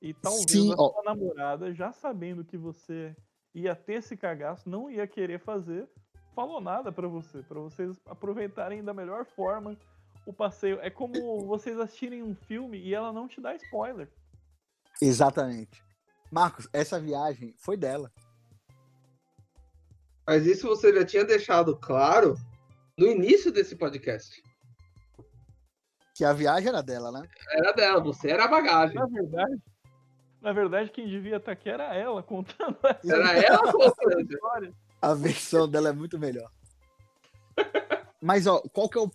E 0.00 0.14
talvez 0.14 0.50
Sim, 0.50 0.72
a 0.72 0.76
ó. 0.78 0.92
sua 0.92 1.02
namorada, 1.02 1.74
já 1.74 1.92
sabendo 1.92 2.44
que 2.44 2.56
você 2.56 3.14
ia 3.54 3.74
ter 3.74 3.94
esse 3.94 4.16
cagaço, 4.16 4.68
não 4.68 4.90
ia 4.90 5.06
querer 5.06 5.38
fazer, 5.38 5.88
falou 6.34 6.60
nada 6.60 6.90
pra 6.90 7.06
você, 7.06 7.42
Pra 7.42 7.60
vocês 7.60 8.00
aproveitarem 8.06 8.82
da 8.82 8.94
melhor 8.94 9.26
forma 9.26 9.76
o 10.24 10.32
passeio. 10.32 10.78
É 10.80 10.88
como 10.90 11.46
vocês 11.46 11.78
assistirem 11.78 12.22
um 12.22 12.34
filme 12.34 12.78
e 12.78 12.94
ela 12.94 13.12
não 13.12 13.28
te 13.28 13.40
dá 13.40 13.54
spoiler. 13.54 14.08
Exatamente. 15.02 15.82
Marcos, 16.30 16.68
essa 16.72 17.00
viagem 17.00 17.54
foi 17.58 17.76
dela. 17.76 18.12
Mas 20.26 20.46
isso 20.46 20.68
você 20.68 20.94
já 20.94 21.04
tinha 21.04 21.24
deixado 21.24 21.76
claro 21.76 22.36
no 22.96 23.06
início 23.06 23.50
desse 23.50 23.74
podcast. 23.74 24.40
Que 26.20 26.24
a 26.26 26.34
viagem 26.34 26.68
era 26.68 26.82
dela, 26.82 27.10
né? 27.10 27.26
Era 27.50 27.72
dela, 27.72 27.98
você 27.98 28.28
era 28.28 28.44
a 28.44 28.48
bagagem. 28.48 28.94
Na 28.94 29.06
verdade, 29.06 29.62
na 30.42 30.52
verdade, 30.52 30.90
quem 30.90 31.08
devia 31.08 31.38
estar 31.38 31.52
aqui 31.52 31.70
era 31.70 31.94
ela 31.94 32.22
contando 32.22 32.76
essa 32.84 33.16
Era 33.16 33.38
ela 33.38 33.72
contando. 33.72 34.30
história. 34.30 34.74
A 35.00 35.14
versão 35.14 35.66
dela 35.66 35.88
é 35.88 35.92
muito 35.92 36.18
melhor. 36.18 36.50
Mas, 38.20 38.46
ó, 38.46 38.60
qual 38.70 38.86
que 38.86 38.98
é 38.98 39.00
o, 39.00 39.08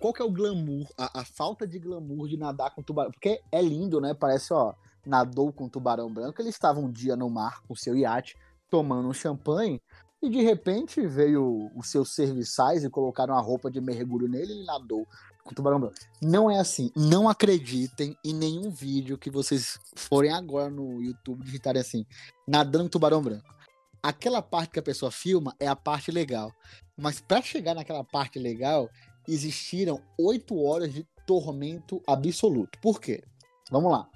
qual 0.00 0.12
que 0.12 0.20
é 0.20 0.24
o 0.24 0.32
glamour, 0.32 0.88
a, 0.98 1.20
a 1.20 1.24
falta 1.24 1.64
de 1.64 1.78
glamour 1.78 2.26
de 2.26 2.36
nadar 2.36 2.74
com 2.74 2.82
tubarão? 2.82 3.12
Porque 3.12 3.40
é 3.52 3.62
lindo, 3.62 4.00
né? 4.00 4.12
Parece, 4.12 4.52
ó, 4.52 4.74
nadou 5.06 5.52
com 5.52 5.68
tubarão 5.68 6.12
branco. 6.12 6.42
Ele 6.42 6.48
estava 6.48 6.80
um 6.80 6.90
dia 6.90 7.14
no 7.14 7.30
mar 7.30 7.62
com 7.68 7.76
seu 7.76 7.96
iate, 7.96 8.36
tomando 8.68 9.08
um 9.08 9.14
champanhe, 9.14 9.80
e 10.20 10.28
de 10.28 10.42
repente 10.42 11.06
veio 11.06 11.70
os 11.76 11.88
seus 11.88 12.12
serviçais 12.16 12.82
e 12.82 12.90
colocaram 12.90 13.36
a 13.36 13.40
roupa 13.40 13.70
de 13.70 13.80
mergulho 13.80 14.26
nele 14.26 14.54
e 14.54 14.56
ele 14.56 14.64
nadou 14.66 15.06
com 15.48 15.54
tubarão 15.54 15.80
branco. 15.80 15.96
Não 16.20 16.50
é 16.50 16.58
assim. 16.58 16.92
Não 16.94 17.28
acreditem 17.28 18.16
em 18.24 18.34
nenhum 18.34 18.70
vídeo 18.70 19.18
que 19.18 19.30
vocês 19.30 19.78
forem 19.96 20.32
agora 20.32 20.70
no 20.70 21.02
YouTube 21.02 21.44
digitarem 21.44 21.80
assim, 21.80 22.06
nadando 22.46 22.84
com 22.84 22.90
tubarão 22.90 23.22
branco. 23.22 23.54
Aquela 24.02 24.42
parte 24.42 24.72
que 24.72 24.78
a 24.78 24.82
pessoa 24.82 25.10
filma 25.10 25.54
é 25.58 25.66
a 25.66 25.74
parte 25.74 26.10
legal. 26.10 26.52
Mas 26.96 27.20
para 27.20 27.42
chegar 27.42 27.74
naquela 27.74 28.04
parte 28.04 28.38
legal, 28.38 28.88
existiram 29.26 30.00
oito 30.18 30.56
horas 30.60 30.92
de 30.92 31.06
tormento 31.26 32.02
absoluto. 32.06 32.78
Por 32.80 33.00
quê? 33.00 33.24
Vamos 33.70 33.90
lá. 33.90 34.08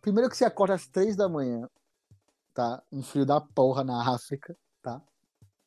Primeiro 0.00 0.30
que 0.30 0.36
você 0.36 0.44
acorda 0.44 0.74
às 0.74 0.86
três 0.86 1.16
da 1.16 1.28
manhã, 1.28 1.68
tá? 2.54 2.82
Um 2.92 3.02
frio 3.02 3.26
da 3.26 3.40
porra 3.40 3.82
na 3.84 4.14
África, 4.14 4.56
tá? 4.82 5.02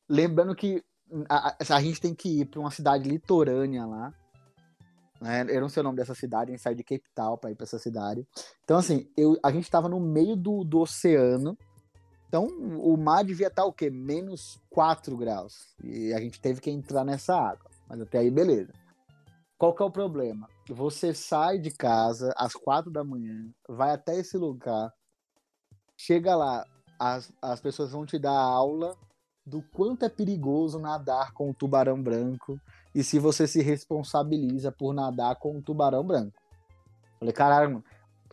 Lembrando 0.10 0.56
que 0.56 0.84
a, 1.30 1.56
a 1.76 1.82
gente 1.82 1.99
tem 1.99 2.16
que 2.16 2.41
ir 2.41 2.45
para 2.45 2.60
uma 2.60 2.72
cidade 2.72 3.08
litorânea 3.08 3.86
lá. 3.86 4.14
Né? 5.22 5.46
Eu 5.50 5.62
não 5.62 5.70
sei 5.70 5.82
o 5.82 5.84
nome 5.84 5.98
dessa 5.98 6.16
cidade, 6.16 6.52
a 6.52 6.56
gente 6.56 6.64
sai 6.64 6.74
de 6.74 6.84
Cape 6.84 7.06
Town 7.14 7.38
para 7.38 7.52
ir 7.52 7.56
para 7.56 7.66
essa 7.66 7.78
cidade. 7.78 8.28
Então, 8.64 8.78
assim, 8.78 9.08
eu, 9.16 9.38
a 9.44 9.52
gente 9.52 9.64
estava 9.64 9.88
no 9.88 10.00
meio 10.00 10.36
do, 10.36 10.64
do 10.64 10.80
oceano. 10.80 11.56
Então, 12.28 12.48
o 12.48 12.98
mar 12.98 13.24
devia 13.24 13.48
estar 13.48 13.62
tá 13.62 13.68
o 13.68 13.74
quê? 13.74 13.90
Menos 13.90 14.60
4 14.70 15.16
graus. 15.16 15.76
E 15.84 16.12
a 16.14 16.20
gente 16.20 16.42
teve 16.42 16.60
que 16.60 16.72
entrar 16.72 17.04
nessa 17.04 17.36
água. 17.36 17.70
Mas 17.88 18.02
até 18.02 18.20
aí, 18.20 18.32
beleza. 18.32 18.74
Qual 19.58 19.76
que 19.76 19.84
é 19.84 19.86
o 19.86 19.92
problema? 19.92 20.50
Você 20.70 21.14
sai 21.14 21.60
de 21.60 21.70
casa 21.70 22.34
às 22.36 22.54
4 22.54 22.90
da 22.90 23.04
manhã, 23.04 23.48
vai 23.70 23.92
até 23.92 24.18
esse 24.18 24.36
lugar, 24.36 24.92
chega 25.96 26.36
lá, 26.36 26.66
as, 26.98 27.32
as 27.40 27.62
pessoas 27.62 27.92
vão 27.92 28.04
te 28.04 28.18
dar 28.18 28.40
aula 28.40 28.98
do 29.46 29.62
quanto 29.62 30.04
é 30.04 30.10
perigoso 30.10 30.80
nadar 30.80 31.32
com 31.34 31.52
o 31.52 31.54
tubarão 31.54 32.02
branco 32.02 32.60
e 32.94 33.04
se 33.04 33.20
você 33.20 33.48
se 33.48 33.62
responsabiliza 33.62 34.72
por 34.72 34.94
nadar 34.94 35.36
com 35.38 35.58
o 35.58 35.62
tubarão 35.62 36.04
branco. 36.04 36.39
Falei, 37.20 37.34
caralho, 37.34 37.84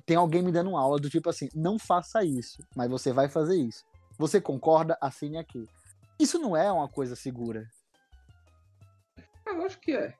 tem 0.04 0.16
alguém 0.16 0.42
me 0.42 0.50
dando 0.50 0.76
aula 0.76 0.98
do 0.98 1.10
tipo 1.10 1.28
assim, 1.28 1.48
não 1.54 1.78
faça 1.78 2.24
isso, 2.24 2.62
mas 2.74 2.90
você 2.90 3.12
vai 3.12 3.28
fazer 3.28 3.56
isso. 3.56 3.84
Você 4.18 4.40
concorda? 4.40 4.96
Assine 5.00 5.38
aqui. 5.38 5.68
Isso 6.18 6.38
não 6.38 6.56
é 6.56 6.72
uma 6.72 6.88
coisa 6.88 7.14
segura. 7.14 7.68
Eu 9.46 9.62
acho 9.64 9.78
que 9.80 9.92
é. 9.92 10.14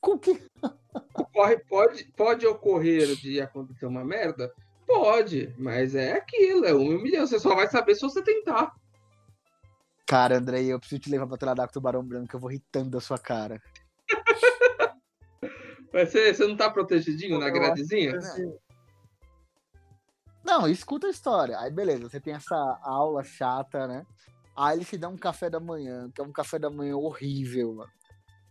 Com 0.00 0.18
que? 0.18 0.40
Ocorre, 1.14 1.58
pode, 1.68 2.04
pode 2.16 2.46
ocorrer 2.46 3.16
de 3.16 3.40
acontecer 3.40 3.86
uma 3.86 4.04
merda? 4.04 4.52
Pode, 4.86 5.54
mas 5.58 5.94
é 5.94 6.12
aquilo, 6.12 6.64
é 6.64 6.74
um 6.74 7.00
milhão. 7.00 7.26
Você 7.26 7.38
só 7.38 7.54
vai 7.54 7.68
saber 7.68 7.94
se 7.94 8.00
você 8.00 8.22
tentar. 8.22 8.74
Cara, 10.06 10.38
Andrei, 10.38 10.72
eu 10.72 10.80
preciso 10.80 11.02
te 11.02 11.10
levar 11.10 11.28
pra 11.28 11.36
tradar 11.36 11.66
com 11.66 11.70
o 11.70 11.74
tubarão 11.74 12.04
branco, 12.04 12.34
eu 12.34 12.40
vou 12.40 12.50
ritando 12.50 12.90
da 12.90 13.00
sua 13.00 13.16
cara. 13.16 13.62
Mas 15.92 16.10
você, 16.10 16.32
você 16.32 16.46
não 16.46 16.56
tá 16.56 16.70
protegidinho 16.70 17.38
na 17.38 17.50
gradezinha? 17.50 18.18
Não, 20.44 20.68
escuta 20.68 21.06
a 21.06 21.10
história. 21.10 21.58
Aí, 21.58 21.70
beleza, 21.70 22.08
você 22.08 22.20
tem 22.20 22.34
essa 22.34 22.56
aula 22.82 23.22
chata, 23.22 23.86
né? 23.86 24.06
Aí 24.56 24.76
ele 24.76 24.84
te 24.84 24.96
dá 24.96 25.08
um 25.08 25.16
café 25.16 25.48
da 25.48 25.60
manhã, 25.60 26.10
que 26.14 26.20
é 26.20 26.24
um 26.24 26.32
café 26.32 26.58
da 26.58 26.70
manhã 26.70 26.96
horrível, 26.96 27.74
mano. 27.74 27.90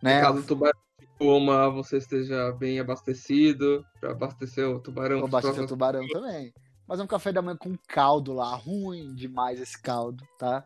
Né? 0.01 0.21
Caso 0.21 0.39
o 0.39 0.43
tubarão 0.43 0.79
coma, 1.19 1.69
você 1.69 1.97
esteja 1.97 2.51
bem 2.53 2.79
abastecido, 2.79 3.85
pra 3.99 4.11
abastecer 4.11 4.67
o 4.67 4.79
tubarão. 4.79 5.25
Abastecer 5.25 5.63
o 5.65 5.67
tubarão 5.67 6.07
também. 6.07 6.53
Mas 6.87 6.99
é 6.99 7.03
um 7.03 7.07
café 7.07 7.31
da 7.31 7.41
manhã 7.41 7.57
com 7.57 7.77
caldo 7.87 8.33
lá, 8.33 8.55
ruim 8.55 9.13
demais 9.13 9.59
esse 9.59 9.79
caldo, 9.79 10.25
tá? 10.39 10.65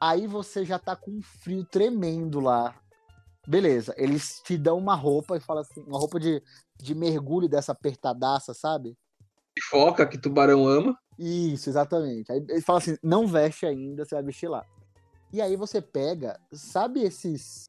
Aí 0.00 0.26
você 0.26 0.64
já 0.64 0.78
tá 0.78 0.96
com 0.96 1.12
um 1.12 1.22
frio 1.22 1.64
tremendo 1.64 2.40
lá. 2.40 2.74
Beleza, 3.50 3.92
eles 3.96 4.40
te 4.44 4.56
dão 4.56 4.78
uma 4.78 4.94
roupa 4.94 5.36
e 5.36 5.40
falam 5.40 5.62
assim, 5.62 5.82
uma 5.82 5.98
roupa 5.98 6.20
de, 6.20 6.40
de 6.80 6.94
mergulho 6.94 7.48
dessa 7.48 7.72
apertadaça, 7.72 8.54
sabe? 8.54 8.96
De 9.56 9.62
foca 9.68 10.06
que 10.06 10.16
tubarão 10.16 10.68
ama. 10.68 10.96
Isso, 11.18 11.68
exatamente. 11.68 12.30
Aí 12.30 12.38
eles 12.48 12.64
falam 12.64 12.78
assim, 12.78 12.96
não 13.02 13.26
veste 13.26 13.66
ainda, 13.66 14.04
você 14.04 14.14
vai 14.14 14.22
vestir 14.22 14.48
lá. 14.48 14.64
E 15.32 15.42
aí 15.42 15.56
você 15.56 15.82
pega, 15.82 16.38
sabe 16.52 17.02
esses 17.02 17.68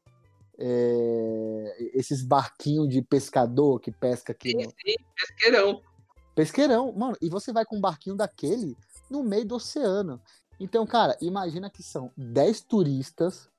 é, 0.56 1.90
esses 1.94 2.22
barquinhos 2.22 2.88
de 2.88 3.02
pescador 3.02 3.80
que 3.80 3.90
pesca 3.90 4.30
aqui 4.30 4.50
sim, 4.50 4.58
no... 4.58 4.70
sim, 4.70 4.94
pesqueirão. 5.16 5.82
Pesqueirão, 6.32 6.92
mano, 6.92 7.16
e 7.20 7.28
você 7.28 7.52
vai 7.52 7.64
com 7.64 7.78
um 7.78 7.80
barquinho 7.80 8.14
daquele 8.14 8.76
no 9.10 9.24
meio 9.24 9.44
do 9.44 9.56
oceano. 9.56 10.22
Então, 10.60 10.86
cara, 10.86 11.18
imagina 11.20 11.68
que 11.68 11.82
são 11.82 12.12
10 12.16 12.60
turistas 12.60 13.50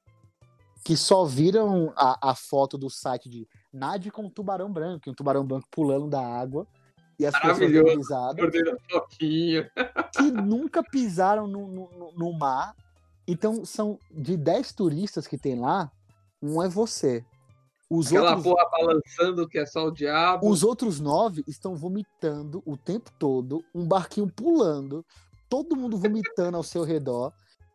que 0.83 0.97
só 0.97 1.23
viram 1.23 1.93
a, 1.95 2.31
a 2.31 2.35
foto 2.35 2.77
do 2.77 2.89
site 2.89 3.29
de 3.29 3.47
nade 3.71 4.11
com 4.11 4.23
um 4.23 4.29
tubarão 4.29 4.71
branco, 4.71 5.09
um 5.09 5.13
tubarão 5.13 5.45
branco 5.45 5.67
pulando 5.71 6.07
da 6.07 6.21
água 6.21 6.67
e 7.17 7.25
as 7.25 7.39
pessoas 7.39 7.71
risadas, 7.71 8.51
que 9.19 10.31
nunca 10.31 10.83
pisaram 10.83 11.47
no, 11.47 11.67
no, 11.67 12.11
no 12.15 12.33
mar. 12.33 12.75
Então, 13.25 13.63
são 13.63 13.97
de 14.11 14.35
10 14.35 14.73
turistas 14.73 15.25
que 15.25 15.37
tem 15.37 15.57
lá, 15.57 15.89
um 16.41 16.61
é 16.61 16.67
você. 16.67 17.23
Os 17.89 18.07
Aquela 18.07 18.35
outros... 18.35 18.43
porra 18.43 18.69
balançando 18.69 19.47
que 19.47 19.59
é 19.59 19.65
só 19.65 19.85
o 19.85 19.91
diabo. 19.91 20.49
Os 20.49 20.63
outros 20.63 20.99
nove 20.99 21.43
estão 21.47 21.75
vomitando 21.75 22.61
o 22.65 22.75
tempo 22.75 23.11
todo, 23.17 23.63
um 23.73 23.87
barquinho 23.87 24.27
pulando, 24.27 25.05
todo 25.47 25.75
mundo 25.75 25.97
vomitando 25.97 26.57
ao 26.57 26.63
seu 26.63 26.83
redor, 26.83 27.31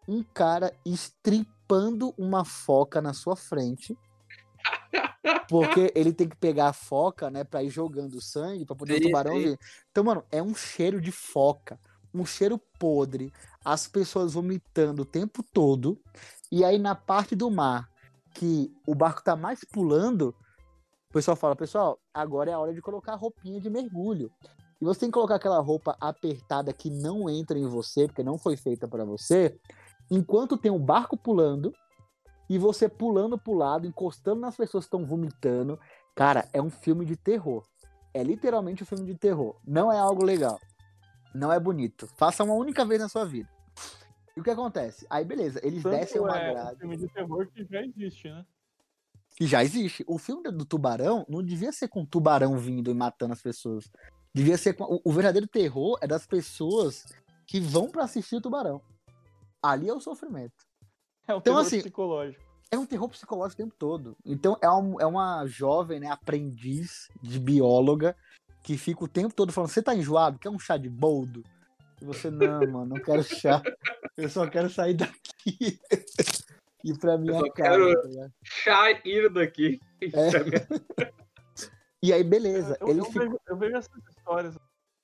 um 0.08 0.22
cara 0.22 0.72
estripando 0.86 2.14
uma 2.16 2.44
foca 2.44 3.02
na 3.02 3.12
sua 3.12 3.36
frente. 3.36 3.96
Porque 5.48 5.92
ele 5.94 6.14
tem 6.14 6.26
que 6.26 6.36
pegar 6.36 6.68
a 6.68 6.72
foca, 6.72 7.30
né, 7.30 7.44
pra 7.44 7.62
ir 7.62 7.68
jogando 7.68 8.20
sangue, 8.20 8.64
pra 8.64 8.74
poder 8.74 8.94
sim, 8.94 9.00
o 9.00 9.02
tubarão 9.02 9.34
sim. 9.34 9.42
vir. 9.42 9.58
Então, 9.90 10.02
mano, 10.02 10.24
é 10.32 10.42
um 10.42 10.54
cheiro 10.54 10.98
de 10.98 11.12
foca, 11.12 11.78
um 12.14 12.24
cheiro 12.24 12.58
podre, 12.78 13.30
as 13.62 13.86
pessoas 13.86 14.32
vomitando 14.32 15.02
o 15.02 15.06
tempo 15.06 15.42
todo. 15.52 16.00
E 16.50 16.64
aí, 16.64 16.78
na 16.78 16.94
parte 16.94 17.36
do 17.36 17.50
mar, 17.50 17.86
que 18.34 18.72
o 18.86 18.94
barco 18.94 19.22
tá 19.22 19.36
mais 19.36 19.60
pulando, 19.70 20.34
o 21.10 21.12
pessoal 21.12 21.36
fala, 21.36 21.54
pessoal, 21.54 22.00
agora 22.14 22.50
é 22.50 22.54
a 22.54 22.58
hora 22.58 22.72
de 22.72 22.80
colocar 22.80 23.12
a 23.12 23.16
roupinha 23.16 23.60
de 23.60 23.68
mergulho. 23.68 24.32
E 24.80 24.84
você 24.84 25.00
tem 25.00 25.08
que 25.10 25.14
colocar 25.14 25.34
aquela 25.34 25.58
roupa 25.58 25.96
apertada 26.00 26.72
que 26.72 26.88
não 26.88 27.28
entra 27.28 27.58
em 27.58 27.66
você, 27.66 28.06
porque 28.06 28.22
não 28.22 28.38
foi 28.38 28.56
feita 28.56 28.86
para 28.86 29.04
você, 29.04 29.58
enquanto 30.10 30.56
tem 30.56 30.70
o 30.70 30.78
barco 30.78 31.16
pulando 31.16 31.72
e 32.48 32.58
você 32.58 32.88
pulando 32.88 33.38
pro 33.38 33.54
lado, 33.54 33.86
encostando 33.86 34.40
nas 34.40 34.56
pessoas 34.56 34.84
que 34.84 34.88
estão 34.88 35.04
vomitando. 35.04 35.78
Cara, 36.14 36.48
é 36.52 36.60
um 36.62 36.70
filme 36.70 37.04
de 37.04 37.16
terror. 37.16 37.64
É 38.14 38.22
literalmente 38.22 38.82
um 38.82 38.86
filme 38.86 39.04
de 39.04 39.14
terror. 39.14 39.56
Não 39.66 39.92
é 39.92 39.98
algo 39.98 40.24
legal. 40.24 40.58
Não 41.34 41.52
é 41.52 41.60
bonito. 41.60 42.06
Faça 42.16 42.42
uma 42.42 42.54
única 42.54 42.84
vez 42.84 43.00
na 43.00 43.08
sua 43.08 43.24
vida. 43.24 43.48
E 44.36 44.40
o 44.40 44.42
que 44.42 44.50
acontece? 44.50 45.06
Aí, 45.10 45.24
beleza, 45.24 45.60
eles 45.62 45.82
Tanto 45.82 45.96
descem 45.96 46.20
uma 46.20 46.38
é 46.38 46.52
grade. 46.52 46.76
Um 46.76 46.78
filme 46.78 46.96
de 46.96 47.08
terror 47.08 47.46
que 47.48 47.64
já 47.64 47.82
existe, 47.82 48.28
né? 48.28 48.46
Que 49.36 49.46
já 49.46 49.62
existe. 49.62 50.04
O 50.06 50.16
filme 50.16 50.42
do 50.50 50.64
tubarão 50.64 51.26
não 51.28 51.42
devia 51.42 51.72
ser 51.72 51.88
com 51.88 52.04
tubarão 52.04 52.56
vindo 52.56 52.90
e 52.90 52.94
matando 52.94 53.32
as 53.32 53.42
pessoas. 53.42 53.90
Devia 54.34 54.56
ser. 54.56 54.76
O, 54.80 55.00
o 55.04 55.12
verdadeiro 55.12 55.46
terror 55.46 55.98
é 56.00 56.06
das 56.06 56.26
pessoas 56.26 57.04
que 57.46 57.60
vão 57.60 57.88
para 57.88 58.04
assistir 58.04 58.36
o 58.36 58.40
tubarão. 58.40 58.80
Ali 59.62 59.88
é 59.88 59.94
o 59.94 60.00
sofrimento. 60.00 60.66
É 61.26 61.34
um 61.34 61.38
então, 61.38 61.54
terror 61.54 61.60
assim, 61.60 61.80
psicológico. 61.80 62.44
É 62.70 62.78
um 62.78 62.86
terror 62.86 63.08
psicológico 63.08 63.62
o 63.62 63.64
tempo 63.64 63.76
todo. 63.78 64.16
Então 64.24 64.56
é, 64.62 64.70
um, 64.70 65.00
é 65.00 65.06
uma 65.06 65.46
jovem, 65.46 66.00
né, 66.00 66.08
aprendiz 66.08 67.08
de 67.22 67.38
bióloga 67.38 68.16
que 68.62 68.76
fica 68.76 69.04
o 69.04 69.08
tempo 69.08 69.34
todo 69.34 69.52
falando: 69.52 69.70
Você 69.70 69.82
tá 69.82 69.94
enjoado? 69.94 70.38
Quer 70.38 70.50
um 70.50 70.58
chá 70.58 70.76
de 70.76 70.88
boldo? 70.88 71.42
E 72.00 72.04
você, 72.04 72.30
não, 72.30 72.60
mano, 72.70 72.94
não 72.96 73.02
quero 73.02 73.22
chá. 73.22 73.62
Eu 74.16 74.28
só 74.28 74.46
quero 74.48 74.68
sair 74.68 74.94
daqui. 74.94 75.80
e 76.84 76.96
pra 76.98 77.18
minha 77.18 77.40
eu 77.40 77.52
casa. 77.52 77.78
Quero 77.78 78.14
tá 78.14 78.30
chá 78.42 78.90
ir 79.04 79.30
daqui. 79.30 79.80
É. 80.02 81.12
e 82.02 82.12
aí, 82.12 82.22
beleza. 82.22 82.76
Eu, 82.80 82.88
ele 82.88 83.00
eu, 83.00 83.10
vejo, 83.10 83.40
eu 83.46 83.56
vejo 83.56 83.76
essas 83.76 84.06
histórias 84.08 84.56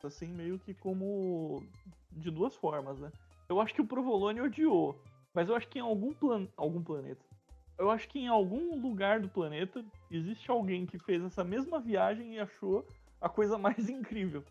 assim, 0.02 0.26
meio 0.26 0.58
que 0.58 0.74
como 0.74 1.66
de 2.12 2.30
duas 2.30 2.54
formas, 2.56 2.98
né? 2.98 3.10
Eu 3.48 3.60
acho 3.60 3.74
que 3.74 3.80
o 3.80 3.86
Provolone 3.86 4.40
odiou, 4.40 4.98
mas 5.32 5.48
eu 5.48 5.54
acho 5.54 5.68
que 5.68 5.78
em 5.78 5.82
algum, 5.82 6.12
plan... 6.12 6.48
algum 6.56 6.82
planeta, 6.82 7.24
eu 7.78 7.90
acho 7.90 8.08
que 8.08 8.18
em 8.18 8.28
algum 8.28 8.80
lugar 8.80 9.20
do 9.20 9.28
planeta 9.28 9.84
existe 10.10 10.50
alguém 10.50 10.86
que 10.86 10.98
fez 10.98 11.22
essa 11.22 11.42
mesma 11.42 11.80
viagem 11.80 12.34
e 12.34 12.40
achou 12.40 12.86
a 13.20 13.28
coisa 13.28 13.58
mais 13.58 13.88
incrível. 13.90 14.44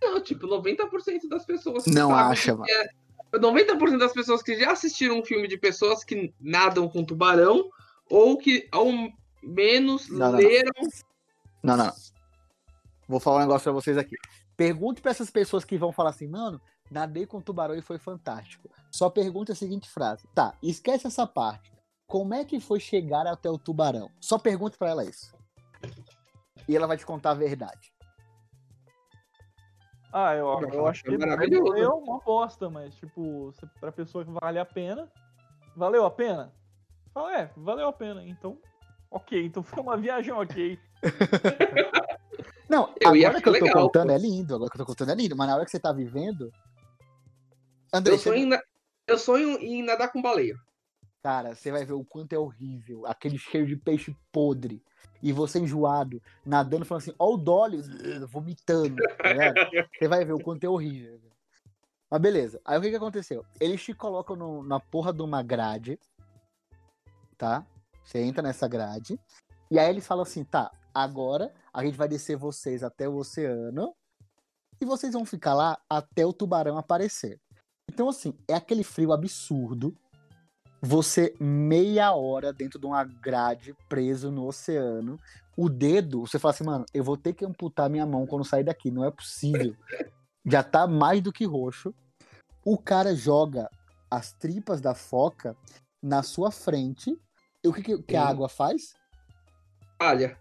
Não, 0.00 0.20
tipo, 0.20 0.46
90% 0.46 1.28
das 1.28 1.46
pessoas. 1.46 1.86
Não 1.86 2.14
acha, 2.14 2.54
mano. 2.54 2.66
É... 2.68 3.06
90% 3.34 3.98
das 3.98 4.12
pessoas 4.12 4.42
que 4.42 4.58
já 4.58 4.72
assistiram 4.72 5.18
um 5.18 5.24
filme 5.24 5.48
de 5.48 5.58
pessoas 5.58 6.04
que 6.04 6.32
nadam 6.40 6.88
com 6.88 7.04
tubarão 7.04 7.68
ou 8.08 8.38
que 8.38 8.68
ao 8.70 8.86
menos 9.42 10.08
não, 10.08 10.30
leram. 10.32 10.72
Não, 11.62 11.76
não, 11.76 11.86
não. 11.86 11.92
Vou 13.08 13.20
falar 13.20 13.38
um 13.38 13.40
negócio 13.40 13.64
pra 13.64 13.72
vocês 13.72 13.98
aqui. 13.98 14.16
Pergunte 14.56 15.02
para 15.02 15.10
essas 15.10 15.30
pessoas 15.30 15.64
que 15.64 15.76
vão 15.76 15.92
falar 15.92 16.10
assim, 16.10 16.26
mano, 16.26 16.60
nadei 16.90 17.26
com 17.26 17.40
tubarão 17.40 17.74
e 17.74 17.82
foi 17.82 17.98
fantástico. 17.98 18.68
Só 18.90 19.10
pergunte 19.10 19.52
a 19.52 19.54
seguinte 19.54 19.88
frase. 19.88 20.26
Tá, 20.34 20.54
esquece 20.62 21.06
essa 21.06 21.26
parte. 21.26 21.72
Como 22.06 22.34
é 22.34 22.44
que 22.44 22.60
foi 22.60 22.78
chegar 22.80 23.26
até 23.26 23.50
o 23.50 23.58
tubarão? 23.58 24.10
Só 24.20 24.38
pergunte 24.38 24.76
para 24.78 24.90
ela 24.90 25.04
isso. 25.04 25.34
e 26.68 26.76
ela 26.76 26.86
vai 26.86 26.96
te 26.96 27.04
contar 27.06 27.30
a 27.30 27.34
verdade. 27.34 27.92
Ah, 30.12 30.34
eu, 30.34 30.46
eu 30.46 30.70
falar 30.70 30.90
acho 30.90 31.02
que 31.02 31.10
é 31.10 31.18
que 31.18 31.26
maravilhoso. 31.26 31.74
é 31.76 31.88
uma 31.88 32.18
bosta, 32.20 32.70
mas, 32.70 32.94
tipo, 32.94 33.52
pra 33.80 33.92
pessoa 33.92 34.24
que 34.24 34.30
vale 34.40 34.58
a 34.58 34.64
pena, 34.64 35.10
valeu 35.76 36.06
a 36.06 36.10
pena? 36.10 36.52
Fala, 37.12 37.36
é, 37.38 37.50
valeu 37.56 37.88
a 37.88 37.92
pena. 37.92 38.24
Então, 38.24 38.58
ok. 39.10 39.44
Então 39.44 39.62
foi 39.62 39.82
uma 39.82 39.96
viagem 39.96 40.32
ok. 40.32 40.78
Não, 42.68 42.92
Eu 43.00 43.14
ia 43.14 43.28
agora 43.28 43.42
que 43.42 43.48
eu 43.48 43.52
tô 43.58 43.64
legal, 43.64 43.82
contando 43.84 44.08
pô. 44.08 44.14
é 44.14 44.18
lindo, 44.18 44.54
agora 44.54 44.70
que 44.70 44.76
eu 44.76 44.78
tô 44.78 44.86
contando 44.86 45.10
é 45.12 45.14
lindo, 45.14 45.36
mas 45.36 45.46
na 45.48 45.54
hora 45.54 45.64
que 45.64 45.70
você 45.70 45.78
tá 45.78 45.92
vivendo. 45.92 46.50
André, 47.92 48.14
Eu 48.14 48.18
sonho, 48.18 48.46
na- 48.46 48.62
eu 49.06 49.18
sonho 49.18 49.58
em 49.58 49.82
nadar 49.82 50.12
com 50.12 50.20
baleia. 50.22 50.56
Cara, 51.22 51.54
você 51.54 51.72
vai 51.72 51.84
ver 51.84 51.92
o 51.94 52.04
quanto 52.04 52.32
é 52.32 52.38
horrível. 52.38 53.04
Aquele 53.06 53.38
cheiro 53.38 53.66
de 53.66 53.76
peixe 53.76 54.16
podre. 54.30 54.82
E 55.22 55.32
você 55.32 55.58
enjoado, 55.58 56.22
nadando, 56.44 56.84
falando 56.84 57.02
assim, 57.02 57.14
ó 57.18 57.34
o 57.34 57.36
Dolly, 57.36 57.78
uh, 57.78 58.26
vomitando, 58.28 58.96
tá? 58.96 59.14
Você 59.98 60.06
vai 60.08 60.24
ver 60.24 60.34
o 60.34 60.38
quanto 60.38 60.62
é 60.64 60.68
horrível. 60.68 61.18
Mas 62.10 62.20
beleza. 62.20 62.60
Aí 62.64 62.78
o 62.78 62.82
que 62.82 62.90
que 62.90 62.96
aconteceu? 62.96 63.44
Eles 63.58 63.82
te 63.82 63.92
colocam 63.94 64.36
no- 64.36 64.62
na 64.62 64.78
porra 64.78 65.12
de 65.12 65.22
uma 65.22 65.42
grade, 65.42 65.98
tá? 67.36 67.66
Você 68.04 68.20
entra 68.20 68.42
nessa 68.42 68.68
grade. 68.68 69.18
E 69.70 69.78
aí 69.78 69.88
eles 69.90 70.06
falam 70.06 70.22
assim, 70.22 70.44
tá, 70.44 70.70
agora 70.94 71.52
a 71.72 71.84
gente 71.84 71.96
vai 71.96 72.06
descer 72.06 72.36
vocês 72.36 72.84
até 72.84 73.08
o 73.08 73.16
oceano. 73.16 73.94
E 74.80 74.84
vocês 74.84 75.14
vão 75.14 75.24
ficar 75.24 75.54
lá 75.54 75.78
até 75.88 76.24
o 76.24 76.32
tubarão 76.32 76.76
aparecer. 76.78 77.40
Então, 77.90 78.08
assim, 78.08 78.34
é 78.48 78.54
aquele 78.54 78.84
frio 78.84 79.12
absurdo 79.12 79.96
você 80.82 81.34
meia 81.40 82.12
hora 82.12 82.52
dentro 82.52 82.78
de 82.78 82.86
uma 82.86 83.02
grade 83.02 83.74
preso 83.88 84.30
no 84.30 84.46
oceano. 84.46 85.18
O 85.56 85.68
dedo, 85.68 86.20
você 86.20 86.38
fala 86.38 86.52
assim, 86.52 86.64
mano, 86.64 86.84
eu 86.92 87.02
vou 87.02 87.16
ter 87.16 87.32
que 87.32 87.44
amputar 87.44 87.88
minha 87.88 88.06
mão 88.06 88.26
quando 88.26 88.44
sair 88.44 88.62
daqui, 88.62 88.90
não 88.90 89.04
é 89.04 89.10
possível. 89.10 89.74
Já 90.44 90.62
tá 90.62 90.86
mais 90.86 91.20
do 91.22 91.32
que 91.32 91.44
roxo. 91.44 91.94
O 92.64 92.78
cara 92.78 93.14
joga 93.14 93.68
as 94.10 94.32
tripas 94.32 94.80
da 94.80 94.94
foca 94.94 95.56
na 96.02 96.22
sua 96.22 96.50
frente. 96.50 97.18
E 97.64 97.68
o 97.68 97.72
que, 97.72 97.82
que, 97.82 98.02
que 98.02 98.16
a 98.16 98.28
água 98.28 98.48
faz? 98.48 98.94
Olha, 100.00 100.38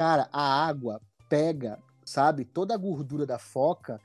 Cara, 0.00 0.30
a 0.32 0.66
água 0.66 0.98
pega, 1.28 1.78
sabe, 2.06 2.46
toda 2.46 2.72
a 2.72 2.78
gordura 2.78 3.26
da 3.26 3.38
foca 3.38 4.00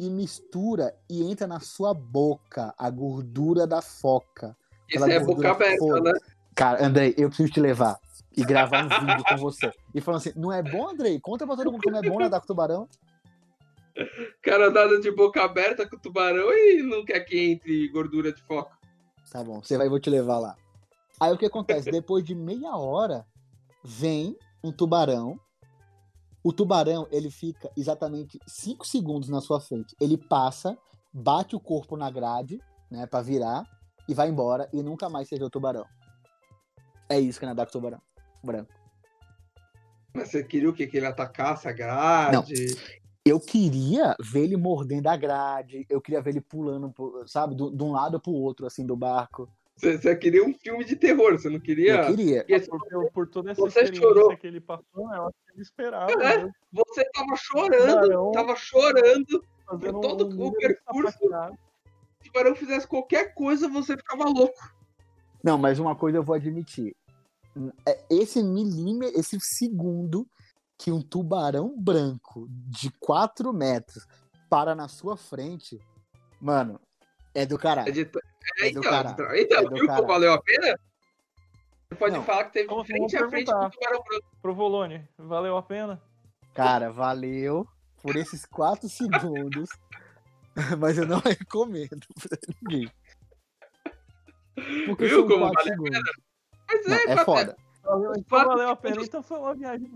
e 0.00 0.08
mistura 0.08 0.96
e 1.10 1.22
entra 1.22 1.46
na 1.46 1.60
sua 1.60 1.92
boca 1.92 2.74
a 2.78 2.88
gordura 2.88 3.66
da 3.66 3.82
foca. 3.82 4.56
isso 4.88 5.04
é 5.04 5.20
boca 5.20 5.50
aberta, 5.50 6.00
né? 6.00 6.12
Cara, 6.54 6.86
Andrei, 6.86 7.14
eu 7.18 7.28
preciso 7.28 7.52
te 7.52 7.60
levar 7.60 8.00
e 8.34 8.42
gravar 8.42 8.86
um 8.86 8.88
vídeo 8.88 9.24
com 9.28 9.36
você. 9.36 9.70
E 9.94 10.00
falando 10.00 10.20
assim, 10.20 10.32
não 10.34 10.50
é 10.50 10.62
bom, 10.62 10.88
Andrei? 10.88 11.20
Conta 11.20 11.46
pra 11.46 11.54
todo 11.54 11.70
mundo 11.70 11.82
como 11.82 11.98
é 11.98 12.02
bom 12.02 12.18
nadar 12.18 12.40
com 12.40 12.46
tubarão. 12.46 12.88
Cara 14.42 14.70
nada 14.70 14.98
de 14.98 15.10
boca 15.10 15.44
aberta 15.44 15.86
com 15.86 15.96
o 15.96 16.00
tubarão 16.00 16.50
e 16.50 16.82
não 16.82 17.04
quer 17.04 17.20
que 17.20 17.38
entre 17.38 17.86
gordura 17.88 18.32
de 18.32 18.40
foca. 18.42 18.74
Tá 19.30 19.44
bom, 19.44 19.62
você 19.62 19.76
vai, 19.76 19.86
eu 19.86 19.90
vou 19.90 20.00
te 20.00 20.08
levar 20.08 20.38
lá. 20.38 20.56
Aí 21.20 21.30
o 21.30 21.36
que 21.36 21.44
acontece? 21.44 21.90
Depois 21.90 22.24
de 22.24 22.34
meia 22.34 22.74
hora, 22.74 23.26
vem 23.84 24.34
um 24.64 24.72
tubarão. 24.72 25.38
O 26.42 26.52
tubarão, 26.52 27.06
ele 27.10 27.30
fica 27.30 27.70
exatamente 27.76 28.38
5 28.46 28.86
segundos 28.86 29.28
na 29.28 29.40
sua 29.40 29.60
frente. 29.60 29.94
Ele 30.00 30.16
passa, 30.16 30.76
bate 31.12 31.54
o 31.54 31.60
corpo 31.60 31.96
na 31.96 32.10
grade, 32.10 32.58
né, 32.90 33.06
pra 33.06 33.20
virar, 33.20 33.64
e 34.08 34.14
vai 34.14 34.28
embora, 34.28 34.68
e 34.72 34.82
nunca 34.82 35.08
mais 35.08 35.28
você 35.28 35.36
vê 35.36 35.44
o 35.44 35.50
tubarão. 35.50 35.84
É 37.08 37.20
isso 37.20 37.38
que 37.38 37.44
é 37.44 37.48
nadar 37.48 37.66
com 37.66 37.72
tubarão. 37.72 38.00
Branco. 38.42 38.72
Mas 40.14 40.30
você 40.30 40.42
queria 40.42 40.70
o 40.70 40.72
quê? 40.72 40.86
Que 40.86 40.96
ele 40.96 41.06
atacasse 41.06 41.68
a 41.68 41.72
grade? 41.72 42.54
Eu 43.24 43.38
queria 43.38 44.16
ver 44.18 44.44
ele 44.44 44.56
mordendo 44.56 45.08
a 45.08 45.16
grade, 45.16 45.86
eu 45.90 46.00
queria 46.00 46.22
ver 46.22 46.30
ele 46.30 46.40
pulando, 46.40 46.92
sabe, 47.26 47.54
de 47.54 47.82
um 47.82 47.92
lado 47.92 48.18
pro 48.18 48.32
outro, 48.32 48.66
assim, 48.66 48.86
do 48.86 48.96
barco. 48.96 49.46
Você, 49.80 49.96
você 49.98 50.16
queria 50.16 50.44
um 50.44 50.52
filme 50.52 50.84
de 50.84 50.94
terror, 50.94 51.32
você 51.32 51.48
não 51.48 51.58
queria? 51.58 52.02
Eu 52.02 52.06
queria. 52.16 52.44
Porque 52.44 52.60
Por, 52.68 52.80
por- 52.88 53.12
por 53.12 53.28
toda 53.28 53.50
essa 53.52 53.60
Você 53.62 53.80
experiência 53.80 54.08
chorou. 54.08 54.36
que 54.36 54.46
ele 54.46 54.60
passou, 54.60 54.84
eu 55.14 55.22
acho 55.26 55.36
que 55.46 55.52
ele 55.54 55.62
esperava. 55.62 56.12
É, 56.12 56.44
né? 56.44 56.52
Você 56.72 57.04
tava 57.12 57.36
chorando, 57.36 58.02
Tubarão 58.02 58.32
tava 58.32 58.56
chorando. 58.56 59.44
fazendo 59.66 60.00
todo 60.00 60.28
um 60.28 60.46
o 60.48 60.52
percurso. 60.52 61.18
Se 61.18 61.26
o 61.26 62.32
tubarão 62.32 62.54
fizesse 62.54 62.86
qualquer 62.86 63.32
coisa, 63.34 63.66
você 63.68 63.96
ficava 63.96 64.24
louco. 64.24 64.60
Não, 65.42 65.56
mas 65.56 65.78
uma 65.78 65.96
coisa 65.96 66.18
eu 66.18 66.22
vou 66.22 66.34
admitir. 66.34 66.94
É 67.88 68.04
esse 68.10 68.42
milímetro, 68.42 69.18
esse 69.18 69.38
segundo 69.40 70.26
que 70.78 70.90
um 70.92 71.00
tubarão 71.02 71.74
branco 71.78 72.46
de 72.50 72.90
4 73.00 73.52
metros 73.52 74.06
para 74.50 74.74
na 74.74 74.88
sua 74.88 75.16
frente, 75.16 75.78
mano, 76.40 76.78
é 77.34 77.46
do 77.46 77.54
É 77.54 77.58
caralho. 77.58 77.92
de... 77.92 78.00
é, 78.02 78.04
É 78.04 78.70
do 78.72 78.78
então, 78.78 78.82
caralho. 78.82 79.36
então, 79.36 79.58
É 79.58 79.62
do 79.62 79.68
viu 79.70 79.80
que 79.80 79.86
caralho. 79.86 80.06
valeu 80.06 80.32
a 80.32 80.42
pena? 80.42 80.78
Você 81.88 81.94
pode 81.96 82.14
Não. 82.16 82.24
falar 82.24 82.44
que 82.44 82.52
teve 82.52 82.68
Vamos- 82.68 82.86
frente 82.86 83.16
a 83.16 83.28
frente 83.28 83.50
com 83.52 83.64
o 83.64 83.70
tubarão 83.70 84.02
branco. 84.08 84.26
Provolone, 84.40 85.08
valeu 85.18 85.56
a 85.56 85.62
pena? 85.62 86.00
Cara, 86.54 86.90
valeu 86.90 87.66
por 88.02 88.16
esses 88.16 88.44
4 88.46 88.88
segundos, 89.50 89.68
mas 90.78 90.98
eu 90.98 91.06
não 91.06 91.18
recomendo 91.20 92.06
pra 92.20 92.38
ninguém. 92.62 92.90
Porque 94.86 95.06
Viu 95.06 95.26
como 95.26 95.48
4 95.50 95.54
vale 95.54 95.58
a 95.58 95.62
segundos. 95.72 96.12
Mas 96.68 96.86
Não, 96.86 96.96
é, 96.96 97.20
é 97.20 97.24
foda. 97.24 97.56
Valeu, 97.82 98.12
então 98.12 98.24
quatro 98.28 98.48
valeu 98.48 98.68
a 98.68 98.76
pena. 98.76 98.94
segundos. 98.94 99.08
Então 99.08 99.22
foi 99.22 99.38
uma 99.38 99.54
viagem 99.54 99.90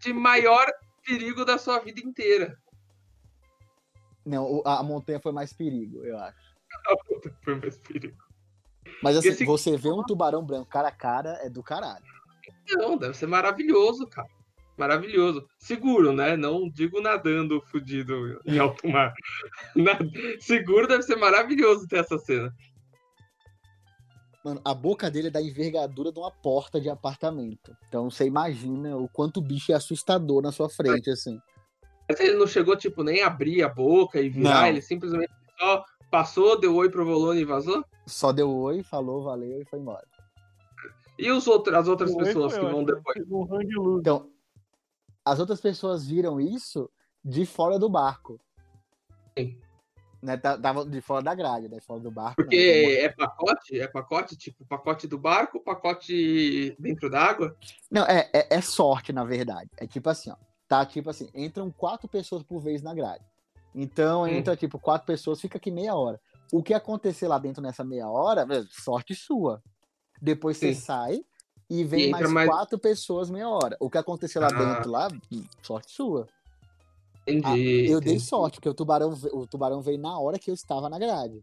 de 0.00 0.12
maior 0.12 0.66
perigo 1.04 1.44
da 1.44 1.58
sua 1.58 1.78
vida 1.80 2.00
inteira. 2.00 2.56
Não, 4.28 4.62
a 4.64 4.82
montanha 4.82 5.18
foi 5.18 5.32
mais 5.32 5.52
perigo, 5.52 6.04
eu 6.04 6.18
acho. 6.18 6.36
Foi 7.42 7.54
mais 7.54 7.78
perigo. 7.78 8.16
Mas 9.02 9.16
assim, 9.16 9.28
esse- 9.28 9.44
você 9.46 9.76
vê 9.76 9.90
um 9.90 10.02
tubarão 10.02 10.44
branco 10.44 10.68
cara 10.70 10.88
a 10.88 10.92
cara, 10.92 11.38
é 11.42 11.48
do 11.48 11.62
caralho. 11.62 12.04
Não, 12.70 12.96
deve 12.98 13.14
ser 13.16 13.26
maravilhoso, 13.26 14.06
cara. 14.06 14.28
Maravilhoso. 14.76 15.48
Seguro, 15.58 16.12
né? 16.12 16.36
Não 16.36 16.68
digo 16.68 17.00
nadando 17.00 17.60
fudido 17.62 18.40
em 18.46 18.58
alto 18.58 18.86
mar. 18.86 19.12
Seguro 20.40 20.86
deve 20.86 21.02
ser 21.02 21.16
maravilhoso 21.16 21.86
ter 21.88 21.98
essa 22.00 22.18
cena. 22.18 22.54
Mano, 24.44 24.60
a 24.64 24.72
boca 24.72 25.10
dele 25.10 25.28
é 25.28 25.30
da 25.30 25.42
envergadura 25.42 26.12
de 26.12 26.18
uma 26.18 26.30
porta 26.30 26.80
de 26.80 26.88
apartamento. 26.88 27.76
Então 27.88 28.10
você 28.10 28.24
imagina 28.24 28.96
o 28.96 29.08
quanto 29.08 29.38
o 29.38 29.42
bicho 29.42 29.72
é 29.72 29.74
assustador 29.74 30.40
na 30.42 30.52
sua 30.52 30.70
frente, 30.70 31.10
assim. 31.10 31.40
Mas 32.08 32.20
ele 32.20 32.36
não 32.36 32.46
chegou, 32.46 32.74
tipo, 32.76 33.02
nem 33.02 33.22
a 33.22 33.26
abrir 33.26 33.62
a 33.62 33.68
boca 33.68 34.20
e 34.20 34.28
virar, 34.30 34.62
Não. 34.62 34.66
ele 34.68 34.80
simplesmente 34.80 35.32
só 35.58 35.84
passou, 36.10 36.58
deu 36.58 36.74
oi 36.74 36.88
pro 36.90 37.04
Volone 37.04 37.40
e 37.40 37.44
vazou? 37.44 37.84
Só 38.06 38.32
deu 38.32 38.50
oi, 38.50 38.82
falou, 38.82 39.22
valeu 39.22 39.60
e 39.60 39.64
foi 39.66 39.78
embora. 39.78 40.06
E 41.18 41.30
os 41.30 41.46
outros, 41.46 41.76
as 41.76 41.88
outras 41.88 42.14
pessoas 42.14 42.56
que 42.56 42.64
vão 42.64 42.84
depois? 42.84 43.18
Então, 44.00 44.30
as 45.24 45.38
outras 45.38 45.60
pessoas 45.60 46.06
viram 46.06 46.40
isso 46.40 46.88
de 47.22 47.44
fora 47.44 47.78
do 47.78 47.90
barco. 47.90 48.40
Sim. 49.36 49.60
Né, 50.22 50.36
tá- 50.36 50.58
tava 50.58 50.84
de 50.84 51.00
fora 51.00 51.22
da 51.22 51.34
grade, 51.34 51.68
né? 51.68 51.78
Fora 51.80 52.00
do 52.00 52.10
barco. 52.10 52.40
não. 52.40 52.48
Porque 52.48 52.56
é 53.00 53.08
pacote? 53.08 53.80
É 53.80 53.86
pacote, 53.86 54.36
tipo, 54.36 54.64
pacote 54.64 55.06
do 55.06 55.18
barco, 55.18 55.60
pacote 55.60 56.74
dentro 56.78 57.10
d'água? 57.10 57.56
Não, 57.90 58.04
é, 58.04 58.28
é, 58.32 58.56
é 58.56 58.60
sorte, 58.60 59.12
na 59.12 59.24
verdade. 59.24 59.70
É 59.76 59.86
tipo 59.86 60.08
assim, 60.08 60.30
ó. 60.30 60.36
Tá 60.68 60.84
tipo 60.84 61.08
assim, 61.08 61.30
entram 61.34 61.70
quatro 61.70 62.06
pessoas 62.06 62.42
por 62.42 62.60
vez 62.60 62.82
na 62.82 62.92
grade. 62.94 63.24
Então, 63.74 64.22
Hum. 64.22 64.28
entra, 64.28 64.56
tipo, 64.56 64.78
quatro 64.78 65.06
pessoas, 65.06 65.40
fica 65.40 65.56
aqui 65.58 65.70
meia 65.70 65.94
hora. 65.94 66.20
O 66.52 66.62
que 66.62 66.74
acontecer 66.74 67.26
lá 67.28 67.38
dentro 67.38 67.62
nessa 67.62 67.82
meia 67.84 68.08
hora, 68.08 68.46
sorte 68.70 69.14
sua. 69.14 69.62
Depois 70.20 70.56
você 70.56 70.74
Sim. 70.74 70.80
sai 70.80 71.24
e 71.70 71.84
vem 71.84 72.08
E 72.08 72.10
mais, 72.10 72.30
mais- 72.32 72.48
quatro 72.50 72.78
pessoas 72.78 73.30
meia 73.30 73.48
hora. 73.48 73.76
O 73.80 73.88
que 73.88 73.98
acontecer 73.98 74.38
lá 74.40 74.48
Ah. 74.52 74.74
dentro, 74.74 74.90
lá, 74.90 75.08
sorte 75.62 75.92
sua. 75.92 76.26
Ah, 77.26 77.30
Entendi. 77.30 77.90
eu 77.90 78.00
dei 78.00 78.14
entendi. 78.14 78.20
sorte, 78.20 78.54
porque 78.54 78.68
o 78.68 78.74
tubarão, 78.74 79.12
o 79.32 79.46
tubarão 79.46 79.82
veio 79.82 79.98
na 79.98 80.18
hora 80.18 80.38
que 80.38 80.50
eu 80.50 80.54
estava 80.54 80.88
na 80.88 80.98
grade. 80.98 81.42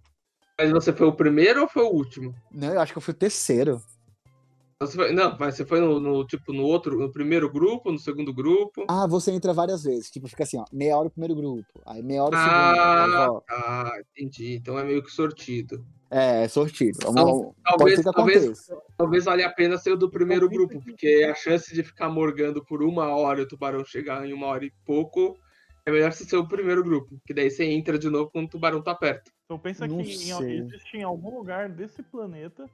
Mas 0.58 0.72
você 0.72 0.92
foi 0.92 1.06
o 1.08 1.14
primeiro 1.14 1.62
ou 1.62 1.68
foi 1.68 1.84
o 1.84 1.90
último? 1.92 2.34
Não, 2.52 2.74
eu 2.74 2.80
acho 2.82 2.92
que 2.92 2.98
eu 2.98 3.02
fui 3.02 3.14
o 3.14 3.18
terceiro. 3.18 3.82
Você 4.82 4.98
foi- 4.98 5.14
não, 5.14 5.38
mas 5.40 5.56
você 5.56 5.66
foi 5.66 5.80
no, 5.80 6.02
no, 6.02 6.26
tipo, 6.28 6.52
no 6.52 6.64
outro, 6.64 7.00
no 7.00 7.10
primeiro 7.10 7.50
grupo, 7.50 7.92
no 7.94 7.98
segundo 7.98 8.34
grupo? 8.34 8.86
Ah, 8.90 9.08
você 9.08 9.32
entra 9.32 9.54
várias 9.54 9.84
vezes. 9.84 10.10
Tipo, 10.10 10.28
fica 10.28 10.44
assim, 10.44 10.58
ó, 10.58 10.66
meia 10.72 10.98
hora 10.98 11.08
o 11.08 11.12
primeiro 11.12 11.34
grupo. 11.34 11.66
Aí 11.86 12.04
meia 12.04 12.24
hora 12.26 12.36
o 12.36 12.40
segundo. 12.40 12.54
Ah, 12.60 13.42
ah, 13.50 13.92
entendi. 14.12 14.56
Então 14.56 14.78
é 14.78 14.84
meio 14.84 15.02
que 15.02 15.10
sortido. 15.12 15.86
É, 16.12 16.44
é 16.44 16.48
sortido. 16.50 17.00
Vamos, 17.04 17.16
Não, 17.16 17.54
pode 17.78 18.04
talvez- 18.04 18.04
talvez-. 18.04 18.68
Talvez 18.98 19.26
valha 19.26 19.48
a 19.48 19.52
pena 19.52 19.78
ser 19.78 19.94
o 19.94 19.98
do 19.98 20.10
primeiro 20.10 20.50
Talvez 20.50 20.70
grupo, 20.70 20.84
porque 20.86 21.26
a 21.30 21.34
chance 21.36 21.74
de 21.74 21.82
ficar 21.82 22.10
morgando 22.10 22.64
por 22.64 22.84
uma 22.84 23.16
hora 23.16 23.40
e 23.40 23.44
o 23.44 23.48
tubarão 23.48 23.84
chegar 23.86 24.26
em 24.28 24.34
uma 24.34 24.48
hora 24.48 24.66
e 24.66 24.72
pouco 24.86 25.38
é 25.86 25.92
melhor 25.92 26.12
você 26.12 26.26
ser 26.26 26.36
o 26.38 26.48
primeiro 26.48 26.84
grupo, 26.84 27.18
que 27.26 27.34
daí 27.34 27.50
você 27.50 27.64
entra 27.64 27.98
de 27.98 28.10
novo 28.10 28.30
quando 28.30 28.46
o 28.46 28.50
tubarão 28.50 28.82
tá 28.82 28.94
perto. 28.94 29.32
Então 29.46 29.58
pensa 29.58 29.88
Não 29.88 29.98
que 29.98 30.04
em, 30.04 30.60
existe 30.60 30.98
em 30.98 31.04
algum 31.04 31.34
lugar 31.38 31.70
desse 31.70 32.02
planeta 32.04 32.70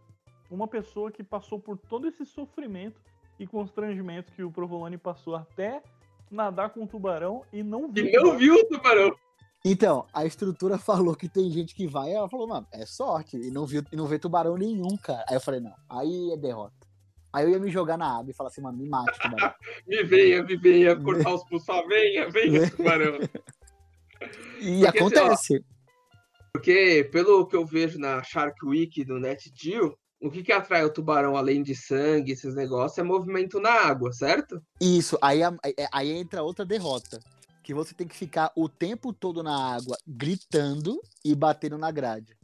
uma 0.51 0.67
pessoa 0.67 1.11
que 1.11 1.23
passou 1.23 1.59
por 1.59 1.77
todo 1.77 2.07
esse 2.07 2.25
sofrimento 2.25 2.99
e 3.39 3.47
constrangimento 3.47 4.31
que 4.33 4.43
o 4.43 4.51
Provolone 4.51 4.97
passou 4.97 5.35
até 5.35 5.81
nadar 6.29 6.69
com 6.69 6.83
o 6.83 6.87
tubarão 6.87 7.43
e 7.51 7.63
não 7.63 7.91
viu. 7.91 8.05
E 8.05 8.11
não 8.11 8.37
viu 8.37 8.55
o 8.55 8.65
tubarão. 8.65 9.15
Então, 9.63 10.05
a 10.13 10.25
estrutura 10.25 10.77
falou 10.79 11.15
que 11.15 11.29
tem 11.29 11.49
gente 11.49 11.73
que 11.73 11.87
vai, 11.87 12.11
ela 12.11 12.29
falou, 12.29 12.47
mano, 12.47 12.67
é 12.71 12.85
sorte, 12.85 13.37
e 13.37 13.51
não, 13.51 13.65
viu, 13.65 13.83
e 13.91 13.95
não 13.95 14.05
vê 14.05 14.19
tubarão 14.19 14.57
nenhum, 14.57 14.97
cara. 14.97 15.25
Aí 15.27 15.35
eu 15.35 15.41
falei, 15.41 15.59
não, 15.59 15.73
aí 15.89 16.31
é 16.31 16.37
derrota. 16.37 16.75
Aí 17.33 17.45
eu 17.45 17.49
ia 17.51 17.59
me 17.59 17.71
jogar 17.71 17.97
na 17.97 18.19
água 18.19 18.29
e 18.29 18.33
falar 18.33 18.49
assim, 18.49 18.61
mano, 18.61 18.77
me 18.77 18.89
mate, 18.89 19.17
tubarão. 19.19 19.53
me 19.87 20.03
venha, 20.03 20.43
me 20.43 20.57
venha, 20.57 20.95
cortar 20.95 21.33
os 21.33 21.43
pulsos, 21.45 21.87
venha, 21.87 22.29
venha, 22.29 22.69
tubarão. 22.69 23.17
E 24.59 24.81
Porque, 24.81 24.99
acontece. 24.99 25.65
Porque, 26.53 27.09
pelo 27.11 27.47
que 27.47 27.55
eu 27.55 27.65
vejo 27.65 27.97
na 27.97 28.21
Shark 28.21 28.63
Week 28.63 29.03
do 29.03 29.19
NetGeo, 29.19 29.97
o 30.21 30.29
que, 30.29 30.43
que 30.43 30.51
atrai 30.51 30.85
o 30.85 30.93
tubarão, 30.93 31.35
além 31.35 31.63
de 31.63 31.75
sangue, 31.75 32.31
esses 32.31 32.53
negócios, 32.53 32.97
é 32.99 33.03
movimento 33.03 33.59
na 33.59 33.71
água, 33.71 34.13
certo? 34.13 34.61
Isso, 34.79 35.17
aí, 35.21 35.39
aí 35.91 36.11
entra 36.11 36.43
outra 36.43 36.63
derrota. 36.63 37.19
Que 37.63 37.73
você 37.73 37.93
tem 37.93 38.07
que 38.07 38.15
ficar 38.15 38.51
o 38.55 38.69
tempo 38.69 39.13
todo 39.13 39.43
na 39.43 39.75
água, 39.75 39.97
gritando 40.07 41.01
e 41.23 41.35
batendo 41.35 41.77
na 41.77 41.91
grade. 41.91 42.37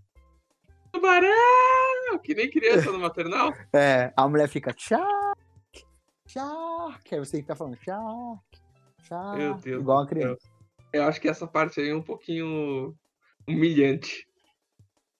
Tubarão! 0.91 2.19
Que 2.23 2.33
nem 2.33 2.49
criança 2.49 2.91
no 2.91 2.99
maternal. 2.99 3.53
É, 3.73 4.11
a 4.15 4.27
mulher 4.27 4.47
fica 4.47 4.73
Shark, 4.75 5.37
Shark. 6.25 7.13
Aí 7.13 7.19
você 7.19 7.31
tem 7.33 7.41
que 7.41 7.45
ficar 7.45 7.55
falando 7.55 7.77
Shark, 7.77 8.59
Shark. 9.03 9.37
Meu 9.37 9.53
Deus 9.55 9.81
igual 9.81 9.99
a 9.99 10.07
criança. 10.07 10.47
Eu 10.93 11.03
acho 11.03 11.19
que 11.19 11.27
essa 11.27 11.45
parte 11.45 11.79
aí 11.79 11.89
é 11.89 11.95
um 11.95 12.01
pouquinho 12.01 12.95
humilhante. 13.47 14.26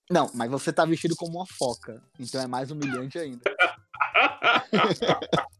Não, 0.10 0.32
mas 0.34 0.50
você 0.50 0.72
tá 0.72 0.86
vestido 0.86 1.16
como 1.16 1.38
uma 1.38 1.46
foca, 1.46 2.02
então 2.18 2.42
é 2.42 2.48
mais 2.48 2.72
humilhante 2.72 3.20
ainda. 3.20 3.42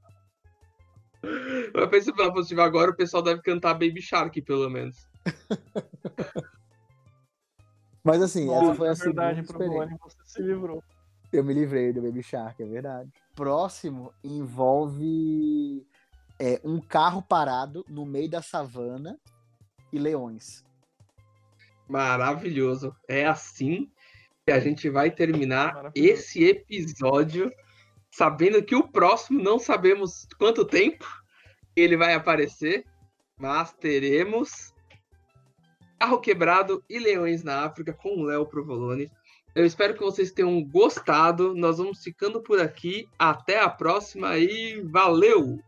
Eu 1.74 1.90
pensei 1.90 2.14
pela 2.14 2.32
positiva 2.32 2.64
agora, 2.64 2.92
o 2.92 2.96
pessoal 2.96 3.22
deve 3.22 3.42
cantar 3.42 3.74
Baby 3.74 4.02
Shark, 4.02 4.42
pelo 4.42 4.70
menos. 4.70 5.06
Mas 8.04 8.22
assim, 8.22 8.54
essa 8.54 8.76
foi 8.76 8.88
a 8.88 8.94
verdade, 8.94 9.42
experiência. 9.42 9.98
Você 10.02 10.18
se 10.24 10.42
livrou. 10.42 10.82
Eu 11.34 11.44
me 11.44 11.54
livrei 11.54 11.92
do 11.92 12.02
Baby 12.02 12.24
Shark, 12.24 12.64
é 12.64 12.66
verdade. 12.66 13.12
Próximo 13.36 14.14
envolve 14.24 15.86
é, 16.40 16.62
um 16.64 16.80
carro 16.80 17.22
parado 17.22 17.84
no 17.90 18.06
meio 18.06 18.30
da 18.30 18.42
savana 18.42 19.20
e 19.92 20.00
leões. 20.00 20.64
Maravilhoso. 21.90 22.96
É 23.10 23.26
assim 23.26 23.92
a 24.52 24.60
gente 24.60 24.90
vai 24.90 25.12
terminar 25.12 25.92
esse 25.94 26.44
episódio, 26.44 27.52
sabendo 28.12 28.64
que 28.64 28.76
o 28.76 28.88
próximo 28.88 29.42
não 29.42 29.60
sabemos 29.60 30.28
quanto 30.38 30.66
tempo 30.66 31.06
ele 31.76 31.98
vai 31.98 32.14
aparecer, 32.14 32.86
mas 33.40 33.74
teremos 33.74 34.74
Carro 36.00 36.20
Quebrado 36.20 36.84
e 36.90 37.00
Leões 37.00 37.44
na 37.44 37.66
África 37.66 37.94
com 37.94 38.10
o 38.10 38.24
Léo 38.24 38.46
Provolone. 38.46 39.10
Eu 39.56 39.66
espero 39.66 39.96
que 39.96 40.02
vocês 40.02 40.32
tenham 40.32 40.64
gostado. 40.64 41.56
Nós 41.56 41.80
vamos 41.80 42.04
ficando 42.04 42.42
por 42.42 42.60
aqui. 42.60 43.08
Até 43.18 43.60
a 43.60 43.70
próxima 43.70 44.38
e 44.38 44.82
valeu! 44.82 45.60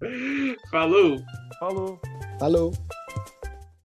Falou! 0.70 1.16
Falou! 1.58 2.00
Falou! 2.38 2.72